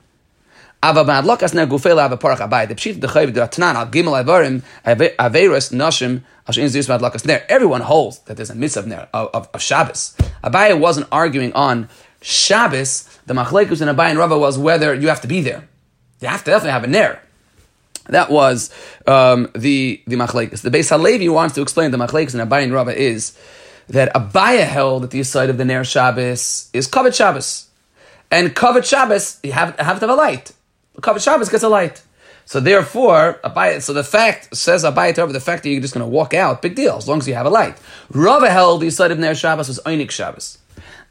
Ava 0.83 1.05
b'adlakas 1.05 1.55
ner 1.55 1.67
gufel 1.67 2.05
ava 2.05 2.19
parach 2.19 2.47
abai 2.47 2.69
the 2.69 2.75
pshit 2.75 3.01
the 3.01 3.07
chayv 3.07 3.33
the 3.33 3.41
atnan 3.41 3.77
al 3.77 3.87
gimel 3.87 4.23
avarim 4.23 4.63
averos 4.85 5.73
nashim 5.73 6.23
Everyone 6.47 7.81
holds 7.81 8.19
that 8.19 8.37
there's 8.37 8.51
a 8.51 8.55
mitzvah 8.55 8.81
of, 8.81 9.09
of, 9.15 9.31
of, 9.35 9.49
of 9.55 9.63
Shabbos. 9.63 10.15
Abaye 10.43 10.79
wasn't 10.79 11.07
arguing 11.11 11.55
on 11.55 11.89
Shabbos. 12.21 13.09
The 13.25 13.33
machlekus 13.33 13.81
in 13.81 13.89
Abaye 13.89 14.11
and 14.11 14.19
Rava 14.19 14.39
was 14.39 14.59
whether 14.59 14.93
you 14.93 15.09
have 15.09 15.23
to 15.23 15.27
be 15.27 15.41
there. 15.41 15.67
You 16.25 16.31
have 16.31 16.43
to 16.45 16.51
definitely 16.51 16.71
have 16.71 16.85
a 16.85 16.89
ner. 16.89 17.21
That 18.07 18.31
was 18.31 18.71
um, 19.07 19.51
the 19.55 20.03
the 20.07 20.17
machlekes. 20.17 20.63
The 20.63 20.71
Beis 20.71 20.89
Halevi 20.89 21.29
wants 21.29 21.55
to 21.55 21.63
explain 21.63 21.91
the 21.91 21.99
machlekes 21.99 22.35
and 22.35 22.51
Abaye 22.51 22.65
and 22.65 22.73
Rava 22.73 22.97
is 22.99 23.39
that 23.89 24.13
Abaye 24.15 24.67
held 24.67 25.03
that 25.03 25.11
the 25.11 25.23
side 25.23 25.51
of 25.51 25.59
the 25.59 25.65
Ner 25.65 25.85
Shabbos 25.85 26.71
is 26.73 26.87
covered 26.87 27.15
Shabbos. 27.15 27.69
And 28.31 28.55
covered 28.55 28.87
Shabbos, 28.87 29.39
you 29.43 29.53
have, 29.53 29.79
have 29.79 30.01
to 30.01 30.07
have 30.07 30.11
a 30.11 30.15
light. 30.15 30.53
Covered 31.03 31.21
Shabbos 31.21 31.51
gets 31.51 31.63
a 31.63 31.69
light. 31.69 32.03
So 32.47 32.59
therefore, 32.59 33.39
Abaye, 33.45 33.83
so 33.83 33.93
the 33.93 34.03
fact, 34.03 34.57
says 34.57 34.83
Abaye 34.83 35.19
over 35.19 35.33
the 35.33 35.41
fact 35.41 35.63
that 35.63 35.71
you're 35.71 35.81
just 35.81 35.95
going 35.95 36.05
to 36.05 36.11
walk 36.11 36.35
out, 36.35 36.63
big 36.63 36.75
deal, 36.75 36.97
as 36.97 37.07
long 37.07 37.19
as 37.19 37.29
you 37.29 37.35
have 37.35 37.47
a 37.47 37.51
light. 37.51 37.77
Rava 38.11 38.51
held 38.51 38.81
the 38.81 38.91
side 38.91 39.11
of 39.11 39.19
Ner 39.19 39.35
Shabbos 39.35 39.69
was 39.69 39.81
Einik 39.85 40.11
Shabbos. 40.11 40.59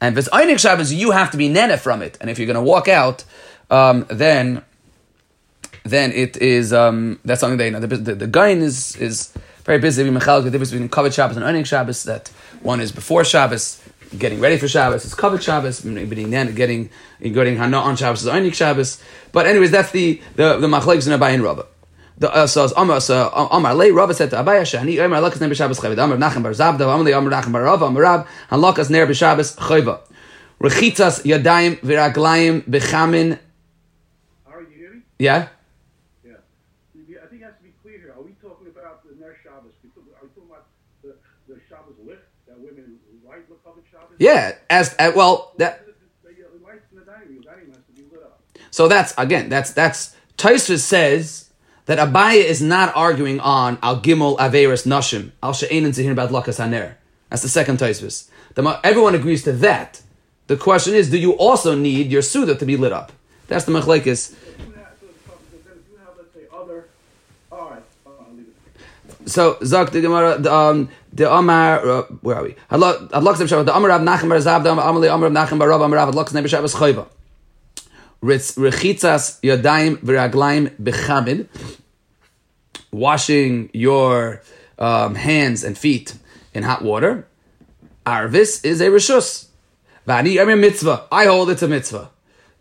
And 0.02 0.18
if 0.18 0.26
it's 0.26 0.36
Einik 0.36 0.60
Shabbos, 0.60 0.92
you 0.92 1.12
have 1.12 1.32
to 1.32 1.38
be 1.38 1.50
nene 1.50 1.78
from 1.78 2.02
it. 2.02 2.18
And 2.20 2.30
if 2.30 2.40
you're 2.40 2.48
going 2.48 2.56
to 2.56 2.62
walk 2.62 2.88
out, 2.88 3.24
um, 3.70 4.06
then 4.10 4.64
then 5.84 6.12
it 6.12 6.38
is 6.38 6.74
um, 6.74 7.20
that's 7.26 7.42
something 7.42 7.60
you 7.66 7.72
know 7.72 7.80
the 7.80 7.88
the, 7.88 8.16
the 8.16 8.28
gain 8.28 8.62
is 8.62 8.96
is 8.98 9.34
very 9.66 9.80
busy. 9.80 10.04
The 10.04 10.12
difference 10.50 10.72
between 10.72 10.90
covered 10.90 11.14
Shabbos 11.14 11.38
and 11.38 11.46
Einik 11.46 11.66
Shabbos 11.66 12.04
that 12.04 12.30
one 12.62 12.80
is 12.82 12.92
before 12.92 13.24
Shabbos, 13.24 13.82
getting 14.18 14.40
ready 14.40 14.58
for 14.58 14.68
Shabbos. 14.68 15.06
It's 15.06 15.14
covered 15.14 15.44
Shabbos. 15.44 15.82
Getting 15.82 16.56
getting 16.56 16.90
getting 17.22 17.58
Hana 17.58 17.78
on 17.78 17.96
Shabbos 17.96 18.24
is 18.24 18.30
Einik 18.30 18.54
Shabbos. 18.54 19.02
But 19.32 19.46
anyways, 19.46 19.72
that's 19.72 19.92
the 19.92 20.22
the 20.36 20.58
the 20.58 20.68
machlekes 20.68 21.08
in 21.08 21.20
Abayin 21.20 21.44
Rabbah. 21.44 21.64
The 22.18 22.32
uh, 22.32 22.46
so 22.48 22.68
Amar 22.78 23.02
so 23.02 23.30
Amar 23.52 23.74
Lei 23.74 23.90
Rabbah 23.90 24.14
said 24.14 24.30
to 24.30 24.36
Abaye 24.36 24.62
Shani 24.62 25.04
Amar 25.04 25.20
Lakas 25.20 25.42
Ner 25.42 25.50
B'Shabbos 25.50 25.80
Chayva 25.80 26.04
Amar 26.04 26.18
Nachem 26.18 26.44
Bar 26.44 26.52
Zabda 26.52 26.82
Amar 26.82 27.12
Amar 27.12 27.42
Nachem 27.42 27.52
Bar 27.52 27.64
Rav 27.64 27.82
Amar 27.82 28.04
Rav 28.04 28.28
Halakas 28.52 28.92
Ner 28.92 29.08
B'Shabbos 29.08 29.58
Chayva 29.58 30.00
Rechitzas 30.62 31.24
Yadayim 31.24 31.80
V'Raglayim 31.80 32.62
B'Chamin. 32.66 33.40
Are 34.46 34.62
you 34.62 34.68
hearing? 34.78 35.04
Yeah. 35.18 35.48
Yeah. 36.24 36.34
I 36.94 37.26
think 37.26 37.42
it 37.42 37.46
has 37.46 37.58
to 37.58 37.64
be 37.64 37.74
clear 37.82 37.98
here. 37.98 38.14
Are 38.16 38.22
we 38.22 38.34
talking 38.34 38.68
about 38.68 39.04
the 39.04 39.16
Ner 39.20 39.36
Shabbos? 39.42 39.74
Are 39.84 40.22
we 40.22 40.30
talking 40.30 40.50
about 40.52 40.68
the, 41.02 41.16
the 41.48 41.60
Shabbos 41.68 41.96
licht 42.06 42.22
that 42.48 42.60
women 42.60 43.00
light 43.28 43.50
look 43.50 43.64
covered 43.66 43.86
Shabbos? 43.90 44.13
Yeah. 44.24 44.56
As 44.70 44.96
uh, 44.98 45.12
well 45.14 45.52
that. 45.58 45.82
So 48.72 48.88
that's 48.88 49.14
again, 49.18 49.50
that's 49.50 49.74
that's 49.74 50.16
Taisva 50.38 50.80
says 50.80 51.50
that 51.88 52.00
Abaye 52.00 52.44
is 52.44 52.62
not 52.62 52.96
arguing 52.96 53.42
on 53.42 53.78
Al 53.84 54.00
Gimel 54.00 54.38
Averis 54.38 54.88
Nashim 54.88 55.32
Al 55.44 55.54
She'enin 55.54 55.92
Zehir 55.92 56.12
about 56.14 56.30
Lakas 56.30 56.58
Haner. 56.58 56.96
That's 57.30 57.42
the 57.42 57.50
second 57.50 57.80
Taisvis. 57.80 58.30
Everyone 58.84 59.14
agrees 59.14 59.44
to 59.44 59.52
that. 59.52 60.02
The 60.48 60.56
question 60.56 60.94
is, 60.94 61.10
do 61.10 61.18
you 61.18 61.34
also 61.34 61.76
need 61.76 62.10
your 62.10 62.22
Suda 62.22 62.56
to 62.56 62.66
be 62.66 62.78
lit 62.78 62.94
up? 62.94 63.12
That's 63.48 63.66
the 63.66 63.74
Machlekes. 63.74 64.34
So 69.26 69.58
Zak 69.64 69.92
the 69.92 70.02
Gemara 70.02 70.42
um 70.52 70.90
the 71.14 71.32
Amar 71.32 71.88
uh, 71.88 72.02
where 72.22 72.38
are 72.38 72.44
we? 72.44 72.56
Allah 72.72 73.08
Allah 73.14 73.38
the 73.38 73.76
Amar 73.76 73.90
Rav 73.90 74.02
Nachem 74.02 74.30
Bar 74.30 74.40
Zav 74.40 74.64
the 74.64 74.72
Amar 74.72 74.86
Amar 74.92 75.30
Rav 75.30 75.32
Nachem 75.32 75.60
Bar 75.60 75.70
Rav 75.70 75.82
Amar 75.82 75.98
Rav 75.98 76.16
Allah 76.16 76.26
Nebe 76.26 76.50
Shabbos 76.50 76.74
Chayva. 76.74 77.08
Rechitzas 78.22 79.40
yadayim 79.42 79.98
v'raglayim 79.98 80.72
bechamid, 80.82 81.48
washing 82.92 83.70
your 83.74 84.42
um, 84.80 85.16
hands 85.16 85.64
and 85.64 85.78
feet 85.78 86.16
in 86.54 86.64
hot 86.64 86.84
water. 86.84 87.28
Arvis 88.06 88.66
is 88.66 88.82
a 88.82 88.88
rishus. 88.88 89.48
Vani 90.08 90.42
a 90.42 90.56
mitzvah. 90.56 91.08
I 91.12 91.26
hold 91.26 91.50
it's 91.50 91.62
a 91.62 91.68
mitzvah. 91.68 92.10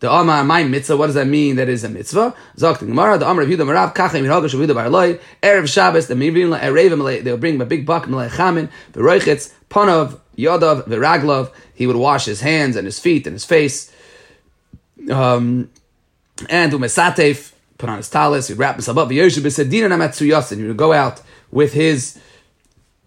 The 0.03 0.11
Amar, 0.11 0.43
my 0.43 0.65
mitzvah, 0.65 0.97
what 0.97 1.05
does 1.05 1.15
that 1.15 1.27
mean 1.27 1.55
that 1.55 1.69
is 1.69 1.85
a 1.85 1.87
mitzvah? 1.87 2.35
Zok 2.57 2.79
the 2.79 2.87
Gemara, 2.87 3.17
the 3.17 3.29
Amar 3.29 3.43
of 3.43 3.49
Yudah 3.49 3.59
Marav, 3.59 3.95
Kachem 3.95 4.23
Yirhaga 4.25 4.49
Shavudah 4.49 4.75
Bar 4.75 4.89
Loi, 4.89 5.17
Erev 5.41 5.65
Shabbos, 5.71 6.07
the 6.07 6.15
La 6.15 6.59
Erevim, 6.59 7.23
they'll 7.23 7.37
bring 7.37 7.61
a 7.61 7.65
big 7.65 7.85
bucket, 7.85 8.09
Malay 8.09 8.27
Chamin, 8.27 8.69
the 8.91 8.99
Roichitz, 8.99 9.53
Ponov, 9.69 10.19
Yodov, 10.37 10.83
the 10.89 10.97
Raglov, 10.97 11.53
he 11.73 11.87
would 11.87 11.95
wash 11.95 12.25
his 12.25 12.41
hands 12.41 12.75
and 12.75 12.85
his 12.85 12.99
feet 12.99 13.25
and 13.25 13.33
his 13.33 13.45
face 13.45 13.93
um, 15.09 15.69
and 16.49 16.73
umesatef, 16.73 17.53
put 17.77 17.89
on 17.89 17.95
his 17.95 18.09
talis, 18.09 18.49
he'd 18.49 18.57
wrap 18.57 18.75
himself 18.75 18.97
up. 18.97 19.07
V'yoshu 19.07 19.39
b'sedinin 19.39 19.89
amatsu 19.89 20.27
yasin. 20.27 20.57
He 20.57 20.63
would 20.65 20.75
go 20.75 20.91
out 20.91 21.21
with 21.49 21.71
his 21.71 22.19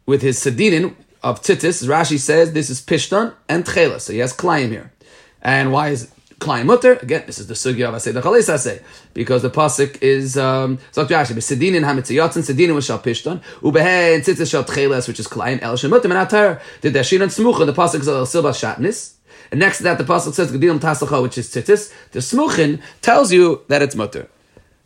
with 0.07 0.23
his 0.23 0.39
sedinin 0.39 0.95
of 1.23 1.43
titis. 1.43 1.87
Rashi 1.87 2.19
says 2.19 2.55
this 2.55 2.71
is 2.71 2.81
pishtan 2.81 3.35
and 3.51 3.67
tchelas. 3.67 4.01
So 4.01 4.15
he 4.15 4.21
has 4.21 4.35
klayim 4.35 4.71
here. 4.71 4.93
And 5.43 5.73
why 5.73 5.91
is 5.91 6.11
Klein 6.39 6.67
Mutter? 6.67 6.95
Again, 7.03 7.25
this 7.27 7.39
is 7.39 7.47
the 7.47 7.55
sugya 7.55 7.89
of 7.89 7.95
Asay 7.95 8.13
the 8.13 8.21
Chales 8.21 8.53
Asay. 8.53 8.83
Because 9.15 9.43
the 9.43 9.51
pasuk 9.51 10.03
is, 10.03 10.37
um, 10.37 10.79
Zok 10.93 11.09
Rashi, 11.09 11.35
Besidinin 11.35 11.83
hamitziyotzen, 11.83 12.43
Sidinin 12.43 12.75
was 12.75 12.85
shal 12.85 12.99
pishton, 12.99 13.43
ubehen 13.63 14.21
tzitzis 14.21 14.51
shal 14.51 14.65
tcheles, 14.65 15.09
which 15.09 15.19
is 15.19 15.27
Klein, 15.27 15.59
El 15.61 15.75
Shemutter, 15.77 16.03
Menatar, 16.03 16.61
did 16.83 16.93
the 16.93 16.99
Shinan 17.01 17.29
Smucha, 17.29 17.65
the 17.65 17.73
pasuk 17.73 18.01
is 18.01 18.09
El 18.09 18.27
Silba 18.27 18.51
Shatnis. 18.53 19.15
And 19.51 19.61
next 19.61 19.79
to 19.79 19.85
that, 19.85 19.99
the 19.99 20.05
pasuk 20.05 20.35
says 20.35 20.53
Gedilim 20.53 20.79
Tasacha, 20.79 21.23
which 21.23 21.39
is 21.39 21.49
tzitzis. 21.49 21.93
The 22.13 22.19
Smuchin 22.19 22.83
tells 23.01 23.33
you 23.33 23.63
that 23.69 23.81
it's 23.81 23.95
Mutter. 23.95 24.29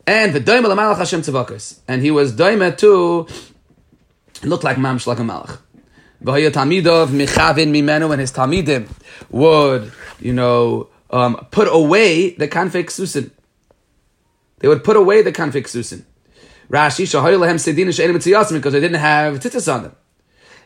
And 0.06 0.32
the 0.32 0.40
Doima 0.40 0.66
Lamalach 0.66 0.98
Hashem 0.98 1.22
Tzavakas. 1.22 1.78
And 1.88 2.02
he 2.02 2.10
was 2.10 2.32
Doima 2.32 2.76
too. 2.76 3.26
look 4.42 4.64
like 4.64 4.76
Mamsh, 4.76 5.06
like 5.06 5.18
a 5.18 5.22
Malach. 5.22 5.58
V'haya 6.22 6.50
Tamidov 6.50 7.08
Michavin 7.08 7.70
Mimenu, 7.70 8.10
and 8.12 8.20
his 8.20 8.32
Tamidim 8.32 8.88
would, 9.30 9.92
you 10.20 10.32
know, 10.32 10.88
um, 11.10 11.46
put 11.50 11.68
away 11.70 12.30
the 12.30 12.48
Kanfek 12.48 12.86
Susin. 12.86 13.30
They 14.58 14.68
would 14.68 14.84
put 14.84 14.96
away 14.96 15.22
the 15.22 15.32
Kanfek 15.32 15.64
Susin. 15.64 16.04
Rashi, 16.68 17.04
Shahoy 17.04 17.36
Lahem 17.38 17.56
Sedina 17.56 17.94
She'enim 17.94 18.16
Tziyasim, 18.16 18.52
because 18.52 18.72
they 18.72 18.80
didn't 18.80 19.00
have 19.00 19.40
tzitzis 19.40 19.72
on 19.72 19.82
them. 19.84 19.96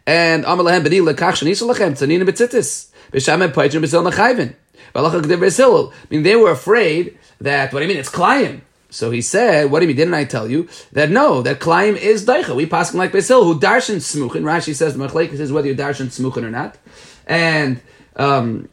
And 0.06 0.44
Amar 0.44 0.66
Lahem 0.66 0.84
B'ni 0.84 1.00
Lekach 1.00 1.34
Shanisha 1.42 1.68
Lachem 1.68 1.92
Tzanina 1.92 2.28
B'tzitzis. 2.28 2.90
B'Shamet 3.12 3.52
Poitrim 3.52 3.82
B'Sil 3.82 4.54
B'Sil. 4.94 5.92
I 5.92 5.94
mean, 6.10 6.22
they 6.22 6.36
were 6.36 6.50
afraid 6.50 7.18
that, 7.40 7.72
what 7.72 7.80
do 7.80 7.86
you 7.86 7.88
mean, 7.88 7.98
it's 7.98 8.10
Klayim. 8.10 8.60
So 8.90 9.10
he 9.10 9.22
said, 9.22 9.72
what 9.72 9.80
do 9.80 9.86
you 9.86 9.88
mean, 9.88 9.96
didn't 9.96 10.14
I 10.14 10.24
tell 10.24 10.48
you? 10.48 10.68
That 10.92 11.10
no, 11.10 11.42
that 11.42 11.58
Klaim 11.58 11.96
is 11.96 12.24
Daicha. 12.24 12.54
We 12.54 12.64
pass 12.64 12.92
him 12.92 12.98
like 12.98 13.10
Basil, 13.10 13.42
who 13.42 13.58
darshan 13.58 13.96
smuchin. 13.96 14.42
Rashi 14.42 14.72
says, 14.72 14.94
Machlaik 14.94 15.36
says 15.36 15.50
whether 15.50 15.66
you 15.66 15.74
darshan 15.74 16.06
smuchin 16.06 16.44
or 16.44 16.50
not. 16.50 16.78
And 17.26 17.80
um, 18.14 18.68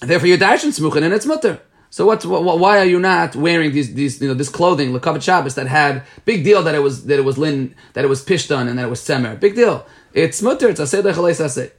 therefore 0.00 0.28
you're 0.28 0.38
darshan 0.38 0.78
smuchin 0.78 1.02
and 1.02 1.14
it's 1.14 1.26
mutter. 1.26 1.60
So 1.90 2.04
what, 2.06 2.24
what, 2.24 2.58
Why 2.58 2.80
are 2.80 2.84
you 2.84 2.98
not 2.98 3.36
wearing 3.36 3.70
these, 3.70 3.94
these, 3.94 4.20
you 4.20 4.26
know, 4.26 4.34
this 4.34 4.48
clothing, 4.48 4.92
lekavet 4.92 5.22
Shabbos, 5.22 5.54
that 5.54 5.68
had 5.68 6.02
big 6.24 6.42
deal 6.42 6.60
that 6.64 6.74
it 6.74 6.80
was 6.80 7.04
that 7.06 7.20
it 7.20 7.24
was 7.24 7.38
lin, 7.38 7.72
that 7.92 8.04
it 8.04 8.08
was 8.08 8.24
pishtan 8.24 8.68
and 8.68 8.76
that 8.78 8.86
it 8.86 8.90
was 8.90 9.00
semer, 9.00 9.38
big 9.38 9.54
deal. 9.54 9.86
It's 10.12 10.42
mutter. 10.42 10.68
It's 10.68 10.80
aseh 10.80 11.02
dechalei 11.02 11.30
aseh. 11.30 11.70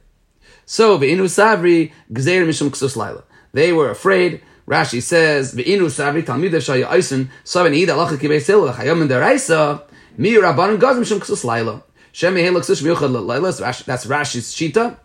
So 0.64 0.98
ve'inu 0.98 1.28
savri 1.28 1.92
gzeir 2.10 2.46
mishum 2.46 2.70
ksus 2.70 2.96
laila. 2.96 3.24
They 3.52 3.74
were 3.74 3.90
afraid 3.90 4.40
Rashi 4.66 5.02
says, 5.02 5.54
"Ve'inu 5.54 5.86
savi 5.86 6.24
talmidav 6.24 6.64
shaya 6.64 6.88
eisen 6.88 7.30
saven 7.44 7.74
ida 7.80 7.92
alacha 7.92 8.16
kibei 8.16 8.40
sil 8.42 8.66
chayom 8.72 9.02
in 9.02 9.08
deraisa 9.08 9.82
mi 10.16 10.32
rabbanon 10.32 10.78
gazim 10.78 11.04
shum 11.04 11.20
ksus 11.20 11.44
laila 11.44 11.82
hey 12.12 12.50
looks 12.50 12.68
miyuchad 12.68 13.12
laila." 13.12 13.52
That's 13.52 14.06
Rashi's 14.06 14.54
shita. 14.54 14.96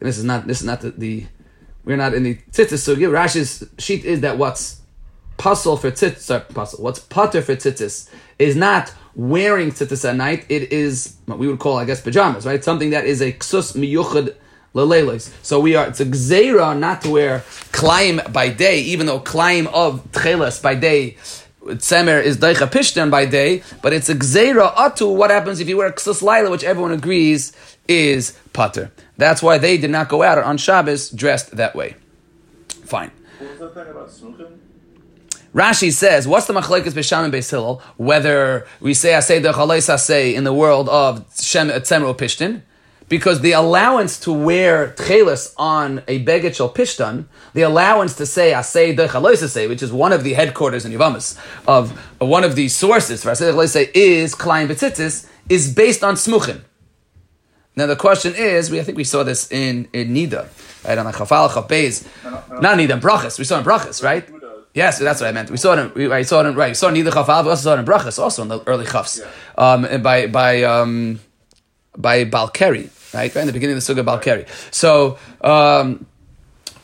And 0.00 0.08
this 0.08 0.18
is 0.18 0.24
not 0.24 0.46
this 0.46 0.60
is 0.60 0.66
not 0.66 0.82
the, 0.82 0.90
the 0.90 1.26
we're 1.88 1.96
not 1.96 2.12
in 2.12 2.22
the 2.22 2.34
tzitzis 2.52 2.84
sugya. 2.86 3.10
Rashi's 3.10 3.66
sheet 3.78 4.04
is 4.04 4.20
that 4.20 4.36
what's 4.36 4.82
puzzle 5.38 5.78
for 5.78 5.90
tzitzis, 5.90 6.18
sorry, 6.18 6.44
puzzle, 6.52 6.84
what's 6.84 6.98
putter 6.98 7.40
for 7.40 7.56
tzitzis 7.56 8.10
is 8.38 8.54
not 8.54 8.92
wearing 9.14 9.70
tzitzis 9.70 10.06
at 10.06 10.14
night. 10.14 10.44
It 10.50 10.70
is 10.70 11.16
what 11.24 11.38
we 11.38 11.48
would 11.48 11.58
call, 11.58 11.78
I 11.78 11.86
guess, 11.86 12.02
pajamas, 12.02 12.44
right? 12.44 12.62
Something 12.62 12.90
that 12.90 13.06
is 13.06 13.22
a 13.22 13.32
ksus 13.32 13.74
miyuchad 13.74 14.36
lelelis. 14.74 15.32
so 15.42 15.58
we 15.60 15.76
are, 15.76 15.86
it's 15.86 16.00
a 16.00 16.04
gzeira 16.04 16.78
not 16.78 17.00
to 17.02 17.10
wear 17.10 17.38
klaim 17.72 18.20
by 18.34 18.50
day, 18.50 18.80
even 18.80 19.06
though 19.06 19.18
klaim 19.18 19.66
of 19.68 20.12
tcheles 20.12 20.60
by 20.60 20.74
day, 20.74 21.16
tzemer 21.76 22.22
is 22.22 22.38
daicha 22.38 22.70
pishtan 22.70 23.10
by 23.10 23.26
day, 23.26 23.62
but 23.82 23.92
it's 23.92 24.08
a 24.08 24.14
gzeira 24.14 24.74
atu, 24.74 25.14
what 25.14 25.30
happens 25.30 25.60
if 25.60 25.68
you 25.68 25.76
wear 25.76 25.90
ksus 25.92 26.22
laila, 26.22 26.50
which 26.50 26.64
everyone 26.64 26.92
agrees 26.92 27.52
is 27.86 28.38
pater. 28.52 28.90
That's 29.16 29.42
why 29.42 29.58
they 29.58 29.78
did 29.78 29.90
not 29.90 30.08
go 30.08 30.22
out 30.22 30.38
on 30.38 30.58
Shabbos 30.58 31.10
dressed 31.10 31.56
that 31.56 31.74
way. 31.74 31.96
Fine. 32.84 33.10
Rashi 35.54 35.90
says, 35.90 36.28
what's 36.28 36.46
the 36.46 36.52
machlekes 36.52 36.92
b'sham 36.92 37.24
and 37.24 37.32
beis 37.32 37.50
Hillel? 37.50 37.82
Whether 37.96 38.66
we 38.80 38.92
say 38.94 39.12
asay 39.12 39.42
the 39.42 39.52
chalais 39.52 39.88
asay 39.88 40.34
in 40.34 40.44
the 40.44 40.52
world 40.52 40.88
of 40.88 41.24
shem 41.40 41.68
tzemer 41.68 42.16
pishtin, 42.16 42.62
because 43.08 43.40
the 43.40 43.52
allowance 43.52 44.18
to 44.20 44.32
wear 44.32 44.88
tchelis 44.88 45.54
on 45.56 46.02
a 46.08 46.24
beged 46.24 46.54
shel 46.54 46.72
pishtan, 46.72 47.24
the 47.54 47.62
allowance 47.62 48.14
to 48.16 48.26
say 48.26 48.52
asay 48.52 48.94
de 48.94 49.48
say, 49.48 49.66
which 49.66 49.82
is 49.82 49.92
one 49.92 50.12
of 50.12 50.24
the 50.24 50.34
headquarters 50.34 50.84
in 50.84 50.92
Yavamas 50.92 51.38
of 51.66 51.98
one 52.20 52.44
of 52.44 52.54
the 52.54 52.68
sources 52.68 53.22
for 53.22 53.30
asay 53.30 53.68
say 53.68 53.90
is 53.94 54.34
klein 54.34 54.68
betzitzis, 54.68 55.26
is 55.48 55.72
based 55.72 56.04
on 56.04 56.14
smuchin. 56.14 56.60
Now 57.76 57.86
the 57.86 57.96
question 57.96 58.34
is, 58.34 58.70
we 58.70 58.80
I 58.80 58.82
think 58.82 58.98
we 58.98 59.04
saw 59.04 59.22
this 59.22 59.50
in 59.50 59.88
in 59.92 60.12
Nida, 60.12 60.48
right 60.84 60.98
on 60.98 61.06
the 61.06 61.12
Chafal 61.12 61.48
Chapez, 61.48 62.06
not 62.60 62.76
Nida, 62.76 63.00
Brachas. 63.00 63.38
We 63.38 63.44
saw 63.44 63.58
in 63.58 63.64
Brachas, 63.64 64.02
right? 64.02 64.28
Yes, 64.74 64.98
that's 64.98 65.20
what 65.20 65.28
I 65.28 65.32
meant. 65.32 65.50
We 65.50 65.56
saw 65.56 65.72
it. 65.72 65.78
In, 65.78 65.92
we, 65.94 66.12
I 66.12 66.22
saw 66.22 66.40
it 66.40 66.46
in, 66.46 66.54
right. 66.54 66.70
We 66.70 66.74
saw 66.74 66.90
Nida 66.90 67.10
Chafal. 67.10 67.44
We 67.44 67.50
also 67.50 67.62
saw 67.62 67.74
it 67.76 67.78
in 67.78 67.86
Brachas, 67.86 68.18
also 68.18 68.42
in 68.42 68.48
the 68.48 68.60
early 68.66 68.84
Chafs, 68.84 69.20
um, 69.56 70.02
by 70.02 70.26
by 70.26 70.62
um, 70.64 71.20
by 71.96 72.24
Balkeri 72.24 72.90
right? 73.14 73.34
Right 73.34 73.40
in 73.40 73.46
the 73.46 73.52
beginning 73.52 73.76
of 73.76 73.84
the 73.84 73.94
Suga 73.94 74.04
Balkari. 74.04 74.46
So, 74.72 75.18
um, 75.40 76.06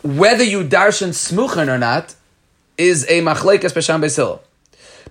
whether 0.03 0.45
you 0.45 0.65
darshan 0.65 1.11
smuchen 1.11 1.69
or 1.69 1.79
not 1.79 2.15
is 2.77 3.05
a 3.09 3.21
machlekes 3.23 3.73
b'sham 3.73 4.03
besil. 4.03 4.41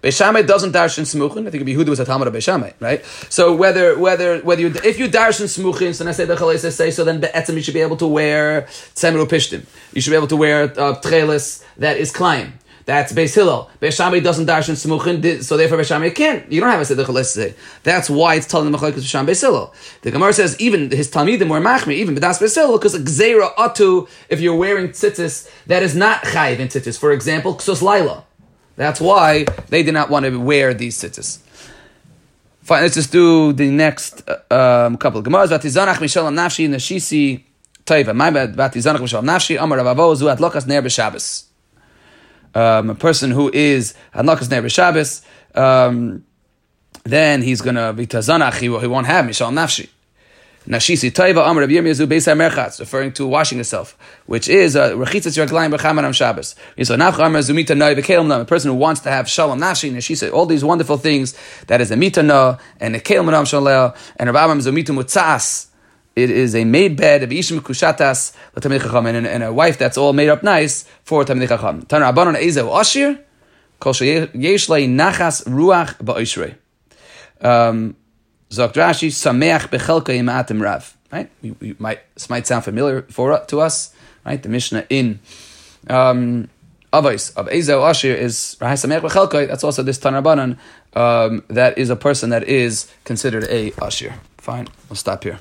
Beishamay 0.02 0.46
doesn't 0.46 0.74
darshan 0.74 1.06
smuchen. 1.06 1.48
I 1.48 1.50
think 1.50 1.64
Yehuda 1.64 1.88
was 1.88 2.00
a 2.00 2.06
Talmud 2.06 2.28
of 2.28 2.34
Beishamay, 2.34 2.74
right? 2.82 3.04
So 3.30 3.56
whether 3.56 3.98
whether 3.98 4.40
whether 4.42 4.62
you 4.62 4.68
if 4.84 5.00
you 5.00 5.08
darshan 5.08 5.48
smuchen, 5.48 5.96
so 5.96 6.06
I 6.08 6.12
say 6.12 6.26
the 6.26 6.72
say 6.72 6.92
so 6.92 7.04
then 7.06 7.22
be'etzim 7.22 7.56
you 7.56 7.62
should 7.62 7.74
be 7.74 7.80
able 7.80 7.98
to 7.98 8.08
wear 8.08 8.64
tzemru 8.96 9.26
pishtim. 9.26 9.66
You 9.94 10.02
should 10.02 10.12
be 10.12 10.18
able 10.18 10.28
to 10.28 10.36
wear 10.36 10.64
uh, 10.64 11.00
trelis 11.00 11.64
that 11.78 11.98
is 11.98 12.12
climb. 12.12 12.60
That's 12.86 13.14
Beis 13.14 13.34
Hillel. 13.34 13.70
Beis 13.82 13.96
Shammai 13.96 14.20
doesn't 14.20 14.46
dash 14.46 14.68
in 14.68 14.76
smuchin, 14.76 15.42
so 15.44 15.56
therefore 15.56 15.78
Beis 15.78 15.88
Shammai 15.88 16.10
can't. 16.10 16.52
You 16.52 16.60
don't 16.60 16.70
have 16.70 16.82
a 16.82 16.84
sedach 16.84 17.26
say. 17.26 17.56
That's 17.84 18.10
why 18.10 18.36
it's 18.36 18.46
telling 18.46 18.72
the 18.72 18.78
machlekes 18.78 18.96
Beis 18.96 19.26
Beis 19.26 19.42
Hillel. 19.42 19.74
The 20.02 20.12
Gemara 20.12 20.34
says 20.34 20.60
even 20.60 20.92
his 20.92 21.10
talmidim 21.10 21.50
were 21.50 21.62
machmi, 21.62 21.94
even 21.94 22.16
that's 22.16 22.40
Beis 22.40 22.56
Hillel, 22.56 22.78
because 22.78 22.96
gzeira 22.96 23.54
atu 23.56 24.10
if 24.28 24.42
you're 24.42 24.56
wearing 24.56 24.90
tzitzis 24.90 25.50
that 25.68 25.82
is 25.82 25.96
not 25.96 26.24
chayiv 26.24 26.60
in 26.60 26.68
tzitzis. 26.68 27.00
For 27.00 27.12
example, 27.14 27.56
ksus 27.56 27.82
laila. 27.82 28.26
That's 28.76 29.00
why 29.00 29.46
they 29.70 29.84
did 29.84 29.94
not 29.94 30.10
want 30.10 30.26
to 30.26 30.38
wear 30.38 30.74
these 30.74 30.98
tzitzis. 30.98 31.40
Fine, 32.64 32.82
let's 32.84 32.96
just 32.96 33.12
do 33.12 33.54
the 33.54 33.70
next 33.70 34.28
uh, 34.28 34.86
um, 34.88 34.98
couple 34.98 35.20
of 35.20 35.26
Gemaras. 35.26 35.48
Vatizanach 35.48 35.96
mishalam 35.96 36.34
nafshi 36.34 36.68
nashisi 36.68 37.44
taiva. 37.86 38.14
My 38.14 38.30
bad. 38.30 38.56
Vatizanach 38.56 39.00
mishalam 39.00 39.24
nafshi 39.24 39.62
amar 39.62 39.80
ravavo 39.80 40.16
zu 40.16 40.26
atlokas 40.26 40.68
ner 40.68 40.82
b'Shabbos 40.82 41.53
um, 42.56 42.90
a 42.90 42.96
person 42.96 43.32
who 43.32 43.50
is 43.54 43.94
Hadlakas 44.14 44.50
Ner 44.50 44.68
Shabbos, 44.70 45.22
um, 45.56 46.26
then 47.04 47.42
he's 47.42 47.62
going 47.62 47.76
to 47.76 47.94
be 47.94 48.08
Tazanach, 48.08 48.56
he, 48.56 48.68
he 48.80 48.88
won't 48.88 49.08
have 49.08 49.26
Mishal 49.26 49.52
Nafshi. 49.52 49.90
Nashisi 50.68 51.12
Taiva 51.12 51.46
Amr 51.46 51.68
Yirmiyahu 51.68 52.08
Beis 52.08 52.34
Merchatz, 52.34 52.80
referring 52.80 53.12
to 53.12 53.28
washing 53.28 53.58
himself, 53.58 53.98
which 54.28 54.48
is 54.48 54.76
Rechitzas 54.76 55.38
Yerglayim 55.38 55.76
B'Chaman 55.76 56.06
Am 56.06 56.14
Shabbos. 56.14 56.56
So 56.84 56.96
Nafcha 56.96 57.20
Amr 57.20 57.40
Zumita 57.40 57.76
Noi 57.76 57.96
V'Kelim 57.96 58.28
Nam, 58.28 58.42
a 58.42 58.46
person 58.46 58.72
who 58.72 58.78
wants 58.78 59.02
to 59.02 59.10
have 59.10 59.28
Shalom 59.28 59.60
Nafshi, 59.60 59.92
Nashisi, 59.92 60.32
all 60.32 60.46
these 60.46 60.64
wonderful 60.64 60.98
things, 60.98 61.38
that 61.68 61.82
is 61.82 61.92
a 61.92 61.98
Mita 61.98 62.24
No, 62.24 62.58
and 62.80 62.96
a 62.96 63.02
Kelim 63.02 63.30
Nam 63.30 63.44
Shalel, 63.44 63.94
and 64.16 64.30
Rabbi 64.32 64.52
Amr 64.52 64.62
Zumita 64.62 64.96
Mutzas, 64.96 65.68
it 66.16 66.30
is 66.30 66.56
a 66.56 66.64
made 66.64 66.96
bed 66.96 67.24
of 67.24 67.30
ishim 67.30 67.60
kushatas 67.60 68.36
l'tamid 68.56 68.82
chacham 68.82 69.06
and, 69.06 69.26
and 69.26 69.44
a 69.44 69.52
wife 69.52 69.78
that's 69.78 69.98
all 69.98 70.14
made 70.14 70.30
up 70.30 70.44
nice 70.44 70.86
for 71.04 71.24
tamid 71.24 71.48
chacham. 71.48 71.82
Tana 71.84 72.12
abanon 72.12 72.36
ezehu 72.36 72.70
ashir 72.80 73.20
kol 73.80 73.94
sheyesh 73.94 74.70
lei 74.70 74.88
nachas 74.88 75.44
ruach 75.46 75.96
ba'ishrei. 75.98 76.56
Um, 77.42 77.96
Zok 78.50 78.74
Rashi 78.74 79.10
sameach 79.10 79.70
bechelka 79.70 80.14
imatim 80.14 80.62
rav. 80.62 80.96
Right, 81.12 81.30
we, 81.42 81.52
we 81.60 81.76
might 81.80 82.00
this 82.16 82.30
might 82.30 82.48
sound 82.48 82.64
familiar 82.64 83.04
for 83.04 83.40
to 83.48 83.62
us. 83.62 83.94
Right, 84.26 84.42
the 84.42 84.50
Mishnah 84.50 84.86
in. 84.90 85.20
Um, 85.90 86.50
Avos 86.94 87.36
of 87.36 87.48
Ezel 87.48 87.90
Ashir 87.90 88.16
is 88.16 88.56
Rahai 88.62 88.74
Sameach 88.74 89.02
Bechelkai. 89.02 89.48
That's 89.48 89.64
also 89.64 89.82
this 89.82 89.98
Tanabanan. 89.98 90.58
Um, 90.96 91.44
that 91.48 91.78
is 91.78 91.90
a 91.90 91.96
person 91.96 92.30
that 92.30 92.44
is 92.44 92.88
considered 93.04 93.46
a 93.46 93.72
Ashir. 93.82 94.14
Fine, 94.38 94.68
we'll 94.90 94.96
stop 94.96 95.24
here. 95.24 95.40